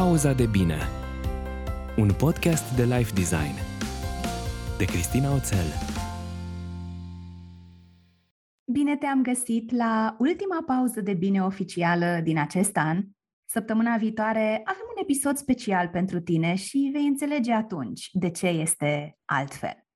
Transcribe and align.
Pauza 0.00 0.32
de 0.32 0.46
bine 0.46 0.78
Un 1.96 2.12
podcast 2.18 2.76
de 2.76 2.84
life 2.96 3.12
design 3.14 3.54
De 4.78 4.84
Cristina 4.84 5.34
Oțel 5.34 5.66
Bine 8.72 8.96
te-am 8.96 9.22
găsit 9.22 9.70
la 9.70 10.16
ultima 10.18 10.62
pauză 10.66 11.00
de 11.00 11.14
bine 11.14 11.42
oficială 11.42 12.20
din 12.22 12.38
acest 12.38 12.76
an. 12.76 13.04
Săptămâna 13.44 13.96
viitoare 13.96 14.62
avem 14.64 14.84
un 14.96 15.02
episod 15.02 15.36
special 15.36 15.88
pentru 15.88 16.20
tine 16.20 16.54
și 16.54 16.90
vei 16.92 17.06
înțelege 17.06 17.52
atunci 17.52 18.08
de 18.12 18.30
ce 18.30 18.46
este 18.46 19.18
altfel. 19.24 19.89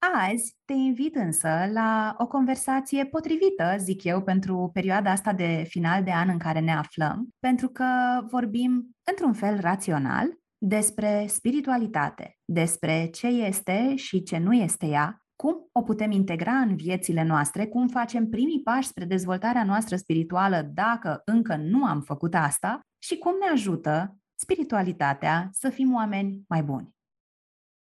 Azi 0.00 0.56
te 0.64 0.72
invit 0.72 1.14
însă 1.14 1.48
la 1.72 2.14
o 2.18 2.26
conversație 2.26 3.04
potrivită, 3.04 3.74
zic 3.78 4.04
eu, 4.04 4.22
pentru 4.22 4.70
perioada 4.72 5.10
asta 5.10 5.32
de 5.32 5.64
final 5.68 6.02
de 6.02 6.12
an 6.12 6.28
în 6.28 6.38
care 6.38 6.60
ne 6.60 6.72
aflăm, 6.72 7.28
pentru 7.38 7.68
că 7.68 7.86
vorbim 8.30 8.96
într-un 9.10 9.32
fel 9.32 9.60
rațional 9.60 10.26
despre 10.58 11.24
spiritualitate, 11.28 12.38
despre 12.44 13.06
ce 13.06 13.26
este 13.26 13.94
și 13.96 14.22
ce 14.22 14.38
nu 14.38 14.52
este 14.52 14.86
ea, 14.86 15.24
cum 15.36 15.68
o 15.72 15.82
putem 15.82 16.10
integra 16.10 16.52
în 16.52 16.76
viețile 16.76 17.22
noastre, 17.22 17.66
cum 17.66 17.88
facem 17.88 18.28
primii 18.28 18.62
pași 18.62 18.88
spre 18.88 19.04
dezvoltarea 19.04 19.64
noastră 19.64 19.96
spirituală 19.96 20.70
dacă 20.74 21.22
încă 21.24 21.56
nu 21.56 21.84
am 21.84 22.00
făcut 22.00 22.34
asta 22.34 22.80
și 22.98 23.18
cum 23.18 23.32
ne 23.40 23.46
ajută 23.52 24.16
spiritualitatea 24.34 25.48
să 25.52 25.68
fim 25.68 25.94
oameni 25.94 26.42
mai 26.48 26.62
buni. 26.62 26.98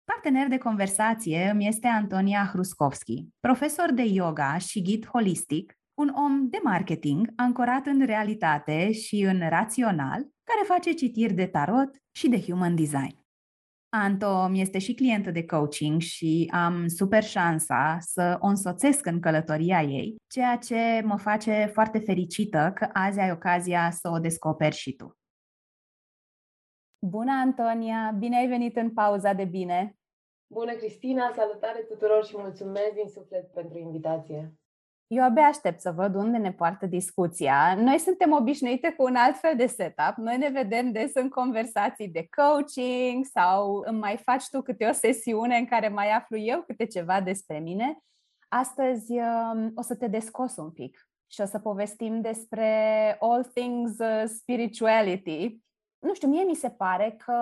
Partener 0.06 0.48
de 0.48 0.58
conversație 0.58 1.50
îmi 1.52 1.68
este 1.68 1.88
Antonia 1.88 2.50
Hruskovski, 2.54 3.28
profesor 3.40 3.92
de 3.92 4.04
yoga 4.04 4.58
și 4.58 4.82
ghid 4.82 5.08
holistic, 5.08 5.74
un 5.94 6.12
om 6.16 6.50
de 6.50 6.58
marketing 6.64 7.28
ancorat 7.36 7.86
în 7.86 8.06
realitate 8.06 8.92
și 8.92 9.22
în 9.22 9.50
rațional, 9.50 10.22
care 10.44 10.64
face 10.68 10.92
citiri 10.92 11.34
de 11.34 11.46
tarot 11.46 11.90
și 12.12 12.30
de 12.30 12.42
human 12.42 12.76
design. 12.76 13.24
Anto 13.90 14.48
mi 14.48 14.62
este 14.62 14.80
și 14.80 14.94
clientă 14.94 15.32
de 15.32 15.46
coaching 15.46 16.02
și 16.02 16.52
am 16.54 16.88
super 16.88 17.24
șansa 17.24 17.98
să 18.00 18.38
o 18.40 18.48
însoțesc 18.48 19.06
în 19.06 19.20
călătoria 19.20 19.82
ei, 19.82 20.16
ceea 20.34 20.56
ce 20.56 21.02
mă 21.06 21.18
face 21.18 21.70
foarte 21.74 22.00
fericită 22.00 22.72
că 22.76 22.90
azi 22.94 23.20
ai 23.20 23.32
ocazia 23.32 23.92
să 23.92 24.10
o 24.10 24.20
descoperi 24.20 24.76
și 24.76 24.94
tu. 24.96 25.18
Bună, 27.08 27.32
Antonia! 27.32 28.16
Bine 28.20 28.38
ai 28.38 28.48
venit 28.48 28.76
în 28.76 28.94
pauza 28.94 29.34
de 29.34 29.44
bine! 29.44 29.96
Bună, 30.48 30.74
Cristina! 30.74 31.32
Salutare 31.36 31.80
tuturor 31.80 32.26
și 32.26 32.38
mulțumesc 32.38 32.94
din 32.94 33.08
suflet 33.08 33.54
pentru 33.54 33.78
invitație! 33.78 34.54
Eu 35.08 35.24
abia 35.24 35.44
aștept 35.44 35.80
să 35.80 35.92
văd 35.92 36.16
unde 36.16 36.38
ne 36.38 36.52
poartă 36.52 36.86
discuția. 36.86 37.76
Noi 37.76 37.98
suntem 37.98 38.32
obișnuite 38.32 38.94
cu 38.98 39.04
un 39.04 39.16
alt 39.16 39.38
fel 39.38 39.56
de 39.56 39.66
setup. 39.66 40.14
Noi 40.16 40.38
ne 40.38 40.50
vedem 40.50 40.92
des 40.92 41.14
în 41.14 41.30
conversații 41.30 42.10
de 42.10 42.28
coaching 42.36 43.26
sau 43.26 43.84
îmi 43.86 44.00
mai 44.00 44.18
faci 44.18 44.50
tu 44.50 44.62
câte 44.62 44.86
o 44.86 44.92
sesiune 44.92 45.58
în 45.58 45.66
care 45.66 45.88
mai 45.88 46.12
aflu 46.12 46.38
eu 46.38 46.62
câte 46.62 46.86
ceva 46.86 47.22
despre 47.22 47.60
mine. 47.60 47.98
Astăzi 48.48 49.12
um, 49.12 49.72
o 49.76 49.82
să 49.82 49.96
te 49.96 50.08
descos 50.08 50.58
un 50.58 50.72
pic 50.72 51.10
și 51.28 51.42
o 51.42 51.46
să 51.46 51.60
povestim 51.60 52.22
despre 52.22 52.68
all 53.20 53.44
things 53.44 53.98
uh, 53.98 54.24
spirituality. 54.26 55.64
Nu 56.06 56.14
știu, 56.14 56.28
mie 56.28 56.44
mi 56.44 56.56
se 56.56 56.70
pare 56.70 57.18
că 57.26 57.34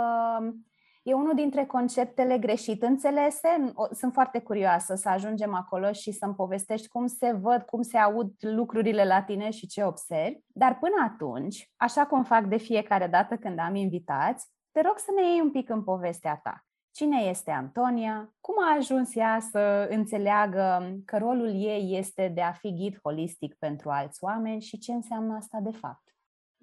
E 1.03 1.13
unul 1.13 1.35
dintre 1.35 1.65
conceptele 1.65 2.37
greșit 2.37 2.83
înțelese. 2.83 3.73
Sunt 3.91 4.13
foarte 4.13 4.39
curioasă 4.39 4.95
să 4.95 5.09
ajungem 5.09 5.53
acolo 5.53 5.91
și 5.91 6.11
să-mi 6.11 6.33
povestești 6.33 6.87
cum 6.87 7.07
se 7.07 7.31
văd, 7.31 7.61
cum 7.61 7.81
se 7.81 7.97
aud 7.97 8.31
lucrurile 8.39 9.05
la 9.05 9.21
tine 9.21 9.49
și 9.49 9.67
ce 9.67 9.83
observi. 9.83 10.39
Dar 10.47 10.77
până 10.79 10.95
atunci, 11.11 11.71
așa 11.75 12.05
cum 12.05 12.23
fac 12.23 12.45
de 12.45 12.57
fiecare 12.57 13.07
dată 13.07 13.35
când 13.35 13.59
am 13.59 13.75
invitați, 13.75 14.47
te 14.71 14.81
rog 14.81 14.97
să 14.97 15.11
ne 15.15 15.21
iei 15.21 15.41
un 15.41 15.51
pic 15.51 15.69
în 15.69 15.83
povestea 15.83 16.39
ta. 16.43 16.65
Cine 16.91 17.21
este 17.21 17.51
Antonia? 17.51 18.33
Cum 18.39 18.55
a 18.59 18.75
ajuns 18.77 19.15
ea 19.15 19.39
să 19.39 19.87
înțeleagă 19.89 20.95
că 21.05 21.17
rolul 21.17 21.49
ei 21.49 21.97
este 21.97 22.31
de 22.33 22.41
a 22.41 22.51
fi 22.51 22.73
ghid 22.73 22.99
holistic 23.03 23.55
pentru 23.59 23.89
alți 23.89 24.23
oameni 24.23 24.61
și 24.61 24.77
ce 24.77 24.91
înseamnă 24.91 25.35
asta 25.35 25.59
de 25.61 25.71
fapt? 25.71 26.02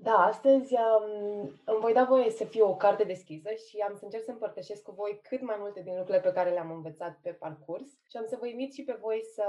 Da, 0.02 0.14
astăzi 0.14 0.74
um, 0.74 1.40
îmi 1.64 1.80
voi 1.80 1.92
da 1.92 2.04
voie 2.04 2.30
să 2.30 2.44
fiu 2.44 2.68
o 2.68 2.76
carte 2.76 3.04
deschisă 3.04 3.50
și 3.68 3.78
am 3.88 3.94
să 3.94 4.04
încerc 4.04 4.24
să 4.24 4.30
împărtășesc 4.30 4.82
cu 4.82 4.92
voi 4.92 5.20
cât 5.28 5.42
mai 5.42 5.56
multe 5.58 5.80
din 5.80 5.94
lucrurile 5.96 6.22
pe 6.22 6.32
care 6.32 6.50
le-am 6.50 6.70
învățat 6.70 7.18
pe 7.22 7.30
parcurs 7.30 7.88
și 8.10 8.16
am 8.16 8.24
să 8.26 8.36
vă 8.40 8.46
invit 8.46 8.72
și 8.74 8.82
pe 8.84 8.98
voi 9.00 9.20
să, 9.34 9.44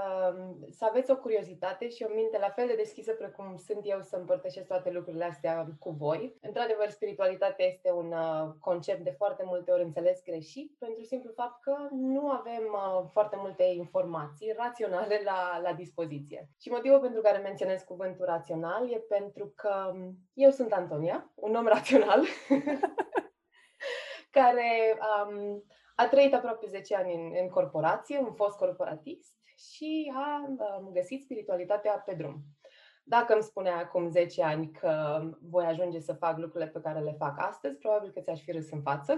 să 0.70 0.86
aveți 0.90 1.12
o 1.12 1.18
curiozitate 1.18 1.90
și 1.90 2.06
o 2.10 2.14
minte 2.16 2.38
la 2.38 2.50
fel 2.50 2.68
de 2.68 2.76
deschisă 2.76 3.12
precum 3.14 3.58
sunt 3.58 3.80
eu 3.84 4.02
să 4.02 4.16
împărtășesc 4.16 4.68
toate 4.68 4.92
lucrurile 4.92 5.24
astea 5.24 5.68
cu 5.80 5.90
voi. 5.90 6.38
Într-adevăr, 6.42 6.90
spiritualitatea 6.90 7.66
este 7.66 7.92
un 7.92 8.12
uh, 8.12 8.50
concept 8.60 9.04
de 9.04 9.16
foarte 9.18 9.44
multe 9.46 9.72
ori 9.72 9.84
înțeles 9.84 10.24
greșit 10.24 10.76
pentru 10.80 11.04
simplu 11.04 11.32
fapt 11.36 11.62
că 11.62 11.76
nu 11.92 12.30
avem 12.30 12.64
uh, 12.74 13.10
foarte 13.12 13.36
multe 13.40 13.64
informații 13.64 14.54
raționale 14.58 15.22
la, 15.26 15.60
la 15.64 15.74
dispoziție. 15.74 16.50
Și 16.60 16.70
motivul 16.70 17.00
pentru 17.00 17.22
care 17.22 17.38
menționez 17.38 17.82
cuvântul 17.82 18.26
rațional 18.26 18.92
e 18.92 18.98
pentru 18.98 19.54
că 19.56 19.94
eu 20.42 20.50
sunt 20.52 20.74
Antonia, 20.74 21.32
un 21.36 21.56
om 21.56 21.68
rațional, 21.68 22.26
care 24.38 24.98
um, 25.00 25.64
a 25.96 26.08
trăit 26.08 26.34
aproape 26.34 26.66
10 26.68 26.96
ani 26.96 27.14
în, 27.14 27.32
în 27.42 27.50
corporație, 27.50 28.20
un 28.20 28.34
fost 28.34 28.58
corporatist 28.58 29.40
și 29.58 30.14
a 30.16 30.46
um, 30.48 30.92
găsit 30.94 31.22
spiritualitatea 31.22 31.92
pe 32.06 32.14
drum. 32.14 32.42
Dacă 33.04 33.34
îmi 33.34 33.44
spunea 33.44 33.78
acum 33.78 34.10
10 34.10 34.44
ani 34.44 34.72
că 34.72 35.22
voi 35.42 35.66
ajunge 35.66 36.00
să 36.00 36.14
fac 36.14 36.38
lucrurile 36.38 36.70
pe 36.70 36.82
care 36.82 37.00
le 37.00 37.16
fac 37.18 37.40
astăzi, 37.40 37.78
probabil 37.78 38.12
că 38.12 38.20
ți-aș 38.20 38.42
fi 38.42 38.52
râs 38.52 38.72
în 38.72 38.82
față. 38.82 39.16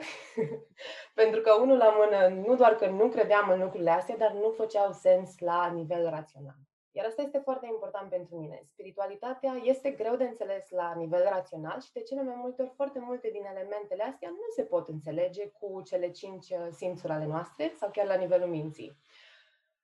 Pentru 1.20 1.42
că 1.42 1.54
unul 1.54 1.78
la 1.78 1.90
mână, 1.90 2.42
nu 2.48 2.56
doar 2.56 2.76
că 2.76 2.88
nu 2.88 3.10
credeam 3.10 3.50
în 3.50 3.60
lucrurile 3.60 3.92
astea, 3.92 4.18
dar 4.18 4.32
nu 4.32 4.50
făceau 4.50 4.92
sens 4.92 5.40
la 5.40 5.72
nivel 5.72 6.10
rațional. 6.10 6.56
Iar 6.96 7.06
asta 7.06 7.22
este 7.22 7.38
foarte 7.38 7.68
important 7.70 8.10
pentru 8.10 8.36
mine. 8.36 8.62
Spiritualitatea 8.66 9.54
este 9.64 9.90
greu 9.90 10.16
de 10.16 10.24
înțeles 10.24 10.70
la 10.70 10.94
nivel 10.96 11.24
rațional 11.24 11.82
și 11.82 11.92
de 11.92 12.02
cele 12.02 12.24
mai 12.24 12.36
multe 12.38 12.62
ori 12.62 12.72
foarte 12.76 13.00
multe 13.00 13.30
din 13.32 13.46
elementele 13.46 14.04
astea 14.04 14.30
nu 14.30 14.48
se 14.56 14.64
pot 14.64 14.88
înțelege 14.88 15.48
cu 15.48 15.82
cele 15.82 16.12
cinci 16.12 16.50
uh, 16.50 16.68
simțuri 16.72 17.14
ale 17.14 17.26
noastre 17.26 17.74
sau 17.80 17.90
chiar 17.92 18.06
la 18.06 18.16
nivelul 18.16 18.48
minții. 18.48 18.98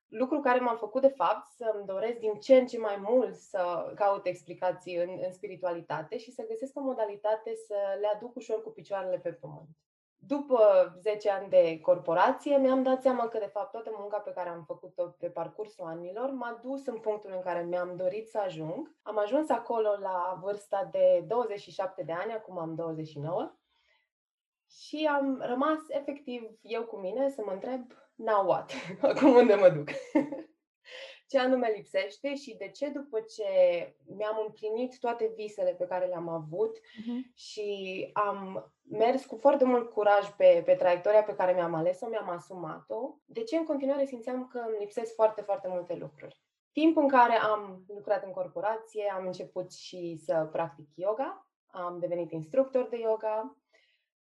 Lucru 0.08 0.40
care 0.40 0.60
m-a 0.60 0.76
făcut, 0.76 1.02
de 1.02 1.08
fapt, 1.08 1.48
să-mi 1.48 1.86
doresc 1.86 2.18
din 2.18 2.34
ce 2.34 2.58
în 2.58 2.68
ce 2.68 2.78
mai 2.78 2.98
mult 3.00 3.36
să 3.36 3.92
caut 3.96 4.26
explicații 4.26 4.96
în, 4.96 5.20
în 5.22 5.32
spiritualitate 5.32 6.18
și 6.18 6.32
să 6.32 6.46
găsesc 6.48 6.78
o 6.78 6.82
modalitate 6.82 7.56
să 7.56 7.76
le 8.00 8.08
aduc 8.08 8.36
ușor 8.36 8.64
cu 8.64 8.70
picioarele 8.70 9.18
pe 9.18 9.34
pământ 9.34 9.70
după 10.28 10.94
10 11.00 11.30
ani 11.30 11.50
de 11.50 11.80
corporație, 11.82 12.58
mi-am 12.58 12.84
dat 12.84 13.02
seama 13.02 13.28
că, 13.28 13.38
de 13.38 13.50
fapt, 13.54 13.72
toată 13.72 13.90
munca 14.00 14.18
pe 14.18 14.32
care 14.32 14.50
am 14.50 14.64
făcut-o 14.64 15.04
pe 15.04 15.28
parcursul 15.28 15.86
anilor 15.86 16.30
m-a 16.30 16.60
dus 16.64 16.86
în 16.86 16.98
punctul 16.98 17.32
în 17.34 17.42
care 17.42 17.64
mi-am 17.64 17.96
dorit 17.96 18.28
să 18.28 18.38
ajung. 18.38 18.96
Am 19.02 19.18
ajuns 19.18 19.50
acolo 19.50 19.90
la 20.00 20.40
vârsta 20.42 20.90
de 20.92 21.24
27 21.28 22.04
de 22.04 22.12
ani, 22.12 22.34
acum 22.34 22.58
am 22.58 22.76
29, 22.76 23.60
și 24.70 25.10
am 25.12 25.42
rămas 25.42 25.80
efectiv 25.88 26.44
eu 26.62 26.84
cu 26.84 26.98
mine 26.98 27.30
să 27.30 27.42
mă 27.46 27.52
întreb, 27.52 27.82
now 28.16 28.46
what? 28.48 28.72
Acum 29.02 29.36
unde 29.36 29.56
mă 29.56 29.70
duc? 29.70 29.88
ce 31.30 31.40
anume 31.40 31.74
lipsește 31.76 32.36
și 32.36 32.56
de 32.58 32.70
ce 32.70 32.90
după 32.90 33.20
ce 33.20 33.46
mi-am 34.18 34.44
împlinit 34.46 35.00
toate 35.00 35.32
visele 35.36 35.72
pe 35.72 35.86
care 35.86 36.06
le-am 36.06 36.28
avut 36.28 36.78
uh-huh. 36.78 37.34
și 37.36 38.10
am 38.14 38.72
mers 38.82 39.26
cu 39.26 39.36
foarte 39.36 39.64
mult 39.64 39.92
curaj 39.92 40.30
pe, 40.38 40.62
pe 40.66 40.74
traiectoria 40.74 41.24
pe 41.24 41.36
care 41.36 41.54
mi-am 41.54 41.74
ales-o, 41.74 42.08
mi-am 42.08 42.30
asumat-o, 42.30 43.16
de 43.26 43.44
ce 43.44 43.58
în 43.58 43.66
continuare 43.66 44.06
simțeam 44.06 44.48
că 44.48 44.58
îmi 44.68 44.78
lipsesc 44.80 45.14
foarte, 45.14 45.42
foarte 45.42 45.68
multe 45.68 45.94
lucruri. 45.94 46.42
Timp 46.72 46.98
în 46.98 47.08
care 47.08 47.34
am 47.34 47.84
lucrat 47.88 48.24
în 48.24 48.32
corporație, 48.32 49.14
am 49.16 49.26
început 49.26 49.74
și 49.74 50.22
să 50.26 50.50
practic 50.52 50.88
yoga, 50.96 51.48
am 51.68 52.00
devenit 52.00 52.32
instructor 52.32 52.88
de 52.90 52.98
yoga 52.98 53.58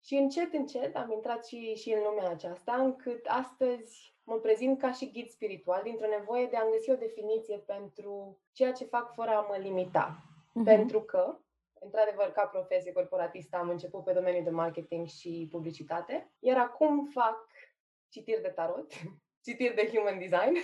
și 0.05 0.15
încet, 0.15 0.53
încet 0.53 0.97
am 0.97 1.13
intrat 1.13 1.47
și, 1.47 1.75
și 1.75 1.93
în 1.93 2.03
lumea 2.03 2.31
aceasta, 2.31 2.75
încât 2.75 3.27
astăzi 3.27 4.16
mă 4.27 4.37
prezint 4.37 4.79
ca 4.79 4.93
și 4.93 5.11
ghid 5.11 5.29
spiritual 5.29 5.81
dintr-o 5.83 6.07
nevoie 6.07 6.47
de 6.47 6.57
a 6.57 6.71
găsi 6.71 6.91
o 6.91 6.95
definiție 6.95 7.59
pentru 7.59 8.41
ceea 8.53 8.73
ce 8.73 8.85
fac 8.85 9.15
fără 9.15 9.31
a 9.31 9.41
mă 9.41 9.57
limita. 9.57 10.17
Uh-huh. 10.17 10.65
Pentru 10.65 11.01
că, 11.03 11.39
într-adevăr, 11.81 12.33
ca 12.33 12.47
profesie 12.47 12.93
corporatistă 12.93 13.57
am 13.57 13.69
început 13.69 14.05
pe 14.05 14.13
domeniul 14.13 14.45
de 14.45 14.51
marketing 14.51 15.07
și 15.07 15.49
publicitate, 15.51 16.33
iar 16.39 16.59
acum 16.59 17.05
fac 17.05 17.47
citiri 18.09 18.43
de 18.43 18.49
tarot, 18.49 18.93
citiri 19.47 19.75
de 19.75 19.91
human 19.93 20.19
design, 20.19 20.57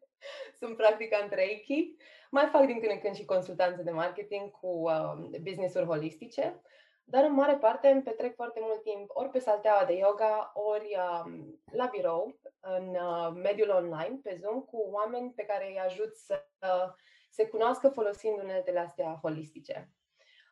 sunt 0.60 0.76
practicant 0.76 1.32
Reiki, 1.32 1.96
mai 2.30 2.46
fac 2.46 2.66
din 2.66 2.78
când 2.80 2.92
în 2.92 2.98
când 2.98 3.14
și 3.14 3.24
consultanțe 3.24 3.82
de 3.82 3.90
marketing 3.90 4.50
cu 4.50 4.66
uh, 4.66 5.38
business-uri 5.42 5.86
holistice 5.86 6.60
dar 7.04 7.24
în 7.24 7.32
mare 7.32 7.56
parte 7.56 7.88
îmi 7.88 8.02
petrec 8.02 8.34
foarte 8.34 8.60
mult 8.62 8.82
timp 8.82 9.10
ori 9.14 9.28
pe 9.28 9.38
salteaua 9.38 9.84
de 9.84 9.92
yoga, 9.92 10.52
ori 10.54 10.96
uh, 10.96 11.32
la 11.72 11.86
birou, 11.86 12.40
în 12.60 12.88
uh, 12.88 13.32
mediul 13.34 13.70
online, 13.70 14.20
pe 14.22 14.34
Zoom, 14.34 14.60
cu 14.60 14.76
oameni 14.76 15.32
pe 15.32 15.44
care 15.44 15.66
îi 15.66 15.78
ajut 15.78 16.16
să 16.16 16.44
uh, 16.60 16.92
se 17.30 17.48
cunoască 17.48 17.88
folosind 17.88 18.42
uneltele 18.42 18.78
astea 18.78 19.18
holistice. 19.22 19.90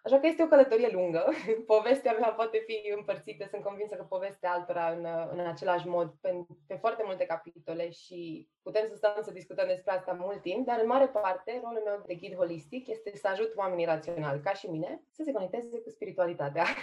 Așa 0.04 0.18
că 0.18 0.26
este 0.26 0.42
o 0.42 0.46
călătorie 0.46 0.88
lungă. 0.92 1.24
Povestea 1.74 2.12
mea 2.12 2.28
poate 2.28 2.62
fi 2.66 2.92
împărțită, 2.96 3.46
sunt 3.50 3.62
convinsă 3.62 3.94
că 3.94 4.02
povestea 4.02 4.52
altora 4.52 4.90
în, 4.90 5.06
în 5.32 5.46
același 5.46 5.88
mod, 5.88 6.14
pe, 6.20 6.46
pe 6.66 6.74
foarte 6.74 7.02
multe 7.06 7.24
capitole 7.24 7.90
și 7.90 8.48
putem 8.62 8.84
să 8.88 8.94
stăm 8.96 9.12
să 9.20 9.32
discutăm 9.32 9.66
despre 9.66 9.92
asta 9.92 10.12
mult 10.20 10.42
timp, 10.42 10.66
dar 10.66 10.78
în 10.80 10.86
mare 10.86 11.08
parte 11.08 11.60
rolul 11.62 11.82
meu 11.84 12.02
de 12.06 12.14
ghid 12.14 12.34
holistic 12.34 12.88
este 12.88 13.16
să 13.16 13.28
ajut 13.28 13.52
oamenii 13.56 13.84
raționali, 13.84 14.40
ca 14.40 14.52
și 14.52 14.66
mine, 14.66 15.02
să 15.10 15.22
se 15.24 15.32
conecteze 15.32 15.80
cu 15.80 15.90
spiritualitatea. 15.90 16.64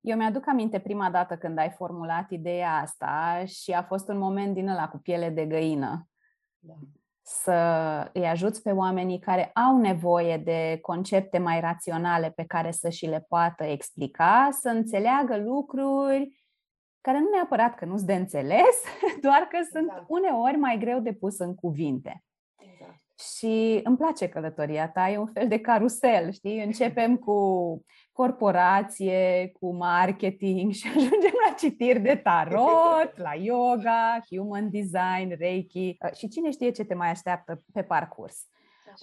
Eu 0.00 0.16
mi-aduc 0.16 0.48
aminte 0.48 0.80
prima 0.80 1.10
dată 1.10 1.36
când 1.36 1.58
ai 1.58 1.70
formulat 1.70 2.30
ideea 2.30 2.72
asta 2.72 3.42
și 3.44 3.72
a 3.72 3.82
fost 3.82 4.08
un 4.08 4.18
moment 4.18 4.54
din 4.54 4.68
ăla 4.68 4.88
cu 4.88 4.98
piele 4.98 5.28
de 5.28 5.46
găină. 5.46 6.08
Da 6.58 6.74
să 7.28 8.10
îi 8.12 8.26
ajuți 8.26 8.62
pe 8.62 8.70
oamenii 8.70 9.18
care 9.18 9.50
au 9.54 9.76
nevoie 9.76 10.36
de 10.36 10.78
concepte 10.82 11.38
mai 11.38 11.60
raționale 11.60 12.30
pe 12.30 12.44
care 12.44 12.70
să 12.70 12.88
și 12.88 13.06
le 13.06 13.24
poată 13.28 13.64
explica, 13.64 14.48
să 14.60 14.68
înțeleagă 14.68 15.36
lucruri 15.36 16.46
care 17.00 17.18
nu 17.18 17.28
neapărat 17.32 17.74
că 17.74 17.84
nu-s 17.84 18.04
de 18.04 18.14
înțeles, 18.14 18.82
doar 19.26 19.48
că 19.50 19.56
exact. 19.56 19.70
sunt 19.70 20.04
uneori 20.06 20.56
mai 20.56 20.78
greu 20.78 21.00
de 21.00 21.12
pus 21.12 21.38
în 21.38 21.54
cuvinte. 21.54 22.24
Exact. 22.58 23.00
Și 23.36 23.80
îmi 23.82 23.96
place 23.96 24.28
călătoria 24.28 24.88
ta, 24.88 25.10
e 25.10 25.18
un 25.18 25.32
fel 25.32 25.48
de 25.48 25.60
carusel, 25.60 26.32
știi? 26.32 26.62
Începem 26.62 27.16
cu 27.16 27.36
corporație, 28.18 29.52
cu 29.60 29.74
marketing 29.74 30.72
și 30.78 30.88
ajungem 30.88 31.34
la 31.46 31.54
citiri 31.54 32.00
de 32.00 32.14
tarot, 32.14 33.12
la 33.16 33.34
yoga, 33.34 34.20
human 34.30 34.70
design, 34.70 35.36
reiki 35.38 35.96
uh, 36.04 36.12
și 36.12 36.28
cine 36.28 36.50
știe 36.50 36.70
ce 36.70 36.84
te 36.84 36.94
mai 36.94 37.10
așteaptă 37.10 37.62
pe 37.72 37.82
parcurs. 37.82 38.36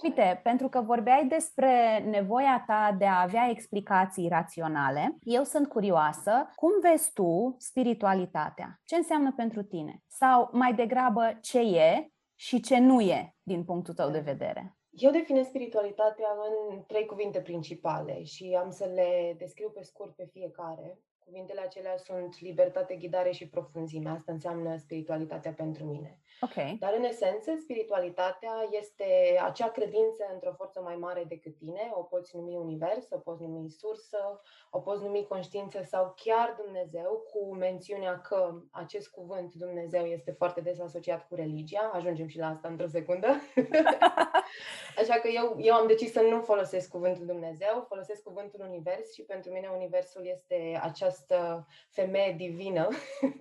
Uite, 0.02 0.40
pentru 0.42 0.68
că 0.68 0.80
vorbeai 0.80 1.26
despre 1.26 2.04
nevoia 2.10 2.64
ta 2.66 2.94
de 2.98 3.06
a 3.06 3.20
avea 3.20 3.48
explicații 3.50 4.28
raționale, 4.28 5.16
eu 5.20 5.42
sunt 5.42 5.68
curioasă, 5.68 6.50
cum 6.54 6.70
vezi 6.82 7.12
tu 7.12 7.56
spiritualitatea? 7.58 8.80
Ce 8.84 8.96
înseamnă 8.96 9.32
pentru 9.36 9.62
tine? 9.62 10.02
Sau 10.06 10.48
mai 10.52 10.74
degrabă 10.74 11.38
ce 11.40 11.60
e 11.60 12.08
și 12.34 12.60
ce 12.60 12.78
nu 12.78 13.00
e 13.00 13.34
din 13.42 13.64
punctul 13.64 13.94
tău 13.94 14.10
de 14.10 14.20
vedere? 14.20 14.75
Eu 14.98 15.10
definez 15.10 15.46
spiritualitatea 15.46 16.28
în 16.48 16.82
trei 16.86 17.06
cuvinte 17.06 17.40
principale 17.40 18.22
și 18.22 18.56
am 18.58 18.70
să 18.70 18.84
le 18.94 19.34
descriu 19.38 19.70
pe 19.70 19.82
scurt 19.82 20.14
pe 20.14 20.28
fiecare. 20.32 20.98
Cuvintele 21.18 21.60
acelea 21.60 21.96
sunt 21.96 22.40
libertate, 22.40 22.96
ghidare 22.96 23.30
și 23.30 23.48
profunzime. 23.48 24.10
Asta 24.10 24.32
înseamnă 24.32 24.76
spiritualitatea 24.76 25.52
pentru 25.52 25.84
mine. 25.84 26.20
Okay. 26.40 26.76
Dar, 26.80 26.94
în 26.94 27.04
esență, 27.04 27.56
spiritualitatea 27.60 28.68
este 28.70 29.40
acea 29.42 29.70
credință 29.70 30.30
într-o 30.32 30.52
forță 30.56 30.80
mai 30.80 30.96
mare 30.96 31.24
decât 31.28 31.56
tine. 31.56 31.90
O 31.94 32.02
poți 32.02 32.36
numi 32.36 32.56
univers, 32.56 33.10
o 33.10 33.18
poți 33.18 33.44
numi 33.44 33.70
sursă, 33.70 34.40
o 34.70 34.80
poți 34.80 35.02
numi 35.02 35.26
conștiință 35.28 35.82
sau 35.82 36.14
chiar 36.16 36.56
Dumnezeu, 36.64 37.24
cu 37.32 37.54
mențiunea 37.54 38.20
că 38.20 38.54
acest 38.70 39.08
cuvânt 39.08 39.54
Dumnezeu 39.54 40.04
este 40.04 40.30
foarte 40.30 40.60
des 40.60 40.80
asociat 40.80 41.26
cu 41.28 41.34
religia. 41.34 41.90
Ajungem 41.94 42.26
și 42.26 42.38
la 42.38 42.48
asta 42.48 42.68
într-o 42.68 42.86
secundă. 42.86 43.26
Așa 45.00 45.14
că 45.14 45.28
eu, 45.28 45.56
eu 45.58 45.74
am 45.74 45.86
decis 45.86 46.12
să 46.12 46.20
nu 46.20 46.40
folosesc 46.40 46.90
cuvântul 46.90 47.26
Dumnezeu, 47.26 47.84
folosesc 47.88 48.22
cuvântul 48.22 48.60
univers 48.68 49.12
și 49.12 49.22
pentru 49.22 49.52
mine 49.52 49.68
universul 49.74 50.26
este 50.26 50.80
această 50.82 51.66
femeie 51.88 52.32
divină. 52.32 52.88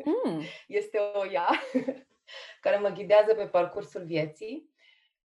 Mm. 0.04 0.42
este 0.68 0.98
o 1.14 1.32
ea 1.32 1.50
care 2.62 2.78
mă 2.78 2.90
ghidează 2.90 3.34
pe 3.34 3.48
parcursul 3.48 4.04
vieții. 4.04 4.74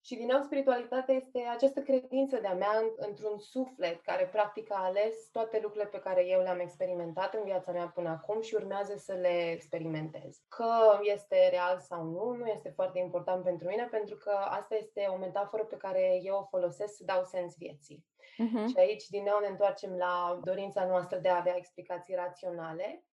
Și 0.06 0.16
din 0.16 0.26
nou, 0.26 0.42
spiritualitatea 0.42 1.16
este 1.16 1.40
această 1.40 1.80
credință 1.80 2.38
de-a 2.42 2.54
mea 2.54 2.84
într-un 2.98 3.40
suflet 3.40 4.02
care 4.02 4.28
practic 4.28 4.72
a 4.72 4.84
ales 4.84 5.30
toate 5.32 5.60
lucrurile 5.62 5.90
pe 5.90 6.00
care 6.00 6.28
eu 6.28 6.42
le-am 6.42 6.60
experimentat 6.60 7.34
în 7.34 7.44
viața 7.44 7.72
mea 7.72 7.88
până 7.88 8.10
acum 8.10 8.42
și 8.42 8.56
urmează 8.56 8.96
să 8.98 9.14
le 9.14 9.52
experimentez. 9.52 10.42
Că 10.48 11.00
este 11.02 11.50
real 11.50 11.80
sau 11.80 12.04
nu, 12.04 12.36
nu 12.36 12.48
este 12.48 12.70
foarte 12.70 13.00
important 13.00 13.44
pentru 13.44 13.68
mine, 13.68 13.88
pentru 13.92 14.16
că 14.16 14.32
asta 14.32 14.76
este 14.76 15.06
o 15.10 15.18
metaforă 15.18 15.64
pe 15.64 15.78
care 15.78 16.20
eu 16.24 16.36
o 16.36 16.48
folosesc 16.58 16.96
să 16.96 17.04
dau 17.04 17.24
sens 17.24 17.58
vieții. 17.58 18.06
Uh-huh. 18.40 18.66
Și 18.68 18.78
aici, 18.78 19.08
din 19.08 19.24
nou, 19.24 19.40
ne 19.40 19.48
întoarcem 19.48 19.98
la 19.98 20.40
dorința 20.44 20.86
noastră 20.86 21.18
de 21.18 21.30
a 21.30 21.38
avea 21.38 21.56
explicații 21.56 22.16
raționale 22.16 23.04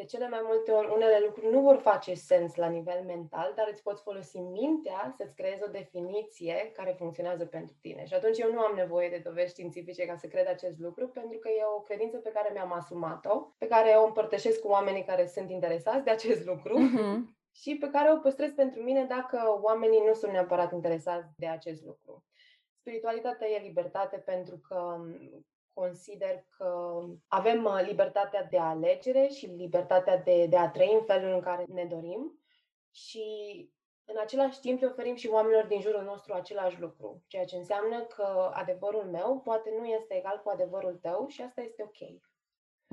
de 0.00 0.06
cele 0.06 0.28
mai 0.28 0.40
multe 0.42 0.70
ori, 0.70 0.92
unele 0.94 1.18
lucruri 1.26 1.52
nu 1.52 1.60
vor 1.60 1.76
face 1.76 2.14
sens 2.14 2.54
la 2.54 2.68
nivel 2.68 3.02
mental, 3.06 3.52
dar 3.56 3.68
îți 3.70 3.82
poți 3.82 4.02
folosi 4.02 4.38
mintea 4.38 5.14
să-ți 5.16 5.34
creezi 5.34 5.62
o 5.62 5.70
definiție 5.70 6.70
care 6.76 6.92
funcționează 6.98 7.44
pentru 7.46 7.74
tine. 7.80 8.04
Și 8.04 8.14
atunci 8.14 8.38
eu 8.38 8.52
nu 8.52 8.60
am 8.60 8.74
nevoie 8.74 9.08
de 9.08 9.22
dovezi 9.24 9.52
științifice 9.52 10.06
ca 10.06 10.16
să 10.16 10.26
cred 10.26 10.46
acest 10.46 10.78
lucru, 10.78 11.08
pentru 11.08 11.38
că 11.38 11.48
e 11.48 11.74
o 11.76 11.80
credință 11.80 12.18
pe 12.18 12.30
care 12.30 12.50
mi-am 12.52 12.72
asumat-o, 12.72 13.54
pe 13.58 13.66
care 13.66 13.90
o 13.90 14.04
împărtășesc 14.04 14.60
cu 14.60 14.68
oamenii 14.68 15.04
care 15.04 15.26
sunt 15.26 15.50
interesați 15.50 16.04
de 16.04 16.10
acest 16.10 16.46
lucru. 16.46 16.78
Uh-huh. 16.78 17.38
Și 17.52 17.76
pe 17.76 17.90
care 17.90 18.12
o 18.12 18.16
păstrez 18.16 18.50
pentru 18.50 18.82
mine 18.82 19.04
dacă 19.04 19.58
oamenii 19.60 20.02
nu 20.06 20.14
sunt 20.14 20.32
neapărat 20.32 20.72
interesați 20.72 21.28
de 21.36 21.46
acest 21.46 21.84
lucru. 21.84 22.24
Spiritualitatea 22.80 23.48
e 23.48 23.62
libertate 23.62 24.16
pentru 24.16 24.60
că 24.68 25.00
consider 25.80 26.44
că 26.56 27.00
avem 27.28 27.64
uh, 27.64 27.80
libertatea 27.86 28.44
de 28.44 28.58
alegere 28.58 29.28
și 29.28 29.46
libertatea 29.46 30.16
de, 30.16 30.46
de 30.46 30.56
a 30.56 30.70
trăi 30.70 30.94
în 30.94 31.04
felul 31.04 31.34
în 31.34 31.40
care 31.40 31.64
ne 31.68 31.84
dorim 31.84 32.40
și 32.90 33.24
în 34.04 34.16
același 34.18 34.60
timp 34.60 34.80
le 34.80 34.86
oferim 34.86 35.14
și 35.14 35.28
oamenilor 35.28 35.66
din 35.66 35.80
jurul 35.80 36.02
nostru 36.02 36.32
același 36.32 36.80
lucru, 36.80 37.22
ceea 37.26 37.44
ce 37.44 37.56
înseamnă 37.56 38.04
că 38.04 38.50
adevărul 38.54 39.04
meu 39.04 39.40
poate 39.44 39.70
nu 39.78 39.84
este 39.84 40.14
egal 40.14 40.40
cu 40.44 40.50
adevărul 40.50 40.98
tău 41.02 41.26
și 41.28 41.42
asta 41.42 41.60
este 41.60 41.82
ok. 41.82 42.20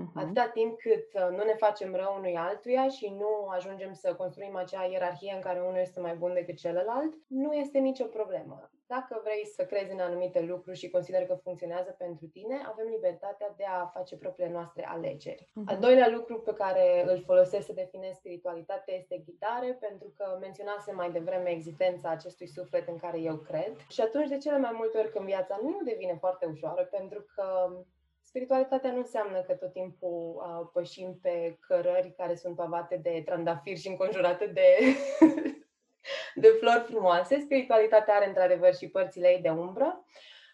Uh-huh. 0.01 0.21
Atâta 0.21 0.47
timp 0.53 0.79
cât 0.79 1.07
uh, 1.13 1.37
nu 1.37 1.43
ne 1.43 1.53
facem 1.53 1.95
rău 1.95 2.15
unui 2.17 2.35
altuia 2.35 2.87
și 2.87 3.15
nu 3.17 3.47
ajungem 3.47 3.93
să 3.93 4.15
construim 4.15 4.55
acea 4.55 4.83
ierarhie 4.85 5.33
în 5.35 5.41
care 5.41 5.59
unul 5.59 5.77
este 5.77 5.99
mai 5.99 6.15
bun 6.15 6.33
decât 6.33 6.57
celălalt, 6.57 7.13
nu 7.27 7.53
este 7.53 7.77
nicio 7.79 8.05
problemă. 8.05 8.69
Dacă 8.87 9.21
vrei 9.23 9.45
să 9.45 9.65
crezi 9.65 9.91
în 9.91 9.99
anumite 9.99 10.41
lucruri 10.41 10.77
și 10.77 10.89
consideri 10.89 11.27
că 11.27 11.35
funcționează 11.35 11.91
pentru 11.97 12.25
tine, 12.27 12.55
avem 12.65 12.87
libertatea 12.87 13.53
de 13.57 13.63
a 13.63 13.85
face 13.85 14.17
propriile 14.17 14.51
noastre 14.51 14.87
alegeri. 14.87 15.43
Uh-huh. 15.43 15.65
Al 15.65 15.77
doilea 15.77 16.09
lucru 16.09 16.39
pe 16.39 16.53
care 16.53 17.03
îl 17.07 17.23
folosesc 17.23 17.65
să 17.65 17.73
definez 17.73 18.15
spiritualitatea 18.15 18.95
este 18.95 19.23
ghidare, 19.25 19.77
pentru 19.79 20.13
că 20.17 20.37
menționase 20.39 20.91
mai 20.91 21.11
devreme 21.11 21.49
existența 21.49 22.09
acestui 22.09 22.47
suflet 22.47 22.87
în 22.87 22.97
care 22.97 23.19
eu 23.19 23.35
cred. 23.35 23.77
Și 23.89 24.01
atunci, 24.01 24.29
de 24.29 24.37
cele 24.37 24.57
mai 24.57 24.71
multe 24.73 24.97
ori 24.97 25.11
când 25.11 25.25
viața 25.25 25.59
nu 25.61 25.79
devine 25.83 26.15
foarte 26.19 26.45
ușoară, 26.45 26.83
pentru 26.83 27.25
că 27.35 27.45
Spiritualitatea 28.37 28.91
nu 28.91 28.97
înseamnă 28.97 29.41
că 29.41 29.53
tot 29.53 29.71
timpul 29.71 30.35
uh, 30.35 30.69
pășim 30.73 31.19
pe 31.21 31.57
cărări 31.59 32.13
care 32.17 32.35
sunt 32.35 32.55
pavate 32.55 32.95
de 32.95 33.21
trandafiri 33.25 33.79
și 33.79 33.87
înconjurate 33.87 34.45
de, 34.45 34.77
de 36.43 36.47
flori 36.47 36.83
frumoase. 36.83 37.39
Spiritualitatea 37.39 38.15
are 38.15 38.27
într-adevăr 38.27 38.75
și 38.75 38.87
părțile 38.87 39.27
ei 39.27 39.41
de 39.41 39.49
umbră. 39.49 40.05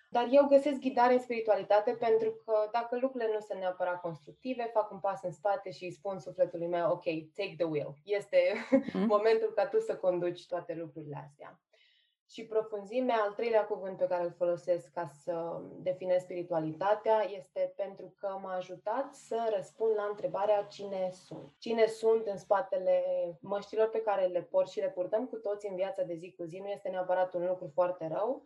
Dar 0.09 0.27
eu 0.31 0.45
găsesc 0.45 0.79
ghidare 0.79 1.13
în 1.13 1.19
spiritualitate 1.19 1.91
pentru 1.91 2.41
că 2.45 2.69
dacă 2.71 2.97
lucrurile 3.01 3.29
nu 3.33 3.39
sunt 3.39 3.59
neapărat 3.59 4.01
constructive, 4.01 4.69
fac 4.73 4.91
un 4.91 4.99
pas 4.99 5.23
în 5.23 5.31
spate 5.31 5.71
și 5.71 5.83
îi 5.83 5.91
spun 5.91 6.19
sufletului 6.19 6.67
meu, 6.67 6.91
ok, 6.91 7.03
take 7.35 7.55
the 7.57 7.65
wheel. 7.65 7.93
Este 8.03 8.37
mm-hmm. 8.37 9.07
momentul 9.15 9.51
ca 9.55 9.67
tu 9.67 9.79
să 9.79 9.95
conduci 9.95 10.45
toate 10.45 10.73
lucrurile 10.73 11.21
astea 11.23 11.59
și 12.33 12.45
profunzimea, 12.45 13.21
al 13.21 13.33
treilea 13.33 13.65
cuvânt 13.65 13.97
pe 13.97 14.07
care 14.07 14.23
îl 14.23 14.33
folosesc 14.37 14.91
ca 14.93 15.09
să 15.23 15.61
definez 15.79 16.21
spiritualitatea, 16.21 17.25
este 17.37 17.73
pentru 17.75 18.13
că 18.19 18.37
m-a 18.41 18.55
ajutat 18.55 19.13
să 19.13 19.53
răspund 19.55 19.95
la 19.95 20.07
întrebarea 20.09 20.63
cine 20.63 21.09
sunt. 21.11 21.53
Cine 21.57 21.85
sunt 21.85 22.25
în 22.25 22.37
spatele 22.37 23.03
măștilor 23.41 23.89
pe 23.89 24.01
care 24.01 24.25
le 24.25 24.41
port 24.41 24.69
și 24.69 24.79
le 24.79 24.89
purtăm 24.89 25.25
cu 25.25 25.35
toți 25.35 25.67
în 25.67 25.75
viața 25.75 26.03
de 26.03 26.13
zi 26.15 26.33
cu 26.37 26.43
zi. 26.43 26.59
Nu 26.59 26.67
este 26.67 26.89
neapărat 26.89 27.33
un 27.33 27.45
lucru 27.47 27.71
foarte 27.73 28.07
rău, 28.07 28.45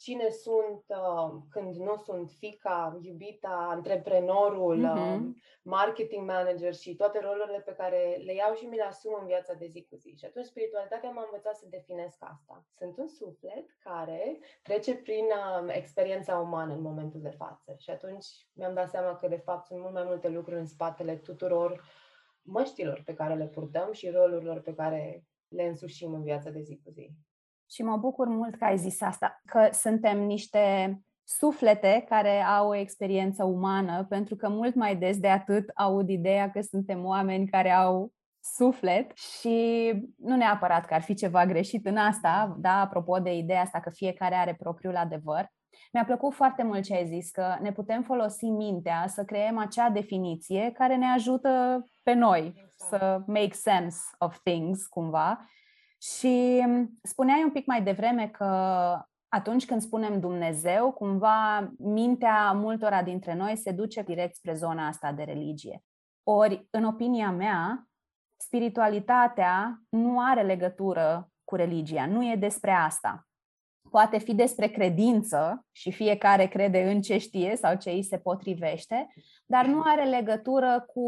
cine 0.00 0.28
sunt 0.28 0.84
uh, 0.88 1.40
când 1.50 1.76
nu 1.76 1.96
sunt 1.96 2.30
fica, 2.30 2.98
iubita, 3.02 3.66
antreprenorul, 3.70 4.78
uh-huh. 4.78 5.16
uh, 5.16 5.20
marketing 5.62 6.26
manager 6.26 6.74
și 6.74 6.96
toate 6.96 7.20
rolurile 7.20 7.60
pe 7.60 7.72
care 7.72 8.20
le 8.24 8.34
iau 8.34 8.54
și 8.54 8.64
mi 8.64 8.76
le 8.76 8.82
asum 8.82 9.16
în 9.20 9.26
viața 9.26 9.54
de 9.54 9.66
zi 9.66 9.86
cu 9.90 9.96
zi. 9.96 10.14
Și 10.18 10.24
atunci 10.24 10.44
spiritualitatea 10.44 11.10
m-a 11.10 11.22
învățat 11.24 11.56
să 11.56 11.66
definesc 11.70 12.16
asta. 12.18 12.64
Sunt 12.76 12.98
un 12.98 13.08
suflet 13.08 13.76
care 13.78 14.38
trece 14.62 14.94
prin 14.96 15.24
uh, 15.24 15.74
experiența 15.74 16.38
umană 16.38 16.74
în 16.74 16.82
momentul 16.82 17.20
de 17.20 17.34
față. 17.36 17.74
Și 17.78 17.90
atunci 17.90 18.26
mi-am 18.52 18.74
dat 18.74 18.90
seama 18.90 19.16
că 19.16 19.28
de 19.28 19.36
fapt 19.36 19.66
sunt 19.66 19.80
mult 19.80 19.92
mai 19.92 20.04
multe 20.04 20.28
lucruri 20.28 20.60
în 20.60 20.66
spatele 20.66 21.16
tuturor 21.16 21.84
măștilor 22.42 23.02
pe 23.04 23.14
care 23.14 23.34
le 23.34 23.46
purtăm 23.46 23.92
și 23.92 24.10
rolurilor 24.10 24.60
pe 24.60 24.74
care 24.74 25.24
le 25.48 25.62
însușim 25.62 26.12
în 26.12 26.22
viața 26.22 26.50
de 26.50 26.60
zi 26.60 26.80
cu 26.84 26.90
zi. 26.90 27.10
Și 27.70 27.82
mă 27.82 27.96
bucur 27.96 28.28
mult 28.28 28.56
că 28.56 28.64
ai 28.64 28.78
zis 28.78 29.00
asta, 29.00 29.40
că 29.44 29.68
suntem 29.72 30.18
niște 30.18 30.94
suflete 31.24 32.04
care 32.08 32.42
au 32.42 32.68
o 32.68 32.74
experiență 32.74 33.44
umană, 33.44 34.06
pentru 34.08 34.36
că 34.36 34.48
mult 34.48 34.74
mai 34.74 34.96
des 34.96 35.18
de 35.18 35.28
atât 35.28 35.70
aud 35.74 36.08
ideea 36.08 36.50
că 36.50 36.60
suntem 36.60 37.04
oameni 37.04 37.48
care 37.48 37.70
au 37.70 38.12
suflet 38.42 39.16
și 39.16 39.92
nu 40.16 40.36
neapărat 40.36 40.86
că 40.86 40.94
ar 40.94 41.02
fi 41.02 41.14
ceva 41.14 41.46
greșit 41.46 41.86
în 41.86 41.96
asta, 41.96 42.56
da, 42.58 42.80
apropo 42.80 43.18
de 43.18 43.36
ideea 43.36 43.60
asta 43.60 43.80
că 43.80 43.90
fiecare 43.90 44.34
are 44.34 44.54
propriul 44.54 44.96
adevăr, 44.96 45.50
Mi-a 45.92 46.04
plăcut 46.04 46.34
foarte 46.34 46.62
mult 46.62 46.82
ce 46.82 46.94
ai 46.94 47.06
zis, 47.06 47.30
că 47.30 47.56
ne 47.60 47.72
putem 47.72 48.02
folosi 48.02 48.44
mintea 48.44 49.04
să 49.06 49.24
creăm 49.24 49.58
acea 49.58 49.88
definiție 49.88 50.70
care 50.74 50.96
ne 50.96 51.06
ajută 51.06 51.84
pe 52.02 52.12
noi 52.12 52.46
exact. 52.46 52.72
să 52.76 53.22
make 53.26 53.52
sense 53.52 53.98
of 54.18 54.38
things, 54.42 54.86
cumva. 54.86 55.46
Și 56.02 56.64
spuneai 57.02 57.42
un 57.42 57.50
pic 57.50 57.66
mai 57.66 57.82
devreme 57.82 58.28
că 58.28 58.46
atunci 59.28 59.66
când 59.66 59.80
spunem 59.80 60.20
Dumnezeu, 60.20 60.92
cumva 60.92 61.72
mintea 61.78 62.52
multora 62.52 63.02
dintre 63.02 63.34
noi 63.34 63.56
se 63.56 63.70
duce 63.70 64.02
direct 64.02 64.36
spre 64.36 64.54
zona 64.54 64.86
asta 64.86 65.12
de 65.12 65.22
religie. 65.22 65.82
Ori, 66.22 66.66
în 66.70 66.84
opinia 66.84 67.30
mea, 67.30 67.88
spiritualitatea 68.36 69.82
nu 69.88 70.20
are 70.20 70.42
legătură 70.42 71.30
cu 71.44 71.54
religia, 71.54 72.06
nu 72.06 72.30
e 72.30 72.36
despre 72.36 72.70
asta. 72.70 73.28
Poate 73.90 74.18
fi 74.18 74.34
despre 74.34 74.68
credință 74.68 75.66
și 75.72 75.92
fiecare 75.92 76.46
crede 76.46 76.90
în 76.90 77.00
ce 77.00 77.18
știe 77.18 77.56
sau 77.56 77.76
ce 77.76 77.90
îi 77.90 78.02
se 78.02 78.18
potrivește, 78.18 79.14
dar 79.46 79.66
nu 79.66 79.82
are 79.84 80.04
legătură 80.04 80.84
cu 80.86 81.04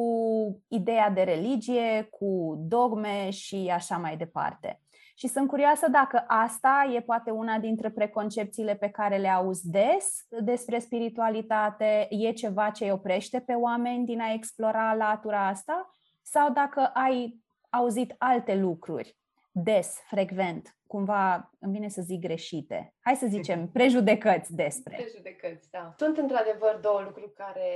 ideea 0.69 1.11
de 1.11 1.23
religie, 1.23 2.09
cu 2.11 2.57
dogme 2.59 3.31
și 3.31 3.71
așa 3.75 3.97
mai 3.97 4.17
departe. 4.17 4.82
Și 5.15 5.27
sunt 5.27 5.49
curioasă 5.49 5.89
dacă 5.89 6.25
asta 6.27 6.91
e 6.95 7.01
poate 7.01 7.31
una 7.31 7.59
dintre 7.59 7.91
preconcepțiile 7.91 8.75
pe 8.75 8.89
care 8.89 9.17
le 9.17 9.29
auzi 9.29 9.71
des 9.71 10.27
despre 10.41 10.79
spiritualitate, 10.79 12.07
e 12.11 12.33
ceva 12.33 12.71
ce 12.71 12.85
îi 12.85 12.91
oprește 12.91 13.41
pe 13.41 13.53
oameni 13.53 14.05
din 14.05 14.21
a 14.21 14.33
explora 14.33 14.95
latura 14.95 15.47
asta, 15.47 15.97
sau 16.23 16.51
dacă 16.51 16.91
ai 16.95 17.43
auzit 17.71 18.15
alte 18.19 18.55
lucruri 18.55 19.17
des, 19.53 20.03
frecvent, 20.07 20.77
cumva 20.87 21.51
îmi 21.59 21.73
vine 21.73 21.89
să 21.89 22.03
zic 22.03 22.21
greșite. 22.21 22.95
Hai 23.01 23.17
să 23.17 23.27
zicem 23.27 23.69
prejudecăți 23.69 24.55
despre. 24.55 24.97
Prejudecăți, 24.97 25.71
da. 25.71 25.95
Sunt 25.99 26.17
într-adevăr 26.17 26.79
două 26.83 27.01
lucruri 27.01 27.33
care 27.33 27.69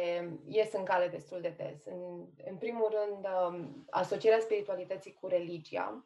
ies 0.48 0.72
în 0.72 0.84
cale 0.84 1.08
destul 1.08 1.38
de 1.40 1.54
des. 1.56 1.84
În, 1.84 2.26
în 2.50 2.56
primul 2.56 2.94
rând, 2.98 3.26
um, 3.26 3.86
asocierea 3.90 4.40
spiritualității 4.40 5.18
cu 5.20 5.26
religia 5.26 6.04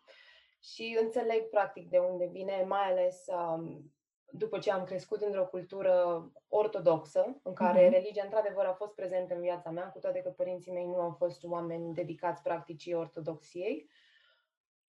și 0.62 0.98
înțeleg 1.00 1.48
practic 1.48 1.88
de 1.88 1.98
unde 1.98 2.26
vine, 2.26 2.64
mai 2.68 2.90
ales 2.90 3.24
um, 3.26 3.92
după 4.32 4.58
ce 4.58 4.70
am 4.70 4.84
crescut 4.84 5.20
într-o 5.20 5.46
cultură 5.46 6.26
ortodoxă, 6.48 7.40
în 7.42 7.52
care 7.52 7.86
uh-huh. 7.86 7.92
religia 7.92 8.22
într-adevăr 8.24 8.64
a 8.64 8.72
fost 8.72 8.94
prezentă 8.94 9.34
în 9.34 9.40
viața 9.40 9.70
mea, 9.70 9.88
cu 9.88 9.98
toate 9.98 10.20
că 10.20 10.28
părinții 10.28 10.72
mei 10.72 10.86
nu 10.86 11.00
au 11.00 11.10
fost 11.10 11.44
oameni 11.44 11.94
dedicați 11.94 12.42
practicii 12.42 12.94
ortodoxiei. 12.94 13.90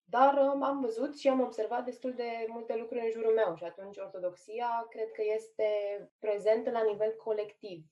Dar 0.03 0.33
um, 0.53 0.63
am 0.63 0.81
văzut 0.81 1.17
și 1.17 1.27
am 1.27 1.41
observat 1.41 1.85
destul 1.85 2.13
de 2.13 2.45
multe 2.47 2.75
lucruri 2.75 3.03
în 3.03 3.11
jurul 3.11 3.33
meu 3.33 3.55
și 3.55 3.63
atunci 3.63 3.97
ortodoxia 3.97 4.85
cred 4.89 5.11
că 5.11 5.21
este 5.35 5.69
prezentă 6.19 6.71
la 6.71 6.83
nivel 6.83 7.15
colectiv 7.15 7.85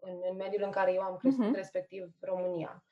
în, 0.00 0.20
în 0.30 0.36
mediul 0.36 0.62
în 0.62 0.70
care 0.70 0.92
eu 0.92 1.00
am 1.00 1.16
crescut, 1.16 1.48
uh-huh. 1.48 1.56
respectiv 1.56 2.12
România 2.20 2.84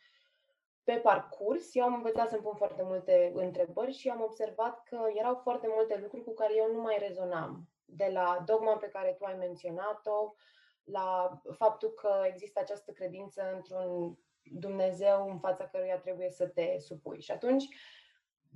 pe 0.91 0.97
parcurs, 0.97 1.75
eu 1.75 1.85
am 1.85 1.95
învățat 1.95 2.29
să-mi 2.29 2.43
pun 2.43 2.55
foarte 2.55 2.83
multe 2.83 3.33
întrebări 3.35 3.93
și 3.93 4.09
am 4.09 4.23
observat 4.23 4.83
că 4.83 4.99
erau 5.15 5.35
foarte 5.35 5.67
multe 5.75 5.99
lucruri 6.03 6.25
cu 6.25 6.35
care 6.35 6.55
eu 6.57 6.73
nu 6.73 6.81
mai 6.81 6.97
rezonam. 6.99 7.69
De 7.85 8.11
la 8.13 8.43
dogma 8.47 8.77
pe 8.77 8.89
care 8.89 9.15
tu 9.19 9.25
ai 9.25 9.37
menționat-o, 9.39 10.35
la 10.85 11.41
faptul 11.57 11.89
că 11.89 12.23
există 12.27 12.61
această 12.61 12.93
credință 12.93 13.53
într-un 13.55 14.19
Dumnezeu 14.43 15.31
în 15.31 15.39
fața 15.39 15.67
căruia 15.67 15.99
trebuie 15.99 16.31
să 16.31 16.47
te 16.47 16.79
supui. 16.79 17.21
Și 17.21 17.31
atunci, 17.31 17.69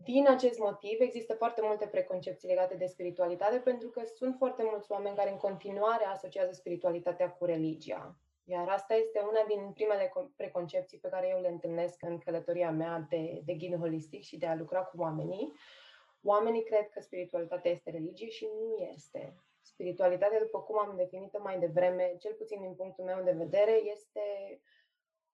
din 0.05 0.29
acest 0.29 0.59
motiv, 0.59 1.01
există 1.01 1.35
foarte 1.35 1.61
multe 1.65 1.87
preconcepții 1.87 2.49
legate 2.49 2.75
de 2.75 2.87
spiritualitate, 2.87 3.57
pentru 3.57 3.89
că 3.89 4.03
sunt 4.05 4.35
foarte 4.39 4.63
mulți 4.71 4.93
oameni 4.93 5.17
care 5.17 5.31
în 5.31 5.37
continuare 5.37 6.05
asociază 6.05 6.53
spiritualitatea 6.53 7.31
cu 7.31 7.45
religia. 7.45 8.17
Iar 8.47 8.69
asta 8.69 8.95
este 8.95 9.21
una 9.21 9.45
din 9.49 9.73
primele 9.73 10.13
preconcepții 10.37 10.99
pe 10.99 11.09
care 11.09 11.29
eu 11.29 11.41
le 11.41 11.49
întâlnesc 11.49 12.03
în 12.03 12.19
călătoria 12.19 12.71
mea 12.71 13.07
de, 13.09 13.41
de 13.45 13.55
ghid 13.55 13.79
holistic 13.79 14.23
și 14.23 14.39
de 14.39 14.47
a 14.47 14.55
lucra 14.55 14.83
cu 14.83 15.01
oamenii. 15.01 15.53
Oamenii 16.23 16.65
cred 16.65 16.89
că 16.89 17.01
spiritualitatea 17.01 17.71
este 17.71 17.91
religie 17.91 18.29
și 18.29 18.45
nu 18.45 18.77
este. 18.77 19.35
Spiritualitatea, 19.61 20.39
după 20.39 20.61
cum 20.61 20.79
am 20.79 20.97
definit-o 20.97 21.43
mai 21.43 21.59
devreme, 21.59 22.17
cel 22.19 22.33
puțin 22.33 22.61
din 22.61 22.75
punctul 22.75 23.05
meu 23.05 23.23
de 23.23 23.33
vedere, 23.33 23.73
este 23.73 24.61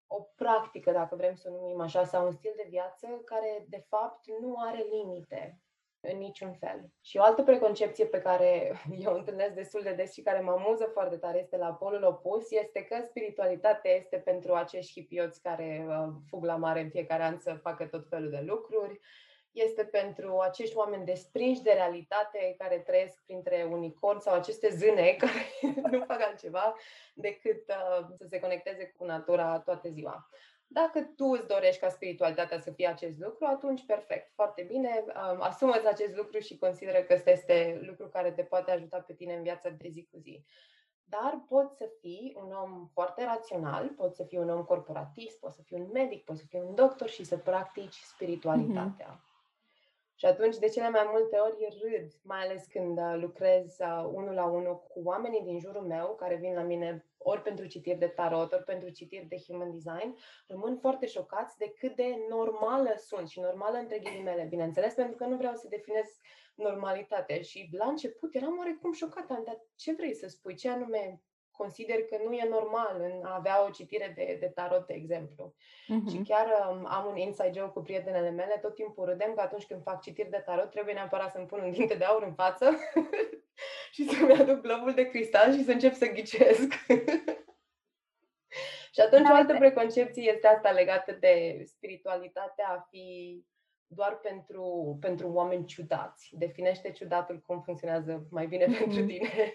o 0.07 0.21
practică, 0.23 0.90
dacă 0.90 1.17
vrem 1.17 1.35
să 1.35 1.50
o 1.50 1.57
numim 1.57 1.81
așa, 1.81 2.05
sau 2.05 2.25
un 2.25 2.33
stil 2.33 2.52
de 2.57 2.67
viață 2.69 3.07
care, 3.25 3.67
de 3.69 3.85
fapt, 3.88 4.26
nu 4.40 4.55
are 4.59 4.83
limite 4.83 5.61
în 6.00 6.19
niciun 6.19 6.52
fel. 6.52 6.90
Și 7.00 7.16
o 7.16 7.23
altă 7.23 7.42
preconcepție 7.42 8.04
pe 8.04 8.21
care 8.21 8.73
eu 9.04 9.12
o 9.12 9.16
întâlnesc 9.16 9.54
destul 9.54 9.83
de 9.83 9.92
des 9.92 10.12
și 10.12 10.23
care 10.23 10.40
mă 10.40 10.50
amuză 10.50 10.85
foarte 10.92 11.16
tare 11.16 11.38
este 11.38 11.57
la 11.57 11.73
polul 11.73 12.04
opus, 12.04 12.50
este 12.50 12.83
că 12.83 12.97
spiritualitatea 13.07 13.90
este 13.95 14.16
pentru 14.16 14.54
acești 14.54 14.92
hipioți 14.92 15.42
care 15.42 15.87
uh, 15.88 16.12
fug 16.28 16.45
la 16.45 16.57
mare 16.57 16.80
în 16.80 16.90
fiecare 16.90 17.23
an 17.23 17.38
să 17.38 17.59
facă 17.62 17.87
tot 17.87 18.09
felul 18.09 18.30
de 18.30 18.42
lucruri, 18.47 19.00
este 19.52 19.85
pentru 19.85 20.38
acești 20.38 20.76
oameni 20.76 21.04
desprinși 21.04 21.62
de 21.62 21.73
realitate 21.73 22.54
care 22.59 22.78
trăiesc 22.78 23.23
printre 23.25 23.69
unicorni 23.71 24.21
sau 24.21 24.35
aceste 24.35 24.69
zâne 24.69 25.16
care 25.19 25.73
nu 25.90 26.04
fac 26.04 26.21
altceva 26.21 26.75
decât 27.14 27.69
uh, 27.69 28.07
să 28.16 28.26
se 28.28 28.40
conecteze 28.40 28.95
cu 28.97 29.04
natura 29.04 29.59
toată 29.59 29.88
ziua. 29.88 30.28
Dacă 30.72 31.00
tu 31.16 31.24
îți 31.24 31.46
dorești 31.46 31.80
ca 31.80 31.88
spiritualitatea 31.88 32.60
să 32.60 32.70
fie 32.70 32.86
acest 32.86 33.18
lucru, 33.18 33.44
atunci 33.44 33.84
perfect, 33.86 34.32
foarte 34.34 34.62
bine, 34.62 35.04
asumă 35.38 35.74
acest 35.86 36.16
lucru 36.16 36.38
și 36.38 36.58
consideră 36.58 37.02
că 37.02 37.14
ăsta 37.14 37.30
este 37.30 37.80
lucru 37.82 38.08
care 38.08 38.30
te 38.32 38.42
poate 38.42 38.70
ajuta 38.70 38.98
pe 38.98 39.12
tine 39.12 39.34
în 39.34 39.42
viața 39.42 39.68
de 39.68 39.88
zi 39.88 40.08
cu 40.10 40.18
zi. 40.18 40.44
Dar 41.04 41.44
poți 41.48 41.76
să 41.76 41.90
fii 42.00 42.36
un 42.36 42.52
om 42.52 42.86
foarte 42.92 43.24
rațional, 43.24 43.88
poți 43.88 44.16
să 44.16 44.24
fii 44.24 44.38
un 44.38 44.50
om 44.50 44.64
corporatist, 44.64 45.38
poți 45.38 45.54
să 45.54 45.62
fii 45.62 45.76
un 45.80 45.88
medic, 45.92 46.24
poți 46.24 46.40
să 46.40 46.46
fii 46.48 46.60
un 46.60 46.74
doctor 46.74 47.08
și 47.08 47.24
să 47.24 47.36
practici 47.36 47.94
spiritualitatea. 47.94 49.16
Mm-hmm. 49.16 49.28
Și 50.14 50.26
atunci, 50.26 50.56
de 50.56 50.68
cele 50.68 50.88
mai 50.88 51.08
multe 51.10 51.36
ori, 51.36 51.78
râd, 51.82 52.12
mai 52.22 52.40
ales 52.40 52.66
când 52.66 52.98
uh, 52.98 53.14
lucrez 53.20 53.78
uh, 53.78 54.10
unul 54.12 54.34
la 54.34 54.44
unul 54.44 54.78
cu 54.78 55.00
oamenii 55.04 55.42
din 55.42 55.58
jurul 55.58 55.86
meu, 55.86 56.14
care 56.14 56.34
vin 56.34 56.54
la 56.54 56.62
mine 56.62 57.10
ori 57.22 57.42
pentru 57.42 57.66
citiri 57.66 57.98
de 57.98 58.06
tarot, 58.06 58.52
ori 58.52 58.64
pentru 58.64 58.88
citiri 58.88 59.26
de 59.28 59.36
human 59.46 59.70
design, 59.70 60.16
rămân 60.46 60.76
foarte 60.76 61.06
șocați 61.06 61.58
de 61.58 61.72
cât 61.78 61.94
de 61.94 62.16
normală 62.28 62.94
sunt 62.96 63.28
și 63.28 63.40
normală 63.40 63.76
între 63.76 63.98
ghilimele, 63.98 64.46
bineînțeles, 64.48 64.94
pentru 64.94 65.16
că 65.16 65.24
nu 65.24 65.36
vreau 65.36 65.54
să 65.54 65.66
definez 65.68 66.06
normalitatea. 66.54 67.40
Și 67.40 67.68
la 67.72 67.86
început 67.86 68.34
eram 68.34 68.58
oarecum 68.58 68.92
șocată, 68.92 69.42
dar 69.44 69.60
ce 69.76 69.92
vrei 69.92 70.14
să 70.14 70.28
spui? 70.28 70.54
Ce 70.54 70.68
anume 70.68 71.22
consider 71.62 72.02
că 72.02 72.17
nu 72.25 72.33
e 72.33 72.49
normal 72.49 72.97
în 73.00 73.25
a 73.25 73.35
avea 73.35 73.64
o 73.67 73.71
citire 73.71 74.12
de, 74.17 74.37
de 74.40 74.47
tarot, 74.47 74.87
de 74.87 74.95
exemplu. 74.95 75.55
Uh-huh. 75.55 76.11
Și 76.11 76.19
chiar 76.29 76.47
um, 76.71 76.87
am 76.88 77.07
un 77.11 77.17
inside 77.17 77.52
joke 77.55 77.73
cu 77.73 77.83
prietenele 77.83 78.31
mele, 78.31 78.59
tot 78.62 78.75
timpul 78.75 79.05
râdem 79.05 79.35
că 79.35 79.40
atunci 79.40 79.67
când 79.67 79.83
fac 79.83 80.00
citiri 80.02 80.31
de 80.31 80.43
tarot 80.47 80.71
trebuie 80.71 80.95
neapărat 80.95 81.31
să-mi 81.33 81.47
pun 81.47 81.61
un 81.61 81.71
dinte 81.71 81.95
de 81.95 82.05
aur 82.05 82.23
în 82.23 82.35
față 82.35 82.71
și 83.95 84.05
să-mi 84.05 84.33
aduc 84.33 84.61
globul 84.61 84.95
de 84.95 85.09
cristal 85.09 85.52
și 85.52 85.64
să 85.64 85.71
încep 85.71 85.95
să 85.95 86.07
ghicesc. 86.07 86.73
și 88.95 89.00
atunci 89.00 89.29
o 89.31 89.35
altă 89.35 89.57
preconcepție 89.59 90.33
este 90.35 90.47
asta 90.47 90.71
legată 90.71 91.12
de 91.12 91.62
spiritualitatea 91.67 92.67
a 92.69 92.87
fi 92.90 93.09
doar 93.87 94.17
pentru, 94.17 94.97
pentru 95.00 95.33
oameni 95.33 95.64
ciudați. 95.64 96.31
Definește 96.33 96.90
ciudatul 96.90 97.43
cum 97.47 97.62
funcționează 97.62 98.26
mai 98.31 98.47
bine 98.47 98.64
mm-hmm. 98.69 98.79
pentru 98.79 99.05
tine. 99.05 99.55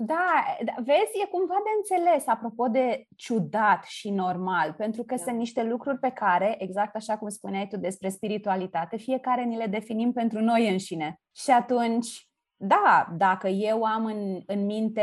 Da, 0.00 0.56
da, 0.64 0.72
vezi, 0.76 1.20
e 1.22 1.26
cumva 1.26 1.54
de 1.54 1.70
înțeles, 1.76 2.26
apropo 2.26 2.68
de 2.68 3.04
ciudat 3.16 3.84
și 3.84 4.10
normal, 4.10 4.72
pentru 4.72 5.04
că 5.04 5.14
da. 5.14 5.22
sunt 5.22 5.36
niște 5.36 5.62
lucruri 5.62 5.98
pe 5.98 6.10
care, 6.10 6.54
exact 6.58 6.96
așa 6.96 7.18
cum 7.18 7.28
spuneai 7.28 7.68
tu 7.68 7.76
despre 7.76 8.08
spiritualitate, 8.08 8.96
fiecare 8.96 9.42
ni 9.42 9.56
le 9.56 9.66
definim 9.66 10.12
pentru 10.12 10.40
noi 10.40 10.68
înșine. 10.68 11.20
Și 11.36 11.50
atunci, 11.50 12.28
da, 12.56 13.08
dacă 13.16 13.48
eu 13.48 13.82
am 13.82 14.04
în, 14.04 14.40
în 14.46 14.64
minte 14.64 15.02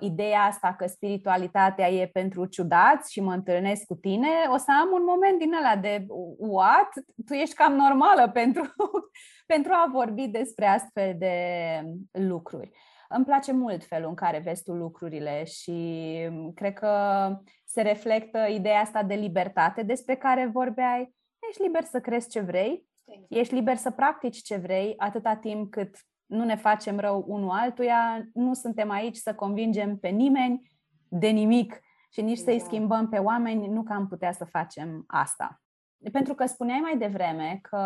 ideea 0.00 0.40
asta 0.40 0.74
că 0.74 0.86
spiritualitatea 0.86 1.90
e 1.90 2.06
pentru 2.06 2.46
ciudați 2.46 3.12
și 3.12 3.20
mă 3.20 3.32
întâlnesc 3.32 3.84
cu 3.84 3.94
tine, 3.94 4.28
o 4.52 4.56
să 4.56 4.72
am 4.80 4.90
un 4.92 5.04
moment 5.04 5.38
din 5.38 5.54
ăla 5.54 5.76
de 5.76 6.06
what? 6.38 6.88
Tu 7.26 7.32
ești 7.32 7.54
cam 7.54 7.72
normală 7.72 8.28
pentru, 8.40 8.72
pentru 9.46 9.72
a 9.74 9.90
vorbi 9.92 10.26
despre 10.26 10.66
astfel 10.66 11.14
de 11.18 11.34
lucruri. 12.10 12.70
Îmi 13.10 13.24
place 13.24 13.52
mult 13.52 13.84
felul 13.84 14.08
în 14.08 14.14
care 14.14 14.38
vezi 14.38 14.62
tu 14.62 14.72
lucrurile 14.72 15.44
și 15.44 16.16
cred 16.54 16.72
că 16.72 16.92
se 17.64 17.82
reflectă 17.82 18.38
ideea 18.38 18.80
asta 18.80 19.02
de 19.02 19.14
libertate 19.14 19.82
despre 19.82 20.16
care 20.16 20.46
vorbeai. 20.46 21.14
Ești 21.48 21.62
liber 21.62 21.82
să 21.82 22.00
crezi 22.00 22.28
ce 22.28 22.40
vrei, 22.40 22.86
ești 23.28 23.54
liber 23.54 23.76
să 23.76 23.90
practici 23.90 24.42
ce 24.42 24.56
vrei, 24.56 24.94
atâta 24.96 25.36
timp 25.36 25.70
cât 25.70 25.96
nu 26.26 26.44
ne 26.44 26.56
facem 26.56 26.98
rău 26.98 27.24
unul 27.26 27.50
altuia, 27.50 28.28
nu 28.32 28.54
suntem 28.54 28.90
aici 28.90 29.16
să 29.16 29.34
convingem 29.34 29.98
pe 29.98 30.08
nimeni 30.08 30.70
de 31.08 31.28
nimic 31.28 31.80
și 32.10 32.22
nici 32.22 32.38
să-i 32.38 32.52
exact. 32.52 32.72
schimbăm 32.72 33.08
pe 33.08 33.18
oameni, 33.18 33.66
nu 33.66 33.82
că 33.82 33.92
am 33.92 34.08
putea 34.08 34.32
să 34.32 34.44
facem 34.44 35.04
asta. 35.06 35.62
Pentru 36.12 36.34
că 36.34 36.46
spuneai 36.46 36.78
mai 36.78 36.98
devreme 36.98 37.58
că 37.62 37.82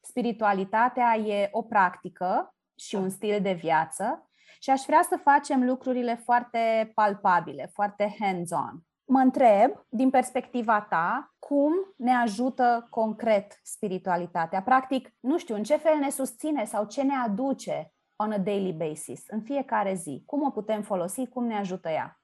spiritualitatea 0.00 1.16
e 1.16 1.48
o 1.52 1.62
practică 1.62 2.53
și 2.78 2.94
un 2.94 3.08
stil 3.08 3.40
de 3.40 3.52
viață 3.52 4.30
și 4.60 4.70
aș 4.70 4.82
vrea 4.86 5.02
să 5.08 5.16
facem 5.22 5.64
lucrurile 5.64 6.14
foarte 6.14 6.90
palpabile, 6.94 7.70
foarte 7.72 8.16
hands-on. 8.20 8.80
Mă 9.04 9.18
întreb, 9.18 9.70
din 9.88 10.10
perspectiva 10.10 10.80
ta, 10.80 11.34
cum 11.38 11.72
ne 11.96 12.12
ajută 12.14 12.86
concret 12.90 13.60
spiritualitatea? 13.62 14.62
Practic, 14.62 15.14
nu 15.20 15.38
știu, 15.38 15.54
în 15.54 15.62
ce 15.62 15.76
fel 15.76 15.98
ne 15.98 16.10
susține 16.10 16.64
sau 16.64 16.86
ce 16.86 17.02
ne 17.02 17.14
aduce 17.14 17.92
on 18.16 18.32
a 18.32 18.38
daily 18.38 18.72
basis, 18.72 19.22
în 19.26 19.40
fiecare 19.42 19.94
zi? 19.94 20.22
Cum 20.26 20.42
o 20.42 20.50
putem 20.50 20.82
folosi? 20.82 21.26
Cum 21.26 21.46
ne 21.46 21.56
ajută 21.56 21.88
ea? 21.88 22.18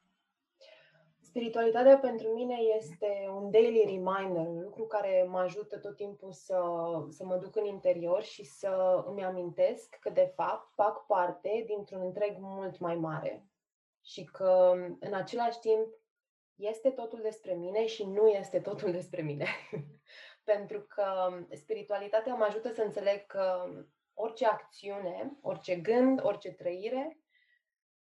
Spiritualitatea 1.30 1.98
pentru 1.98 2.28
mine 2.28 2.54
este 2.54 3.28
un 3.34 3.50
daily 3.50 3.84
reminder, 3.84 4.46
un 4.46 4.62
lucru 4.62 4.86
care 4.86 5.26
mă 5.28 5.38
ajută 5.38 5.78
tot 5.78 5.96
timpul 5.96 6.32
să, 6.32 6.62
să 7.08 7.24
mă 7.24 7.36
duc 7.36 7.56
în 7.56 7.64
interior 7.64 8.22
și 8.22 8.44
să 8.44 9.04
îmi 9.06 9.24
amintesc 9.24 9.96
că, 10.00 10.10
de 10.10 10.32
fapt, 10.34 10.74
fac 10.74 11.06
parte 11.06 11.64
dintr-un 11.66 12.00
întreg 12.00 12.36
mult 12.38 12.78
mai 12.78 12.94
mare 12.94 13.46
și 14.04 14.24
că, 14.24 14.72
în 15.00 15.14
același 15.14 15.58
timp, 15.58 15.86
este 16.54 16.90
totul 16.90 17.20
despre 17.22 17.52
mine 17.52 17.86
și 17.86 18.06
nu 18.06 18.28
este 18.28 18.60
totul 18.60 18.92
despre 18.92 19.22
mine. 19.22 19.46
pentru 20.52 20.80
că 20.80 21.04
spiritualitatea 21.52 22.34
mă 22.34 22.44
ajută 22.44 22.72
să 22.72 22.82
înțeleg 22.82 23.26
că 23.26 23.68
orice 24.14 24.46
acțiune, 24.46 25.38
orice 25.42 25.76
gând, 25.76 26.20
orice 26.24 26.52
trăire 26.52 27.19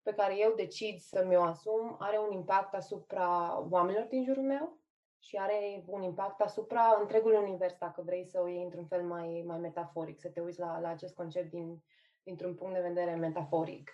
pe 0.04 0.14
care 0.14 0.38
eu 0.38 0.54
decid 0.56 1.00
să 1.00 1.26
mi-o 1.28 1.42
asum 1.42 1.96
are 2.00 2.18
un 2.18 2.32
impact 2.32 2.74
asupra 2.74 3.60
oamenilor 3.70 4.06
din 4.06 4.24
jurul 4.24 4.44
meu 4.44 4.78
și 5.20 5.36
are 5.36 5.84
un 5.88 6.02
impact 6.02 6.42
asupra 6.42 6.98
întregului 7.00 7.38
univers, 7.38 7.78
dacă 7.78 8.02
vrei 8.02 8.26
să 8.26 8.42
o 8.42 8.48
iei 8.48 8.64
într-un 8.64 8.86
fel 8.86 9.04
mai, 9.04 9.44
mai 9.46 9.58
metaforic, 9.58 10.20
să 10.20 10.30
te 10.30 10.42
uiți 10.42 10.60
la, 10.60 10.80
la 10.80 10.90
acest 10.90 11.14
concept 11.14 11.50
din, 11.50 11.84
dintr-un 12.24 12.56
punct 12.56 12.74
de 12.74 12.88
vedere 12.88 13.16
metaforic. 13.16 13.92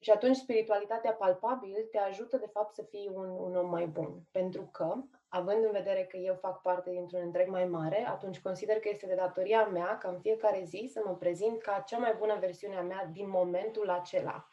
Și 0.00 0.10
atunci 0.10 0.36
spiritualitatea 0.36 1.12
palpabil 1.12 1.88
te 1.90 1.98
ajută 1.98 2.36
de 2.36 2.50
fapt 2.52 2.74
să 2.74 2.82
fii 2.82 3.10
un, 3.14 3.28
un 3.28 3.56
om 3.56 3.68
mai 3.68 3.86
bun. 3.86 4.20
Pentru 4.30 4.68
că, 4.72 4.94
având 5.28 5.64
în 5.64 5.70
vedere 5.70 6.04
că 6.04 6.16
eu 6.16 6.34
fac 6.34 6.62
parte 6.62 6.90
dintr-un 6.90 7.20
întreg 7.20 7.48
mai 7.48 7.64
mare, 7.64 8.06
atunci 8.08 8.40
consider 8.40 8.80
că 8.80 8.88
este 8.88 9.06
de 9.06 9.14
datoria 9.14 9.66
mea 9.66 9.98
ca 9.98 10.08
în 10.08 10.20
fiecare 10.20 10.62
zi 10.64 10.90
să 10.92 11.02
mă 11.04 11.16
prezint 11.16 11.62
ca 11.62 11.82
cea 11.86 11.98
mai 11.98 12.14
bună 12.18 12.36
versiune 12.40 12.76
a 12.76 12.82
mea 12.82 13.08
din 13.12 13.28
momentul 13.28 13.90
acela 13.90 14.48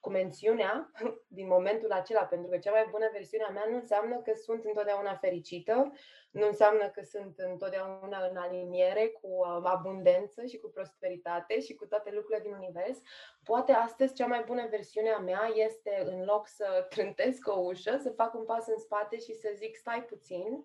cu 0.00 0.10
mențiunea 0.10 0.90
din 1.38 1.46
momentul 1.46 1.90
acela, 1.92 2.24
pentru 2.24 2.48
că 2.50 2.58
cea 2.58 2.70
mai 2.70 2.86
bună 2.90 3.08
versiune 3.12 3.44
a 3.44 3.50
mea 3.50 3.66
nu 3.68 3.76
înseamnă 3.76 4.20
că 4.20 4.32
sunt 4.34 4.64
întotdeauna 4.64 5.14
fericită, 5.14 5.92
nu 6.30 6.46
înseamnă 6.46 6.88
că 6.88 7.02
sunt 7.02 7.38
întotdeauna 7.38 8.26
în 8.30 8.36
aliniere 8.36 9.06
cu 9.06 9.28
uh, 9.28 9.60
abundență 9.62 10.44
și 10.44 10.58
cu 10.58 10.68
prosperitate 10.68 11.60
și 11.60 11.74
cu 11.74 11.86
toate 11.86 12.10
lucrurile 12.12 12.42
din 12.42 12.52
univers. 12.52 12.98
Poate 13.44 13.72
astăzi 13.72 14.14
cea 14.14 14.26
mai 14.26 14.42
bună 14.46 14.66
versiune 14.70 15.10
a 15.10 15.18
mea 15.18 15.50
este, 15.54 16.02
în 16.04 16.24
loc 16.24 16.46
să 16.46 16.66
trântesc 16.94 17.48
o 17.48 17.58
ușă, 17.58 17.98
să 18.02 18.10
fac 18.10 18.34
un 18.34 18.44
pas 18.44 18.66
în 18.66 18.78
spate 18.78 19.18
și 19.18 19.32
să 19.34 19.52
zic 19.54 19.76
stai 19.76 20.04
puțin, 20.04 20.64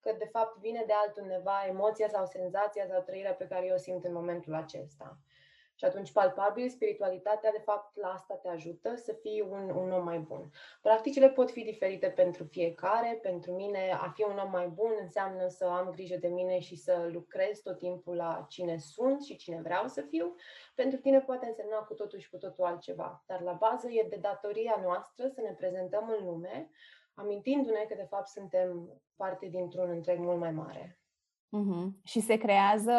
că 0.00 0.14
de 0.18 0.28
fapt 0.32 0.58
vine 0.58 0.84
de 0.86 0.92
altundeva 0.92 1.66
emoția 1.68 2.08
sau 2.08 2.26
senzația 2.26 2.86
sau 2.86 3.02
trăirea 3.02 3.34
pe 3.34 3.46
care 3.46 3.66
eu 3.66 3.74
o 3.74 3.78
simt 3.78 4.04
în 4.04 4.12
momentul 4.12 4.54
acesta. 4.54 5.18
Și 5.80 5.86
atunci, 5.86 6.12
palpabil, 6.12 6.68
spiritualitatea, 6.68 7.50
de 7.50 7.62
fapt, 7.64 7.96
la 7.96 8.08
asta 8.08 8.34
te 8.34 8.48
ajută 8.48 8.94
să 8.96 9.12
fii 9.12 9.40
un, 9.50 9.70
un 9.70 9.92
om 9.92 10.04
mai 10.04 10.18
bun. 10.18 10.50
Practicile 10.82 11.30
pot 11.30 11.50
fi 11.50 11.62
diferite 11.62 12.08
pentru 12.08 12.44
fiecare. 12.44 13.18
Pentru 13.22 13.52
mine, 13.52 13.98
a 14.00 14.12
fi 14.14 14.22
un 14.22 14.38
om 14.38 14.50
mai 14.50 14.68
bun 14.68 14.92
înseamnă 15.00 15.48
să 15.48 15.64
am 15.64 15.90
grijă 15.90 16.16
de 16.16 16.28
mine 16.28 16.58
și 16.58 16.76
să 16.76 17.08
lucrez 17.12 17.60
tot 17.60 17.78
timpul 17.78 18.16
la 18.16 18.46
cine 18.48 18.78
sunt 18.78 19.22
și 19.22 19.36
cine 19.36 19.60
vreau 19.60 19.86
să 19.86 20.00
fiu. 20.00 20.34
Pentru 20.74 20.98
tine 20.98 21.20
poate 21.20 21.46
însemna 21.46 21.76
cu 21.76 21.94
totul 21.94 22.18
și 22.18 22.30
cu 22.30 22.36
totul 22.36 22.64
altceva. 22.64 23.24
Dar 23.26 23.40
la 23.40 23.52
bază 23.52 23.88
e 23.90 24.06
de 24.10 24.16
datoria 24.16 24.80
noastră 24.82 25.28
să 25.28 25.40
ne 25.40 25.54
prezentăm 25.56 26.14
în 26.18 26.26
lume, 26.26 26.70
amintindu-ne 27.14 27.84
că, 27.88 27.94
de 27.94 28.06
fapt, 28.10 28.28
suntem 28.28 29.00
parte 29.16 29.46
dintr-un 29.46 29.90
întreg 29.90 30.18
mult 30.18 30.38
mai 30.38 30.50
mare. 30.50 30.99
Uh-huh. 31.58 31.86
Și 32.04 32.20
se 32.20 32.36
creează 32.36 32.92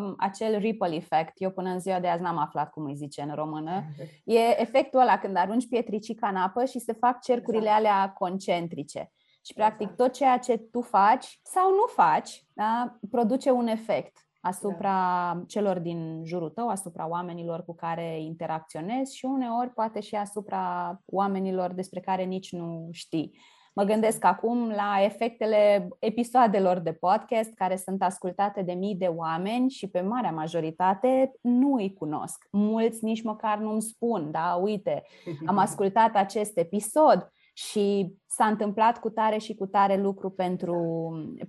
um, 0.00 0.14
acel 0.18 0.58
ripple 0.58 0.94
effect. 0.94 1.32
Eu 1.34 1.50
până 1.50 1.70
în 1.70 1.80
ziua 1.80 2.00
de 2.00 2.08
azi 2.08 2.22
n-am 2.22 2.36
aflat 2.36 2.70
cum 2.70 2.84
îi 2.84 2.96
zice 2.96 3.22
în 3.22 3.34
română. 3.34 3.84
E 4.24 4.60
efectul 4.60 5.00
ăla 5.00 5.18
când 5.18 5.36
arunci 5.36 5.68
pietricica 5.68 6.28
în 6.28 6.36
apă 6.36 6.64
și 6.64 6.78
se 6.78 6.92
fac 6.92 7.20
cercurile 7.22 7.62
exact. 7.62 7.78
alea 7.78 8.12
concentrice. 8.12 9.12
Și 9.44 9.54
practic 9.54 9.80
exact. 9.90 9.96
tot 9.96 10.12
ceea 10.12 10.38
ce 10.38 10.56
tu 10.56 10.80
faci 10.80 11.40
sau 11.42 11.70
nu 11.70 11.84
faci, 11.86 12.46
da, 12.52 12.98
produce 13.10 13.50
un 13.50 13.66
efect 13.66 14.28
asupra 14.40 14.92
da. 15.34 15.44
celor 15.46 15.78
din 15.78 16.22
jurul 16.24 16.50
tău, 16.50 16.68
asupra 16.68 17.08
oamenilor 17.08 17.64
cu 17.64 17.74
care 17.74 18.20
interacționezi 18.20 19.16
și 19.16 19.24
uneori 19.24 19.70
poate 19.70 20.00
și 20.00 20.14
asupra 20.14 20.96
oamenilor 21.06 21.72
despre 21.72 22.00
care 22.00 22.22
nici 22.22 22.52
nu 22.52 22.88
știi. 22.92 23.38
Mă 23.78 23.84
gândesc 23.84 24.24
acum 24.24 24.68
la 24.68 25.02
efectele 25.02 25.88
episoadelor 25.98 26.78
de 26.78 26.92
podcast 26.92 27.52
care 27.54 27.76
sunt 27.76 28.02
ascultate 28.02 28.62
de 28.62 28.72
mii 28.72 28.94
de 28.94 29.06
oameni 29.06 29.70
și 29.70 29.88
pe 29.88 30.00
marea 30.00 30.30
majoritate 30.30 31.32
nu 31.40 31.74
îi 31.74 31.92
cunosc. 31.92 32.48
Mulți 32.50 33.04
nici 33.04 33.22
măcar 33.22 33.58
nu-mi 33.58 33.82
spun, 33.82 34.30
da, 34.30 34.58
uite, 34.62 35.02
am 35.46 35.58
ascultat 35.66 36.16
acest 36.16 36.58
episod 36.58 37.30
și 37.52 38.14
s-a 38.26 38.46
întâmplat 38.46 39.00
cu 39.00 39.10
tare 39.10 39.38
și 39.38 39.54
cu 39.54 39.66
tare 39.66 39.96
lucru 39.96 40.30
pentru, 40.30 40.76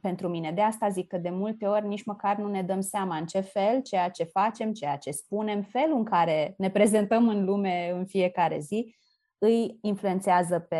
pentru 0.02 0.28
mine. 0.28 0.52
De 0.52 0.62
asta 0.62 0.90
zic 0.90 1.08
că 1.08 1.18
de 1.18 1.30
multe 1.30 1.66
ori 1.66 1.88
nici 1.88 2.06
măcar 2.06 2.38
nu 2.38 2.48
ne 2.48 2.62
dăm 2.62 2.82
seama 2.82 3.18
în 3.18 3.26
ce 3.26 3.40
fel 3.40 3.82
ceea 3.82 4.10
ce 4.10 4.24
facem, 4.24 4.74
ceea 4.74 4.98
ce 4.98 5.12
spunem, 5.12 5.62
felul 5.62 5.98
în 5.98 6.04
care 6.04 6.54
ne 6.58 6.70
prezentăm 6.70 7.28
în 7.28 7.46
lume 7.46 7.92
în 7.92 8.06
fiecare 8.06 8.60
zi 8.60 8.96
îi 9.38 9.78
influențează 9.82 10.60
pe 10.60 10.78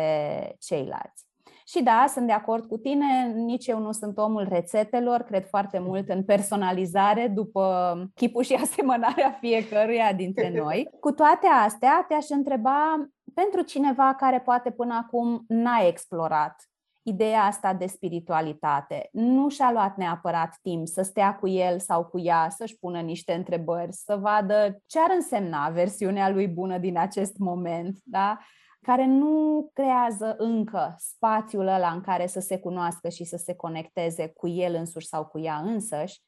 ceilalți. 0.58 1.28
Și 1.70 1.82
da, 1.82 2.04
sunt 2.08 2.26
de 2.26 2.32
acord 2.32 2.66
cu 2.66 2.76
tine, 2.76 3.32
nici 3.34 3.66
eu 3.66 3.78
nu 3.78 3.92
sunt 3.92 4.18
omul 4.18 4.46
rețetelor, 4.48 5.22
cred 5.22 5.46
foarte 5.46 5.78
mult 5.78 6.08
în 6.08 6.24
personalizare 6.24 7.28
după 7.28 7.94
chipul 8.14 8.42
și 8.42 8.54
asemănarea 8.62 9.30
fiecăruia 9.40 10.12
dintre 10.12 10.52
noi. 10.58 10.88
Cu 11.00 11.12
toate 11.12 11.46
astea, 11.64 12.04
te-aș 12.08 12.28
întreba 12.28 13.08
pentru 13.34 13.62
cineva 13.62 14.14
care 14.14 14.40
poate 14.40 14.70
până 14.70 14.94
acum 14.94 15.44
n-a 15.48 15.86
explorat 15.86 16.54
ideea 17.02 17.42
asta 17.42 17.74
de 17.74 17.86
spiritualitate. 17.86 19.08
Nu 19.12 19.48
și-a 19.48 19.72
luat 19.72 19.96
neapărat 19.96 20.58
timp 20.62 20.86
să 20.86 21.02
stea 21.02 21.34
cu 21.34 21.48
el 21.48 21.78
sau 21.78 22.04
cu 22.04 22.18
ea, 22.18 22.48
să-și 22.48 22.78
pună 22.78 23.00
niște 23.00 23.32
întrebări, 23.32 23.92
să 23.92 24.16
vadă 24.20 24.82
ce 24.86 24.98
ar 25.00 25.10
însemna 25.14 25.68
versiunea 25.68 26.30
lui 26.30 26.48
bună 26.48 26.78
din 26.78 26.98
acest 26.98 27.38
moment, 27.38 27.98
da? 28.02 28.38
Care 28.82 29.04
nu 29.04 29.70
creează 29.72 30.34
încă 30.38 30.94
spațiul 30.98 31.66
ăla 31.66 31.92
în 31.92 32.00
care 32.00 32.26
să 32.26 32.40
se 32.40 32.58
cunoască 32.58 33.08
și 33.08 33.24
să 33.24 33.36
se 33.36 33.54
conecteze 33.54 34.28
cu 34.28 34.48
el 34.48 34.74
însuși 34.74 35.06
sau 35.06 35.26
cu 35.26 35.38
ea 35.38 35.56
însăși, 35.56 36.20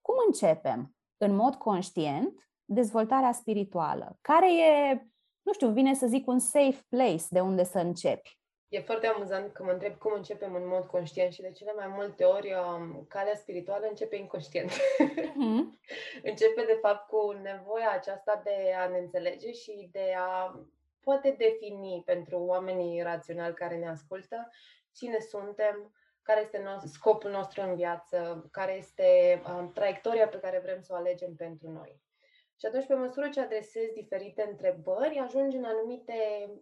cum 0.00 0.14
începem 0.26 0.94
în 1.16 1.34
mod 1.34 1.54
conștient 1.54 2.48
dezvoltarea 2.64 3.32
spirituală? 3.32 4.18
Care 4.20 4.58
e, 4.58 5.02
nu 5.42 5.52
știu, 5.52 5.70
vine 5.70 5.94
să 5.94 6.06
zic 6.06 6.26
un 6.26 6.38
safe 6.38 6.84
place 6.88 7.24
de 7.30 7.40
unde 7.40 7.64
să 7.64 7.78
începi? 7.78 8.38
E 8.68 8.80
foarte 8.80 9.06
amuzant 9.06 9.52
că 9.52 9.64
mă 9.64 9.70
întreb 9.70 9.94
cum 9.94 10.12
începem 10.14 10.54
în 10.54 10.66
mod 10.66 10.84
conștient 10.84 11.32
și 11.32 11.40
de 11.40 11.50
cele 11.50 11.72
mai 11.76 11.86
multe 11.86 12.24
ori 12.24 12.52
um, 12.54 13.04
calea 13.08 13.34
spirituală 13.34 13.86
începe 13.88 14.16
inconștient. 14.16 14.70
Mm-hmm. 14.70 15.62
începe 16.30 16.64
de 16.66 16.78
fapt 16.80 17.08
cu 17.08 17.32
nevoia 17.42 17.90
aceasta 17.92 18.40
de 18.44 18.74
a 18.78 18.88
ne 18.88 18.98
înțelege 18.98 19.52
și 19.52 19.88
de 19.92 20.14
a 20.16 20.60
poate 21.08 21.34
defini 21.38 22.02
pentru 22.06 22.38
oamenii 22.38 23.02
raționali 23.02 23.54
care 23.54 23.76
ne 23.76 23.88
ascultă 23.88 24.50
cine 24.92 25.18
suntem, 25.18 25.94
care 26.22 26.40
este 26.40 26.62
scopul 26.84 27.30
nostru 27.30 27.62
în 27.62 27.74
viață, 27.74 28.48
care 28.50 28.76
este 28.76 29.42
um, 29.48 29.72
traiectoria 29.72 30.28
pe 30.28 30.38
care 30.38 30.60
vrem 30.62 30.80
să 30.80 30.92
o 30.92 30.96
alegem 30.96 31.34
pentru 31.34 31.70
noi. 31.70 32.00
Și 32.60 32.66
atunci, 32.66 32.86
pe 32.86 32.94
măsură 32.94 33.28
ce 33.28 33.40
adresezi 33.40 33.92
diferite 33.92 34.46
întrebări, 34.50 35.18
ajungi 35.18 35.56
în 35.56 35.64
anumite 35.64 36.14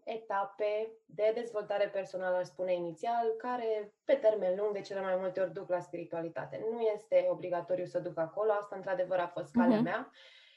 etape 0.05 0.93
de 1.05 1.33
dezvoltare 1.35 1.89
personală, 1.89 2.37
aș 2.37 2.47
spune 2.47 2.75
inițial, 2.75 3.27
care, 3.39 3.93
pe 4.05 4.15
termen 4.15 4.57
lung, 4.57 4.73
de 4.73 4.81
cele 4.81 5.01
mai 5.01 5.17
multe 5.17 5.41
ori 5.41 5.53
duc 5.53 5.69
la 5.69 5.81
spiritualitate. 5.81 6.67
Nu 6.71 6.81
este 6.81 7.27
obligatoriu 7.31 7.85
să 7.85 7.99
duc 7.99 8.19
acolo, 8.19 8.53
asta 8.53 8.77
într-adevăr 8.77 9.19
a 9.19 9.27
fost 9.27 9.53
calea 9.53 9.79
uh-huh. 9.79 9.83
mea. 9.83 10.11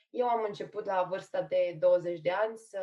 Eu 0.10 0.28
am 0.28 0.44
început 0.48 0.86
la 0.86 1.08
vârsta 1.10 1.42
de 1.42 1.78
20 1.80 2.20
de 2.20 2.32
ani 2.32 2.58
să 2.58 2.80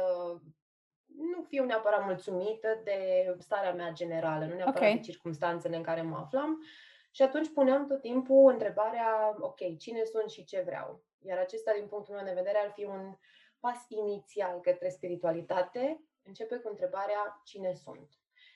nu 1.06 1.42
fiu 1.42 1.64
neapărat 1.64 2.04
mulțumită 2.04 2.80
de 2.84 3.34
starea 3.38 3.72
mea 3.74 3.90
generală, 3.90 4.44
nu 4.44 4.54
neapărat 4.54 4.76
okay. 4.76 4.94
de 4.94 5.00
circumstanțele 5.00 5.76
în 5.76 5.82
care 5.82 6.02
mă 6.02 6.16
aflam. 6.16 6.62
Și 7.10 7.22
atunci 7.22 7.52
puneam 7.52 7.86
tot 7.86 8.00
timpul 8.00 8.52
întrebarea, 8.52 9.36
ok, 9.40 9.78
cine 9.78 10.04
sunt 10.04 10.30
și 10.30 10.44
ce 10.44 10.60
vreau? 10.60 11.04
Iar 11.18 11.38
acesta, 11.38 11.72
din 11.78 11.86
punctul 11.86 12.14
meu 12.14 12.24
de 12.24 12.32
vedere, 12.32 12.58
ar 12.58 12.70
fi 12.70 12.84
un 12.84 13.16
pas 13.60 13.84
inițial 13.88 14.60
către 14.60 14.88
spiritualitate. 14.88 16.00
Începe 16.22 16.56
cu 16.56 16.68
întrebarea 16.68 17.40
cine 17.44 17.72
sunt. 17.72 18.08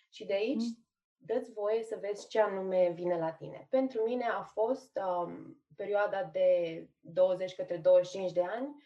Și 0.08 0.26
de 0.26 0.32
aici 0.32 0.62
mm. 0.62 0.86
dă-ți 1.16 1.52
voie 1.52 1.82
să 1.82 1.98
vezi 2.00 2.28
ce 2.28 2.40
anume 2.40 2.90
vine 2.94 3.18
la 3.18 3.32
tine. 3.32 3.66
Pentru 3.70 4.02
mine 4.02 4.24
a 4.24 4.42
fost 4.42 5.00
um, 5.04 5.62
perioada 5.76 6.24
de 6.24 6.88
20 7.00 7.54
către 7.54 7.76
25 7.76 8.32
de 8.32 8.42
ani 8.42 8.82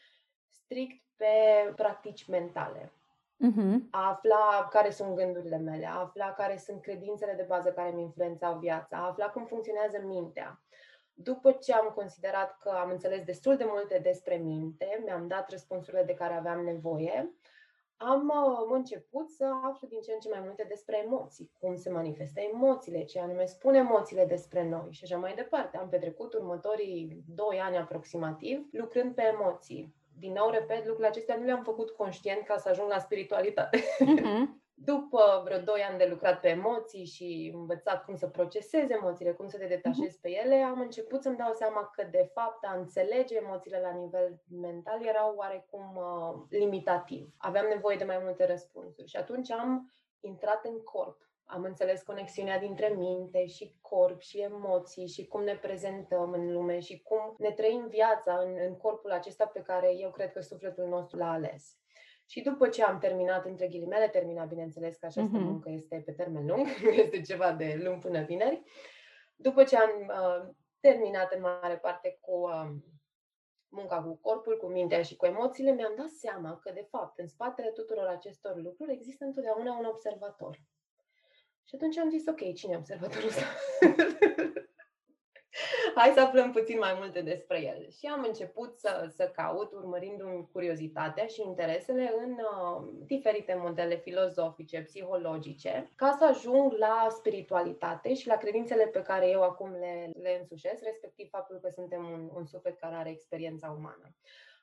strict 0.51 1.03
pe 1.17 1.73
practici 1.77 2.27
mentale 2.27 2.93
uh-huh. 3.37 3.77
a 3.91 4.09
afla 4.09 4.69
care 4.71 4.91
sunt 4.91 5.15
gândurile 5.15 5.57
mele, 5.57 5.87
a 5.87 6.01
afla 6.01 6.33
care 6.33 6.57
sunt 6.57 6.81
credințele 6.81 7.33
de 7.33 7.45
bază 7.49 7.73
care 7.73 7.91
mi 7.91 8.03
influențau 8.03 8.59
viața, 8.59 8.97
a 8.97 9.07
afla 9.07 9.27
cum 9.27 9.45
funcționează 9.45 9.99
mintea. 10.05 10.63
După 11.15 11.53
ce 11.53 11.73
am 11.73 11.93
considerat 11.95 12.59
că 12.59 12.69
am 12.69 12.91
înțeles 12.91 13.25
destul 13.25 13.57
de 13.57 13.65
multe 13.67 13.99
despre 14.03 14.37
minte, 14.37 15.03
mi-am 15.05 15.27
dat 15.27 15.51
răspunsurile 15.51 16.03
de 16.03 16.15
care 16.15 16.35
aveam 16.35 16.65
nevoie, 16.65 17.35
am 17.97 18.29
uh, 18.29 18.75
început 18.77 19.31
să 19.31 19.47
aflu 19.63 19.87
din 19.89 20.01
ce 20.01 20.13
în 20.13 20.19
ce 20.19 20.29
mai 20.29 20.41
multe 20.45 20.65
despre 20.69 21.03
emoții, 21.05 21.51
cum 21.61 21.77
se 21.77 21.91
manifestă 21.91 22.41
emoțiile, 22.41 23.05
ce 23.05 23.21
anume 23.21 23.45
spun 23.45 23.75
emoțiile 23.75 24.25
despre 24.25 24.69
noi 24.69 24.89
și 24.91 25.05
așa 25.05 25.17
mai 25.17 25.35
departe. 25.35 25.77
Am 25.77 25.89
petrecut 25.89 26.35
următorii 26.35 27.23
doi 27.27 27.61
ani 27.61 27.77
aproximativ 27.77 28.69
lucrând 28.73 29.15
pe 29.15 29.23
emoții. 29.23 29.95
Din 30.19 30.33
nou, 30.33 30.51
repet, 30.51 30.79
lucrurile 30.79 31.07
acestea 31.07 31.37
nu 31.37 31.45
le-am 31.45 31.63
făcut 31.63 31.91
conștient 31.91 32.47
ca 32.47 32.57
să 32.57 32.69
ajung 32.69 32.89
la 32.89 32.99
spiritualitate. 32.99 33.79
Uh-huh. 33.79 34.63
După 34.77 35.41
vreo 35.45 35.59
2 35.59 35.81
ani 35.89 35.99
de 35.99 36.07
lucrat 36.11 36.41
pe 36.41 36.49
emoții 36.49 37.05
și 37.05 37.53
învățat 37.55 38.05
cum 38.05 38.17
să 38.17 38.27
procesezi 38.27 38.93
emoțiile, 38.93 39.33
cum 39.33 39.49
să 39.49 39.59
te 39.59 39.67
detașezi 39.67 40.21
pe 40.21 40.31
ele, 40.31 40.55
am 40.55 40.81
început 40.81 41.23
să-mi 41.23 41.37
dau 41.37 41.53
seama 41.53 41.91
că, 41.95 42.09
de 42.11 42.31
fapt, 42.33 42.65
a 42.65 42.77
înțelege 42.77 43.37
emoțiile 43.37 43.81
la 43.81 43.91
nivel 43.91 44.43
mental 44.61 45.07
era 45.07 45.35
oarecum 45.35 45.97
uh, 45.97 46.43
limitativ. 46.49 47.35
Aveam 47.37 47.67
nevoie 47.69 47.97
de 47.97 48.05
mai 48.05 48.19
multe 48.23 48.47
răspunsuri 48.47 49.09
și 49.09 49.17
atunci 49.17 49.51
am 49.51 49.93
intrat 50.21 50.65
în 50.65 50.83
corp. 50.83 51.29
Am 51.45 51.63
înțeles 51.63 52.03
conexiunea 52.03 52.59
dintre 52.59 52.89
minte 52.89 53.47
și 53.47 53.77
corp 53.81 54.21
și 54.21 54.41
emoții 54.41 55.07
și 55.07 55.27
cum 55.27 55.43
ne 55.43 55.57
prezentăm 55.57 56.33
în 56.33 56.53
lume 56.53 56.81
și 56.81 57.03
cum 57.03 57.35
ne 57.39 57.51
trăim 57.51 57.87
viața 57.89 58.39
în, 58.39 58.57
în 58.67 58.77
corpul 58.77 59.11
acesta 59.11 59.47
pe 59.47 59.61
care 59.61 59.97
eu 59.99 60.11
cred 60.11 60.33
că 60.33 60.41
sufletul 60.41 60.89
nostru 60.89 61.19
l-a 61.19 61.33
ales. 61.33 61.79
Și 62.27 62.43
după 62.43 62.69
ce 62.69 62.83
am 62.83 62.99
terminat, 62.99 63.45
între 63.45 63.69
ghilimele, 63.69 64.09
terminat, 64.09 64.49
bineînțeles 64.49 64.97
că 64.97 65.07
această 65.07 65.39
uh-huh. 65.39 65.43
muncă 65.43 65.71
este 65.71 66.03
pe 66.05 66.13
termen 66.13 66.47
lung, 66.47 66.67
este 67.05 67.21
ceva 67.21 67.53
de 67.53 67.81
luni 67.83 68.01
până 68.01 68.23
vineri, 68.23 68.63
după 69.37 69.65
ce 69.65 69.77
am 69.77 69.91
uh, 70.09 70.55
terminat 70.81 71.33
în 71.33 71.41
mare 71.41 71.77
parte 71.77 72.19
cu 72.21 72.33
uh, 72.33 72.71
munca 73.69 74.03
cu 74.03 74.19
corpul, 74.21 74.57
cu 74.57 74.67
mintea 74.67 75.03
și 75.03 75.17
cu 75.17 75.27
emoțiile, 75.27 75.71
mi-am 75.71 75.95
dat 75.97 76.09
seama 76.09 76.59
că, 76.59 76.73
de 76.73 76.87
fapt, 76.91 77.19
în 77.19 77.27
spatele 77.27 77.71
tuturor 77.71 78.07
acestor 78.07 78.57
lucruri 78.57 78.93
există 78.93 79.25
întotdeauna 79.25 79.79
un 79.79 79.85
observator. 79.85 80.59
Și 81.65 81.75
atunci 81.75 81.99
am 81.99 82.11
zis, 82.11 82.27
ok, 82.27 82.55
cine 82.55 82.73
e 82.73 82.77
observatorul 82.77 83.29
ăsta? 83.29 83.45
hai 85.95 86.13
să 86.15 86.21
aflăm 86.21 86.53
puțin 86.53 86.79
mai 86.79 86.95
multe 86.99 87.21
despre 87.21 87.63
el. 87.63 87.91
Și 87.91 88.07
am 88.07 88.25
început 88.27 88.79
să, 88.79 89.11
să 89.15 89.31
caut, 89.35 89.73
urmărindu-mi 89.73 90.49
curiozitatea 90.53 91.27
și 91.27 91.43
interesele 91.43 92.15
în 92.25 92.31
uh, 92.31 92.89
diferite 93.07 93.59
modele 93.63 93.97
filozofice, 93.97 94.81
psihologice, 94.81 95.91
ca 95.97 96.17
să 96.19 96.25
ajung 96.25 96.73
la 96.73 97.07
spiritualitate 97.11 98.15
și 98.15 98.27
la 98.27 98.37
credințele 98.37 98.87
pe 98.87 99.03
care 99.03 99.29
eu 99.29 99.43
acum 99.43 99.71
le, 99.71 100.11
le 100.23 100.37
însușesc, 100.41 100.83
respectiv 100.83 101.29
faptul 101.29 101.59
că 101.63 101.69
suntem 101.69 102.05
un, 102.13 102.31
un 102.35 102.45
suflet 102.45 102.79
care 102.79 102.95
are 102.95 103.11
experiența 103.11 103.75
umană. 103.79 104.15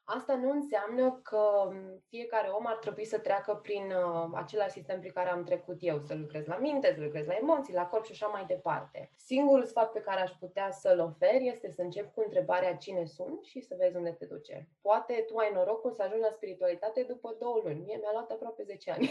Asta 0.04 0.36
nu 0.36 0.52
înseamnă 0.52 1.20
că 1.24 1.70
fiecare 2.08 2.48
om 2.48 2.66
ar 2.66 2.78
trebui 2.78 3.06
să 3.06 3.20
treacă 3.20 3.56
prin 3.56 3.92
uh, 3.92 4.30
același 4.34 4.72
sistem 4.72 5.00
prin 5.00 5.12
care 5.12 5.30
am 5.30 5.44
trecut 5.44 5.78
eu, 5.80 6.00
să 6.00 6.16
lucrez 6.16 6.46
la 6.46 6.58
minte, 6.58 6.94
să 6.94 7.02
lucrez 7.02 7.26
la 7.26 7.34
emoții, 7.34 7.74
la 7.74 7.88
corp 7.88 8.06
și 8.06 8.12
așa 8.12 8.28
mai 8.28 8.46
departe. 8.46 9.12
Singurul 9.16 9.66
sfat 9.66 9.92
pe 9.92 10.00
care 10.00 10.22
aș 10.22 10.32
putea 10.32 10.72
să-l 10.72 11.00
ofer 11.00 11.42
este 11.42 11.72
să 11.72 11.82
încep 11.82 12.14
cu 12.14 12.22
întrebarea 12.26 12.76
cine 12.76 13.06
sunt 13.06 13.44
și 13.44 13.62
să 13.62 13.76
vezi 13.78 13.96
unde 13.96 14.12
te 14.12 14.26
duce. 14.26 14.70
Poate 14.82 15.26
tu 15.28 15.38
ai 15.38 15.52
norocul 15.54 15.92
să 15.92 16.02
ajungi 16.02 16.24
la 16.24 16.32
spiritualitate 16.32 17.04
după 17.04 17.36
două 17.40 17.62
luni. 17.64 17.80
Mie 17.80 17.98
mi-a 17.98 18.12
luat 18.12 18.32
aproape 18.32 18.64
10 18.64 18.92
ani. 18.92 19.10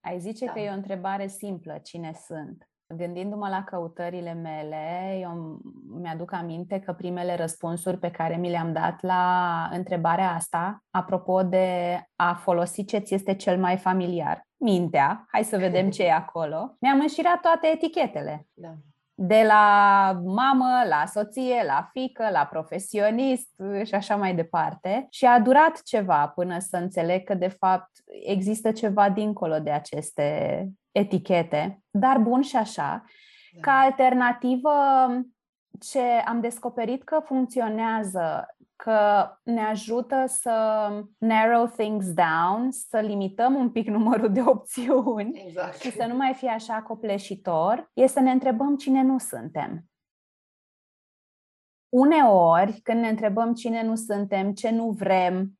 Ai 0.00 0.18
zice 0.18 0.44
da. 0.44 0.52
că 0.52 0.58
e 0.58 0.70
o 0.70 0.72
întrebare 0.72 1.26
simplă, 1.26 1.78
cine 1.78 2.12
sunt? 2.12 2.68
Gândindu-mă 2.96 3.48
la 3.48 3.64
căutările 3.64 4.32
mele, 4.32 5.18
eu 5.20 5.60
mi-aduc 5.88 6.32
aminte 6.32 6.80
că 6.80 6.92
primele 6.92 7.36
răspunsuri 7.36 7.98
pe 7.98 8.10
care 8.10 8.36
mi 8.36 8.50
le-am 8.50 8.72
dat 8.72 9.02
la 9.02 9.68
întrebarea 9.72 10.34
asta, 10.34 10.84
apropo 10.90 11.42
de 11.42 12.00
a 12.16 12.34
folosi 12.34 12.84
ce 12.84 12.98
ți 12.98 13.14
este 13.14 13.34
cel 13.34 13.58
mai 13.58 13.76
familiar, 13.76 14.46
mintea, 14.56 15.26
hai 15.32 15.44
să 15.44 15.58
vedem 15.58 15.90
ce 15.96 16.04
e 16.04 16.12
acolo, 16.12 16.76
mi-am 16.80 17.00
înșirat 17.00 17.40
toate 17.40 17.66
etichetele. 17.66 18.46
Da. 18.52 18.74
De 19.20 19.44
la 19.46 20.12
mamă, 20.24 20.82
la 20.88 21.04
soție, 21.06 21.62
la 21.66 21.88
fică, 21.92 22.28
la 22.30 22.46
profesionist 22.50 23.62
și 23.84 23.94
așa 23.94 24.16
mai 24.16 24.34
departe. 24.34 25.06
Și 25.10 25.24
a 25.26 25.40
durat 25.40 25.82
ceva 25.82 26.28
până 26.34 26.58
să 26.58 26.76
înțeleg 26.76 27.24
că, 27.24 27.34
de 27.34 27.48
fapt, 27.48 27.90
există 28.26 28.72
ceva 28.72 29.10
dincolo 29.10 29.58
de 29.58 29.70
aceste 29.70 30.68
etichete, 30.92 31.82
dar 31.90 32.18
bun 32.18 32.42
și 32.42 32.56
așa. 32.56 33.04
Da. 33.52 33.60
Ca 33.60 33.78
alternativă, 33.78 34.70
ce 35.80 36.00
am 36.24 36.40
descoperit 36.40 37.04
că 37.04 37.20
funcționează, 37.24 38.46
că 38.82 39.28
ne 39.42 39.60
ajută 39.60 40.24
să 40.26 40.88
narrow 41.18 41.66
things 41.66 42.12
down, 42.12 42.70
să 42.70 43.00
limităm 43.00 43.54
un 43.54 43.70
pic 43.70 43.86
numărul 43.96 44.32
de 44.32 44.42
opțiuni 44.42 45.42
exact. 45.46 45.80
și 45.80 45.90
să 45.90 46.06
nu 46.06 46.14
mai 46.14 46.34
fie 46.34 46.48
așa 46.48 46.82
copleșitor, 46.82 47.90
e 47.94 48.06
să 48.06 48.20
ne 48.20 48.30
întrebăm 48.30 48.76
cine 48.76 49.02
nu 49.02 49.18
suntem. 49.18 49.84
Uneori, 51.88 52.80
când 52.82 53.00
ne 53.00 53.08
întrebăm 53.08 53.54
cine 53.54 53.82
nu 53.82 53.94
suntem, 53.94 54.52
ce 54.52 54.70
nu 54.70 54.90
vrem 54.90 55.58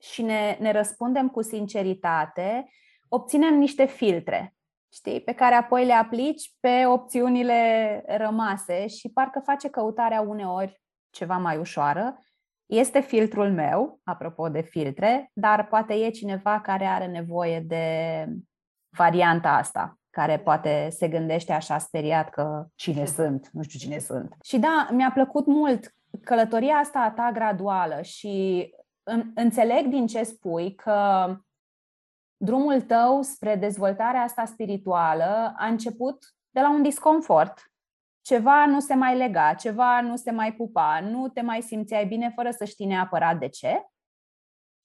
și 0.00 0.22
ne, 0.22 0.56
ne 0.60 0.72
răspundem 0.72 1.28
cu 1.28 1.42
sinceritate, 1.42 2.70
obținem 3.08 3.54
niște 3.54 3.84
filtre, 3.84 4.54
știi, 4.92 5.20
pe 5.20 5.32
care 5.32 5.54
apoi 5.54 5.84
le 5.84 5.92
aplici 5.92 6.56
pe 6.60 6.86
opțiunile 6.86 8.02
rămase 8.06 8.86
și 8.86 9.12
parcă 9.12 9.40
face 9.40 9.68
căutarea 9.68 10.20
uneori 10.20 10.81
ceva 11.12 11.36
mai 11.36 11.58
ușoară. 11.58 12.18
Este 12.66 13.00
filtrul 13.00 13.52
meu, 13.52 14.00
apropo 14.04 14.48
de 14.48 14.60
filtre, 14.60 15.30
dar 15.32 15.66
poate 15.66 15.94
e 15.94 16.10
cineva 16.10 16.60
care 16.60 16.84
are 16.84 17.06
nevoie 17.06 17.60
de 17.60 18.26
varianta 18.96 19.48
asta, 19.48 19.98
care 20.10 20.38
poate 20.38 20.88
se 20.90 21.08
gândește 21.08 21.52
așa 21.52 21.78
speriat 21.78 22.30
că 22.30 22.66
cine 22.74 23.04
sunt, 23.04 23.48
nu 23.52 23.62
știu 23.62 23.78
cine 23.78 23.98
sunt. 23.98 24.36
Și 24.44 24.58
da, 24.58 24.88
mi-a 24.90 25.10
plăcut 25.10 25.46
mult 25.46 25.94
călătoria 26.24 26.74
asta 26.74 26.98
a 26.98 27.10
ta 27.10 27.30
graduală 27.32 28.02
și 28.02 28.66
înțeleg 29.34 29.86
din 29.86 30.06
ce 30.06 30.22
spui 30.22 30.74
că 30.74 31.26
drumul 32.36 32.80
tău 32.80 33.22
spre 33.22 33.56
dezvoltarea 33.56 34.20
asta 34.20 34.44
spirituală 34.44 35.54
a 35.56 35.66
început 35.66 36.34
de 36.50 36.60
la 36.60 36.70
un 36.70 36.82
disconfort. 36.82 37.71
Ceva 38.22 38.66
nu 38.66 38.80
se 38.80 38.94
mai 38.94 39.16
lega, 39.16 39.54
ceva 39.54 40.00
nu 40.00 40.16
se 40.16 40.30
mai 40.30 40.52
pupa, 40.52 41.00
nu 41.10 41.28
te 41.28 41.40
mai 41.40 41.62
simțeai 41.62 42.06
bine 42.06 42.32
fără 42.34 42.50
să 42.50 42.64
știi 42.64 42.86
neapărat 42.86 43.38
de 43.38 43.48
ce. 43.48 43.86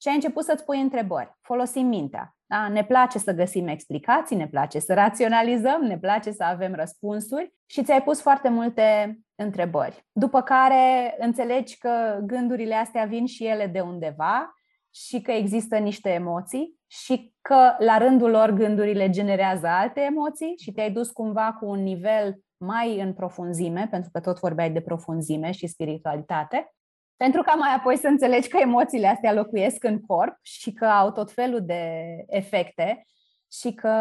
Și 0.02 0.08
ai 0.08 0.14
început 0.14 0.44
să-ți 0.44 0.66
pui 0.66 0.82
întrebări. 0.82 1.38
Folosim 1.42 1.88
mintea. 1.88 2.36
Da? 2.46 2.68
Ne 2.68 2.86
place 2.86 3.18
să 3.20 3.32
găsim 3.32 3.68
explicații, 3.68 4.36
ne 4.36 4.48
place 4.48 4.80
să 4.80 4.94
raționalizăm, 4.94 5.82
ne 5.82 5.98
place 5.98 6.32
să 6.32 6.44
avem 6.44 6.76
răspunsuri 6.76 7.54
și 7.66 7.84
ți-ai 7.84 8.04
pus 8.04 8.22
foarte 8.22 8.50
multe 8.50 9.18
întrebări. 9.36 10.06
După 10.12 10.42
care 10.42 11.16
înțelegi 11.20 11.78
că 11.78 12.20
gândurile 12.22 12.76
astea 12.76 13.06
vin 13.06 13.26
și 13.26 13.46
ele 13.46 13.68
de 13.68 13.80
undeva 13.80 14.56
și 14.94 15.22
că 15.22 15.32
există 15.32 15.78
niște 15.78 16.10
emoții 16.10 16.80
și 16.88 17.34
că 17.42 17.76
la 17.78 17.98
rândul 17.98 18.30
lor 18.30 18.50
gândurile 18.52 19.10
generează 19.10 19.68
alte 19.68 20.02
emoții 20.02 20.54
și 20.58 20.72
te-ai 20.72 20.92
dus 20.92 21.12
cumva 21.12 21.54
cu 21.60 21.66
un 21.66 21.84
nivel 21.84 22.40
mai 22.58 23.00
în 23.00 23.14
profunzime, 23.14 23.88
pentru 23.92 24.10
că 24.14 24.20
tot 24.20 24.40
vorbeai 24.40 24.72
de 24.72 24.82
profunzime 24.82 25.52
și 25.52 25.68
spiritualitate, 25.68 26.74
pentru 27.16 27.42
ca 27.42 27.54
mai 27.54 27.74
apoi 27.76 27.98
să 27.98 28.08
înțelegi 28.08 28.48
că 28.48 28.58
emoțiile 28.58 29.08
astea 29.08 29.34
locuiesc 29.34 29.84
în 29.84 30.02
corp 30.02 30.38
și 30.42 30.74
că 30.74 30.86
au 30.86 31.12
tot 31.12 31.32
felul 31.32 31.66
de 31.66 31.94
efecte 32.28 33.06
și 33.52 33.74
că 33.74 33.94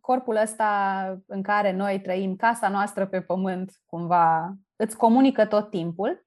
corpul 0.00 0.36
ăsta 0.36 1.22
în 1.26 1.42
care 1.42 1.72
noi 1.72 2.00
trăim, 2.00 2.36
casa 2.36 2.68
noastră 2.68 3.06
pe 3.06 3.20
pământ, 3.20 3.72
cumva 3.86 4.54
îți 4.76 4.96
comunică 4.96 5.46
tot 5.46 5.70
timpul, 5.70 6.26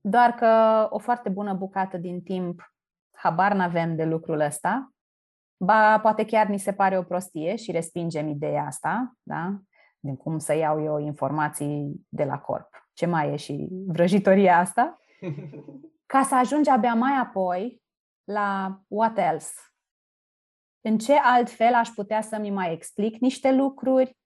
doar 0.00 0.30
că 0.30 0.86
o 0.90 0.98
foarte 0.98 1.28
bună 1.28 1.54
bucată 1.54 1.96
din 1.96 2.22
timp 2.22 2.72
habar 3.10 3.52
n-avem 3.52 3.96
de 3.96 4.04
lucrul 4.04 4.40
ăsta 4.40 4.92
Ba, 5.60 5.98
poate 6.00 6.24
chiar 6.24 6.46
ni 6.46 6.58
se 6.58 6.72
pare 6.72 6.98
o 6.98 7.02
prostie 7.02 7.56
și 7.56 7.70
respingem 7.70 8.28
ideea 8.28 8.64
asta, 8.64 9.12
da? 9.22 9.58
Din 10.00 10.16
cum 10.16 10.38
să 10.38 10.54
iau 10.54 10.82
eu 10.82 10.98
informații 10.98 12.06
de 12.08 12.24
la 12.24 12.38
corp. 12.38 12.88
Ce 12.92 13.06
mai 13.06 13.32
e 13.32 13.36
și 13.36 13.68
vrăjitoria 13.86 14.58
asta? 14.58 14.98
Ca 16.06 16.22
să 16.22 16.34
ajungi 16.34 16.70
abia 16.70 16.94
mai 16.94 17.12
apoi 17.20 17.82
la 18.24 18.80
what 18.88 19.18
else? 19.18 19.52
În 20.80 20.98
ce 20.98 21.14
alt 21.22 21.50
fel 21.50 21.74
aș 21.74 21.88
putea 21.88 22.20
să-mi 22.20 22.50
mai 22.50 22.72
explic 22.72 23.18
niște 23.20 23.52
lucruri? 23.52 24.16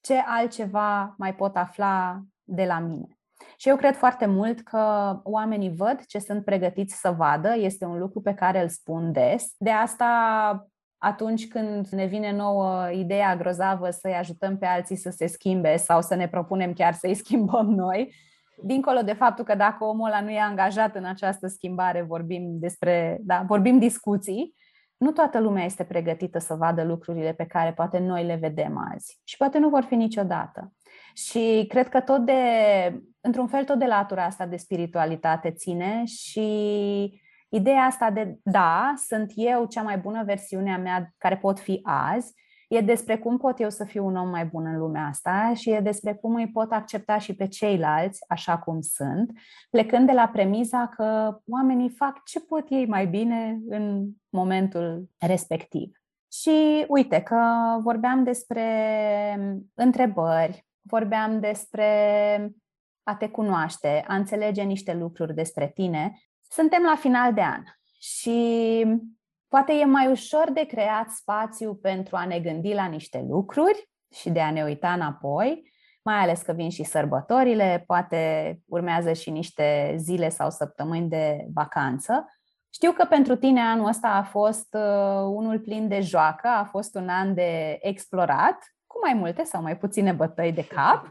Ce 0.00 0.22
altceva 0.26 1.14
mai 1.18 1.34
pot 1.34 1.56
afla 1.56 2.22
de 2.42 2.64
la 2.64 2.78
mine? 2.78 3.16
Și 3.56 3.68
eu 3.68 3.76
cred 3.76 3.96
foarte 3.96 4.26
mult 4.26 4.60
că 4.60 5.20
oamenii 5.22 5.74
văd 5.74 6.04
ce 6.04 6.18
sunt 6.18 6.44
pregătiți 6.44 7.00
să 7.00 7.10
vadă, 7.10 7.54
este 7.56 7.84
un 7.84 7.98
lucru 7.98 8.20
pe 8.20 8.34
care 8.34 8.62
îl 8.62 8.68
spun 8.68 9.12
des. 9.12 9.54
De 9.58 9.70
asta 9.70 10.71
atunci 11.04 11.48
când 11.48 11.86
ne 11.88 12.04
vine 12.04 12.32
nouă 12.32 12.90
ideea 12.90 13.36
grozavă 13.36 13.90
să-i 13.90 14.14
ajutăm 14.14 14.58
pe 14.58 14.66
alții 14.66 14.96
să 14.96 15.10
se 15.10 15.26
schimbe 15.26 15.76
sau 15.76 16.02
să 16.02 16.14
ne 16.14 16.28
propunem 16.28 16.72
chiar 16.72 16.92
să-i 16.92 17.14
schimbăm 17.22 17.66
noi, 17.66 18.14
dincolo 18.62 19.00
de 19.00 19.12
faptul 19.12 19.44
că 19.44 19.54
dacă 19.54 19.84
omul 19.84 20.06
ăla 20.06 20.20
nu 20.20 20.30
e 20.30 20.40
angajat 20.40 20.94
în 20.96 21.04
această 21.04 21.46
schimbare, 21.46 22.02
vorbim 22.02 22.58
despre, 22.58 23.18
da, 23.20 23.44
vorbim 23.46 23.78
discuții, 23.78 24.54
nu 24.96 25.10
toată 25.10 25.40
lumea 25.40 25.64
este 25.64 25.84
pregătită 25.84 26.38
să 26.38 26.54
vadă 26.54 26.84
lucrurile 26.84 27.32
pe 27.32 27.46
care 27.46 27.72
poate 27.72 27.98
noi 27.98 28.24
le 28.24 28.38
vedem 28.40 28.92
azi 28.94 29.20
și 29.24 29.36
poate 29.36 29.58
nu 29.58 29.68
vor 29.68 29.82
fi 29.82 29.94
niciodată. 29.94 30.72
Și 31.14 31.64
cred 31.68 31.88
că 31.88 32.00
tot 32.00 32.24
de, 32.24 32.42
într-un 33.20 33.46
fel, 33.46 33.64
tot 33.64 33.78
de 33.78 33.86
latura 33.86 34.24
asta 34.24 34.46
de 34.46 34.56
spiritualitate 34.56 35.50
ține 35.50 36.04
și 36.04 37.20
ideea 37.52 37.82
asta 37.82 38.10
de, 38.10 38.38
da, 38.42 38.92
sunt 38.96 39.32
eu 39.34 39.66
cea 39.66 39.82
mai 39.82 39.98
bună 39.98 40.24
versiune 40.24 40.72
a 40.72 40.78
mea 40.78 41.14
care 41.18 41.36
pot 41.36 41.60
fi 41.60 41.80
azi, 41.82 42.32
e 42.68 42.80
despre 42.80 43.18
cum 43.18 43.36
pot 43.36 43.60
eu 43.60 43.70
să 43.70 43.84
fiu 43.84 44.06
un 44.06 44.16
om 44.16 44.28
mai 44.28 44.44
bun 44.44 44.66
în 44.66 44.78
lumea 44.78 45.06
asta 45.06 45.52
și 45.54 45.70
e 45.70 45.80
despre 45.80 46.14
cum 46.14 46.34
îi 46.34 46.50
pot 46.50 46.72
accepta 46.72 47.18
și 47.18 47.34
pe 47.34 47.46
ceilalți 47.46 48.24
așa 48.28 48.58
cum 48.58 48.80
sunt, 48.80 49.30
plecând 49.70 50.06
de 50.06 50.12
la 50.12 50.28
premiza 50.28 50.88
că 50.88 51.38
oamenii 51.46 51.90
fac 51.90 52.24
ce 52.24 52.40
pot 52.40 52.66
ei 52.68 52.86
mai 52.86 53.06
bine 53.06 53.60
în 53.68 54.08
momentul 54.28 55.08
respectiv. 55.18 55.90
Și 56.32 56.84
uite 56.88 57.20
că 57.20 57.38
vorbeam 57.80 58.24
despre 58.24 58.66
întrebări, 59.74 60.66
vorbeam 60.82 61.40
despre 61.40 61.86
a 63.02 63.16
te 63.16 63.28
cunoaște, 63.28 64.04
a 64.06 64.14
înțelege 64.14 64.62
niște 64.62 64.94
lucruri 64.94 65.34
despre 65.34 65.70
tine. 65.74 66.12
Suntem 66.54 66.82
la 66.82 66.96
final 66.96 67.32
de 67.32 67.42
an 67.42 67.62
și 68.00 68.86
poate 69.48 69.72
e 69.72 69.84
mai 69.84 70.06
ușor 70.06 70.50
de 70.50 70.64
creat 70.64 71.08
spațiu 71.08 71.74
pentru 71.74 72.16
a 72.16 72.24
ne 72.24 72.40
gândi 72.40 72.74
la 72.74 72.86
niște 72.86 73.24
lucruri 73.28 73.90
și 74.14 74.30
de 74.30 74.40
a 74.40 74.50
ne 74.50 74.62
uita 74.62 74.92
înapoi, 74.92 75.72
mai 76.02 76.14
ales 76.14 76.42
că 76.42 76.52
vin 76.52 76.70
și 76.70 76.82
sărbătorile, 76.82 77.84
poate 77.86 78.58
urmează 78.66 79.12
și 79.12 79.30
niște 79.30 79.94
zile 79.98 80.28
sau 80.28 80.50
săptămâni 80.50 81.08
de 81.08 81.46
vacanță. 81.54 82.26
Știu 82.74 82.92
că 82.92 83.04
pentru 83.04 83.36
tine 83.36 83.60
anul 83.60 83.88
ăsta 83.88 84.08
a 84.08 84.22
fost 84.22 84.74
uh, 84.74 85.22
unul 85.24 85.60
plin 85.60 85.88
de 85.88 86.00
joacă, 86.00 86.48
a 86.48 86.64
fost 86.64 86.94
un 86.94 87.08
an 87.08 87.34
de 87.34 87.78
explorat, 87.80 88.58
cu 88.86 88.98
mai 89.02 89.14
multe 89.14 89.42
sau 89.44 89.62
mai 89.62 89.76
puține 89.76 90.12
bătăi 90.12 90.52
de 90.52 90.66
cap, 90.66 91.06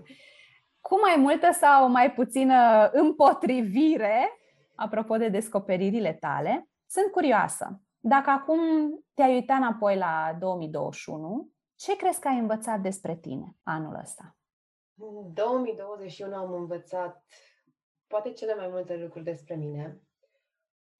cu 0.80 1.00
mai 1.00 1.16
multă 1.18 1.52
sau 1.52 1.90
mai 1.90 2.12
puțină 2.12 2.90
împotrivire, 2.92 4.41
apropo 4.82 5.18
de 5.18 5.30
descoperirile 5.30 6.14
tale. 6.14 6.70
Sunt 6.86 7.12
curioasă. 7.12 7.82
Dacă 8.00 8.30
acum 8.30 8.60
te-ai 9.14 9.34
uitat 9.34 9.58
înapoi 9.58 9.98
la 9.98 10.36
2021, 10.40 11.50
ce 11.76 11.96
crezi 11.96 12.20
că 12.20 12.28
ai 12.28 12.38
învățat 12.38 12.80
despre 12.80 13.16
tine 13.16 13.56
anul 13.64 14.00
ăsta? 14.02 14.36
În 14.96 15.34
2021 15.34 16.36
am 16.36 16.54
învățat 16.54 17.26
poate 18.08 18.32
cele 18.32 18.56
mai 18.56 18.68
multe 18.68 18.98
lucruri 18.98 19.24
despre 19.24 19.56
mine 19.56 20.02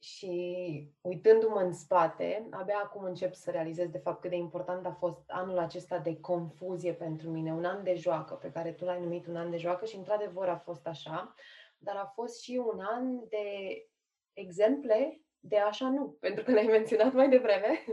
și 0.04 0.94
uitându-mă 1.02 1.60
în 1.60 1.74
spate, 1.74 2.48
abia 2.52 2.82
acum 2.84 3.04
încep 3.04 3.34
să 3.34 3.52
realizez 3.52 3.90
de 3.90 3.98
fapt 3.98 4.22
cât 4.22 4.30
de 4.30 4.36
important 4.36 4.86
a 4.86 4.92
fost 5.00 5.24
anul 5.28 5.58
acesta 5.58 5.98
de 5.98 6.20
confuzie 6.20 6.94
pentru 6.94 7.30
mine, 7.30 7.54
un 7.54 7.66
an 7.66 7.84
de 7.84 7.96
joacă 7.96 8.34
pe 8.34 8.52
care 8.52 8.72
tu 8.72 8.86
l-ai 8.86 9.00
numit 9.00 9.28
un 9.28 9.36
an 9.36 9.50
de 9.50 9.58
joacă 9.58 9.86
și 9.86 9.96
într-adevăr 9.96 10.48
a 10.48 10.58
fost 10.58 10.88
așa, 10.88 11.34
dar 11.84 11.96
a 11.96 12.12
fost 12.16 12.42
și 12.42 12.62
un 12.66 12.80
an 12.80 13.28
de 13.30 13.46
exemple 14.34 15.22
de 15.44 15.58
așa 15.58 15.90
nu, 15.90 16.18
pentru 16.20 16.44
că 16.44 16.52
le-ai 16.52 16.66
menționat 16.78 17.14
mai 17.14 17.30
devreme. 17.30 17.86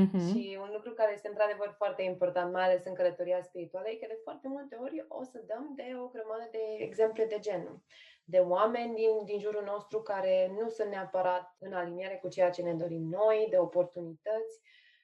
Uh-huh. 0.00 0.26
și 0.28 0.58
un 0.60 0.70
lucru 0.72 0.92
care 0.92 1.12
este 1.12 1.28
într-adevăr 1.28 1.74
foarte 1.76 2.02
important, 2.02 2.52
mai 2.52 2.64
ales 2.64 2.84
în 2.84 2.94
călătoria 2.94 3.42
spirituală, 3.42 3.88
e 3.88 3.96
că 3.96 4.06
de 4.08 4.20
foarte 4.22 4.48
multe 4.48 4.78
ori 4.80 5.04
o 5.08 5.22
să 5.22 5.42
dăm 5.46 5.72
de 5.76 5.96
o 6.02 6.06
grămadă 6.06 6.48
de 6.50 6.76
exemple 6.78 7.24
de 7.26 7.38
genul 7.38 7.82
de 8.24 8.38
oameni 8.38 8.94
din, 8.94 9.24
din 9.24 9.38
jurul 9.38 9.64
nostru 9.64 10.02
care 10.02 10.54
nu 10.60 10.68
sunt 10.68 10.88
neapărat 10.88 11.56
în 11.58 11.72
aliniere 11.72 12.18
cu 12.22 12.28
ceea 12.28 12.50
ce 12.50 12.62
ne 12.62 12.74
dorim 12.74 13.02
noi, 13.02 13.46
de 13.50 13.58
oportunități. 13.58 14.60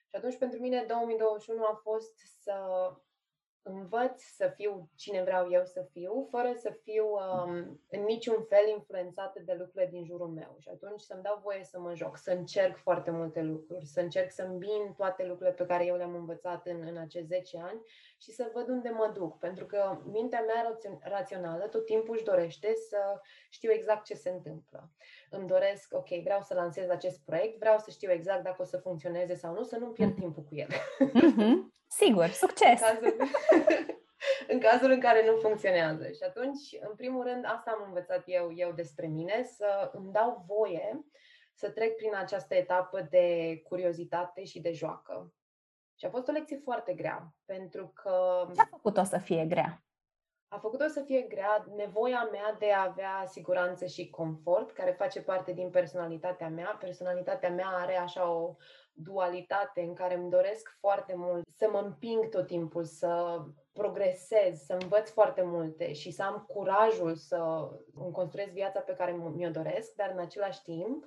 Și 0.08 0.16
atunci, 0.16 0.38
pentru 0.38 0.60
mine, 0.60 0.84
2021 0.88 1.64
a 1.64 1.80
fost 1.82 2.18
să 2.42 2.54
învăț 3.62 4.22
să 4.22 4.52
fiu 4.56 4.90
cine 4.96 5.22
vreau 5.22 5.50
eu 5.50 5.64
să 5.64 5.86
fiu, 5.92 6.26
fără 6.30 6.52
să 6.56 6.70
fiu 6.82 7.04
um, 7.04 7.80
în 7.90 8.02
niciun 8.02 8.44
fel 8.48 8.68
influențată 8.68 9.40
de 9.44 9.52
lucrurile 9.58 9.90
din 9.90 10.04
jurul 10.04 10.28
meu. 10.28 10.56
Și 10.58 10.68
atunci 10.68 11.00
să-mi 11.00 11.22
dau 11.22 11.40
voie 11.42 11.64
să 11.64 11.80
mă 11.80 11.94
joc, 11.94 12.16
să 12.16 12.30
încerc 12.30 12.76
foarte 12.76 13.10
multe 13.10 13.42
lucruri, 13.42 13.84
să 13.84 14.00
încerc 14.00 14.30
să 14.30 14.42
îmbin 14.42 14.92
toate 14.96 15.24
lucrurile 15.24 15.54
pe 15.54 15.66
care 15.66 15.84
eu 15.84 15.96
le-am 15.96 16.14
învățat 16.14 16.66
în, 16.66 16.82
în 16.86 16.96
acești 16.96 17.26
10 17.26 17.58
ani 17.58 17.80
și 18.18 18.30
să 18.30 18.50
văd 18.54 18.68
unde 18.68 18.88
mă 18.88 19.10
duc. 19.14 19.38
Pentru 19.38 19.66
că 19.66 19.98
mintea 20.04 20.40
mea 20.40 20.78
rațională 21.00 21.66
tot 21.68 21.84
timpul 21.84 22.14
își 22.14 22.24
dorește 22.24 22.72
să 22.88 23.20
știu 23.48 23.70
exact 23.72 24.04
ce 24.04 24.14
se 24.14 24.30
întâmplă. 24.30 24.90
Îmi 25.30 25.46
doresc, 25.46 25.94
ok, 25.94 26.08
vreau 26.08 26.40
să 26.40 26.54
lansez 26.54 26.88
acest 26.88 27.24
proiect, 27.24 27.58
vreau 27.58 27.78
să 27.78 27.90
știu 27.90 28.10
exact 28.10 28.42
dacă 28.42 28.62
o 28.62 28.64
să 28.64 28.78
funcționeze 28.78 29.34
sau 29.34 29.54
nu, 29.54 29.62
să 29.62 29.76
nu 29.76 29.86
pierd 29.86 30.10
mm. 30.10 30.18
timpul 30.18 30.42
cu 30.42 30.54
el. 30.54 30.68
Mm-hmm. 30.68 31.77
Sigur, 32.04 32.28
succes! 32.28 32.80
În 32.80 32.86
cazul, 32.86 33.16
în 34.52 34.60
cazul 34.60 34.90
în 34.90 35.00
care 35.00 35.26
nu 35.26 35.36
funcționează. 35.36 36.04
Și 36.04 36.22
atunci, 36.26 36.76
în 36.88 36.94
primul 36.96 37.24
rând, 37.24 37.44
asta 37.44 37.70
am 37.70 37.84
învățat 37.86 38.22
eu, 38.26 38.52
eu 38.54 38.72
despre 38.72 39.06
mine, 39.06 39.42
să 39.42 39.90
îmi 39.92 40.12
dau 40.12 40.44
voie 40.46 41.04
să 41.54 41.70
trec 41.70 41.96
prin 41.96 42.14
această 42.14 42.54
etapă 42.54 43.06
de 43.10 43.60
curiozitate 43.68 44.44
și 44.44 44.60
de 44.60 44.72
joacă. 44.72 45.32
Și 45.98 46.06
a 46.06 46.10
fost 46.10 46.28
o 46.28 46.32
lecție 46.32 46.60
foarte 46.64 46.94
grea, 46.94 47.34
pentru 47.44 47.92
că... 47.94 48.46
Ce 48.54 48.60
a 48.60 48.68
făcut-o 48.70 49.02
să 49.02 49.18
fie 49.18 49.46
grea? 49.46 49.82
A 50.48 50.58
făcut-o 50.58 50.86
să 50.86 51.00
fie 51.00 51.20
grea 51.20 51.66
nevoia 51.76 52.28
mea 52.32 52.56
de 52.58 52.72
a 52.72 52.82
avea 52.82 53.24
siguranță 53.26 53.86
și 53.86 54.10
confort, 54.10 54.72
care 54.72 54.90
face 54.90 55.22
parte 55.22 55.52
din 55.52 55.70
personalitatea 55.70 56.48
mea. 56.48 56.76
Personalitatea 56.80 57.50
mea 57.50 57.68
are 57.68 57.96
așa 57.96 58.30
o 58.30 58.56
dualitate 59.02 59.80
în 59.80 59.94
care 59.94 60.14
îmi 60.14 60.30
doresc 60.30 60.76
foarte 60.80 61.14
mult 61.16 61.44
să 61.56 61.68
mă 61.72 61.78
împing 61.78 62.28
tot 62.28 62.46
timpul, 62.46 62.84
să 62.84 63.42
progresez, 63.72 64.60
să 64.64 64.76
învăț 64.80 65.10
foarte 65.10 65.42
multe 65.44 65.92
și 65.92 66.10
să 66.10 66.22
am 66.22 66.44
curajul 66.48 67.14
să 67.14 67.68
îmi 67.94 68.12
construiesc 68.12 68.52
viața 68.52 68.80
pe 68.80 68.94
care 68.94 69.12
mi-o 69.34 69.50
doresc, 69.50 69.94
dar 69.94 70.10
în 70.12 70.18
același 70.18 70.62
timp 70.62 71.04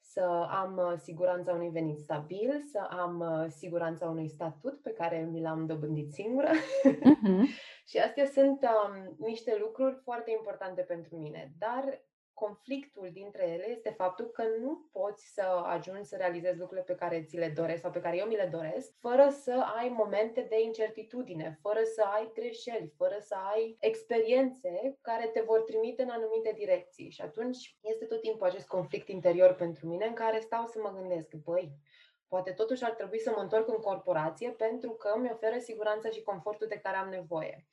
să 0.00 0.46
am 0.50 0.76
uh, 0.76 0.98
siguranța 0.98 1.52
unui 1.52 1.68
venit 1.68 1.98
stabil, 1.98 2.62
să 2.72 2.78
am 2.90 3.20
uh, 3.20 3.46
siguranța 3.48 4.06
unui 4.06 4.28
statut 4.28 4.82
pe 4.82 4.92
care 4.92 5.28
mi 5.30 5.40
l-am 5.40 5.66
dobândit 5.66 6.12
singură. 6.12 6.48
Uh-huh. 6.48 7.42
și 7.90 7.98
astea 7.98 8.26
sunt 8.26 8.62
um, 8.62 9.16
niște 9.18 9.56
lucruri 9.60 10.00
foarte 10.02 10.30
importante 10.30 10.82
pentru 10.82 11.16
mine. 11.16 11.52
Dar 11.58 12.02
conflictul 12.44 13.08
dintre 13.12 13.48
ele 13.48 13.68
este 13.68 13.90
faptul 13.90 14.26
că 14.26 14.42
nu 14.60 14.88
poți 14.92 15.32
să 15.32 15.42
ajungi 15.64 16.08
să 16.08 16.16
realizezi 16.16 16.58
lucrurile 16.58 16.86
pe 16.86 16.94
care 16.94 17.24
ți 17.24 17.36
le 17.36 17.48
doresc 17.48 17.80
sau 17.80 17.90
pe 17.90 18.00
care 18.00 18.16
eu 18.16 18.26
mi 18.26 18.36
le 18.36 18.48
doresc, 18.52 18.92
fără 18.98 19.28
să 19.28 19.64
ai 19.78 19.88
momente 19.88 20.40
de 20.40 20.60
incertitudine, 20.60 21.58
fără 21.62 21.80
să 21.94 22.02
ai 22.02 22.30
greșeli, 22.34 22.92
fără 22.96 23.16
să 23.20 23.34
ai 23.54 23.76
experiențe 23.80 24.98
care 25.00 25.26
te 25.26 25.40
vor 25.40 25.60
trimite 25.60 26.02
în 26.02 26.08
anumite 26.08 26.52
direcții. 26.56 27.10
Și 27.10 27.20
atunci 27.20 27.78
este 27.80 28.04
tot 28.04 28.20
timpul 28.20 28.46
acest 28.46 28.66
conflict 28.66 29.08
interior 29.08 29.54
pentru 29.54 29.86
mine 29.86 30.06
în 30.06 30.14
care 30.14 30.40
stau 30.40 30.66
să 30.66 30.80
mă 30.82 30.92
gândesc, 30.98 31.34
băi, 31.34 31.72
poate 32.28 32.52
totuși 32.52 32.84
ar 32.84 32.90
trebui 32.90 33.20
să 33.20 33.32
mă 33.36 33.42
întorc 33.42 33.68
în 33.68 33.78
corporație 33.78 34.50
pentru 34.50 34.90
că 34.90 35.18
mi 35.18 35.30
oferă 35.32 35.58
siguranța 35.58 36.08
și 36.08 36.22
confortul 36.22 36.66
de 36.66 36.78
care 36.78 36.96
am 36.96 37.08
nevoie. 37.08 37.66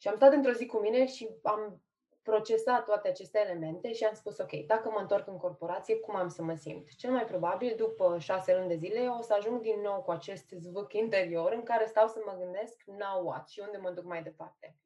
Și 0.00 0.08
am 0.08 0.16
stat 0.16 0.32
într-o 0.32 0.52
zi 0.52 0.66
cu 0.66 0.78
mine 0.78 1.06
și 1.06 1.28
am 1.42 1.82
procesat 2.30 2.84
toate 2.84 3.08
aceste 3.08 3.38
elemente 3.38 3.92
și 3.92 4.04
am 4.04 4.14
spus, 4.14 4.38
ok, 4.38 4.66
dacă 4.66 4.90
mă 4.90 4.98
întorc 5.00 5.26
în 5.28 5.36
corporație, 5.36 5.96
cum 5.96 6.16
am 6.16 6.28
să 6.28 6.42
mă 6.42 6.54
simt? 6.54 6.94
Cel 6.94 7.10
mai 7.10 7.24
probabil, 7.24 7.74
după 7.76 8.16
șase 8.18 8.56
luni 8.56 8.68
de 8.68 8.74
zile, 8.74 9.08
o 9.08 9.22
să 9.22 9.34
ajung 9.34 9.60
din 9.60 9.80
nou 9.80 10.02
cu 10.02 10.10
acest 10.10 10.48
zvâc 10.50 10.92
interior 10.92 11.52
în 11.52 11.62
care 11.62 11.86
stau 11.86 12.08
să 12.08 12.20
mă 12.26 12.36
gândesc, 12.38 12.82
now 12.86 13.26
what? 13.26 13.48
Și 13.48 13.60
unde 13.60 13.76
mă 13.76 13.90
duc 13.90 14.04
mai 14.04 14.22
departe? 14.22 14.76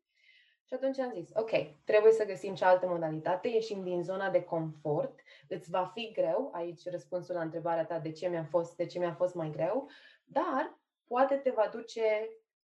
Și 0.66 0.74
atunci 0.74 0.98
am 0.98 1.12
zis, 1.14 1.30
ok, 1.34 1.50
trebuie 1.84 2.12
să 2.12 2.24
găsim 2.24 2.54
ce 2.54 2.64
altă 2.64 2.86
modalitate, 2.86 3.48
ieșim 3.48 3.82
din 3.82 4.02
zona 4.02 4.30
de 4.30 4.42
confort, 4.44 5.20
îți 5.48 5.70
va 5.70 5.90
fi 5.94 6.12
greu, 6.12 6.50
aici 6.54 6.90
răspunsul 6.90 7.34
la 7.34 7.40
întrebarea 7.42 7.84
ta 7.84 7.98
de 7.98 8.12
ce 8.12 8.28
mi-a 8.28 8.44
fost, 8.50 8.76
de 8.76 8.86
ce 8.86 8.98
mi-a 8.98 9.14
fost 9.14 9.34
mai 9.34 9.50
greu, 9.50 9.90
dar 10.24 10.78
poate 11.06 11.34
te 11.34 11.50
va 11.50 11.68
duce 11.72 12.28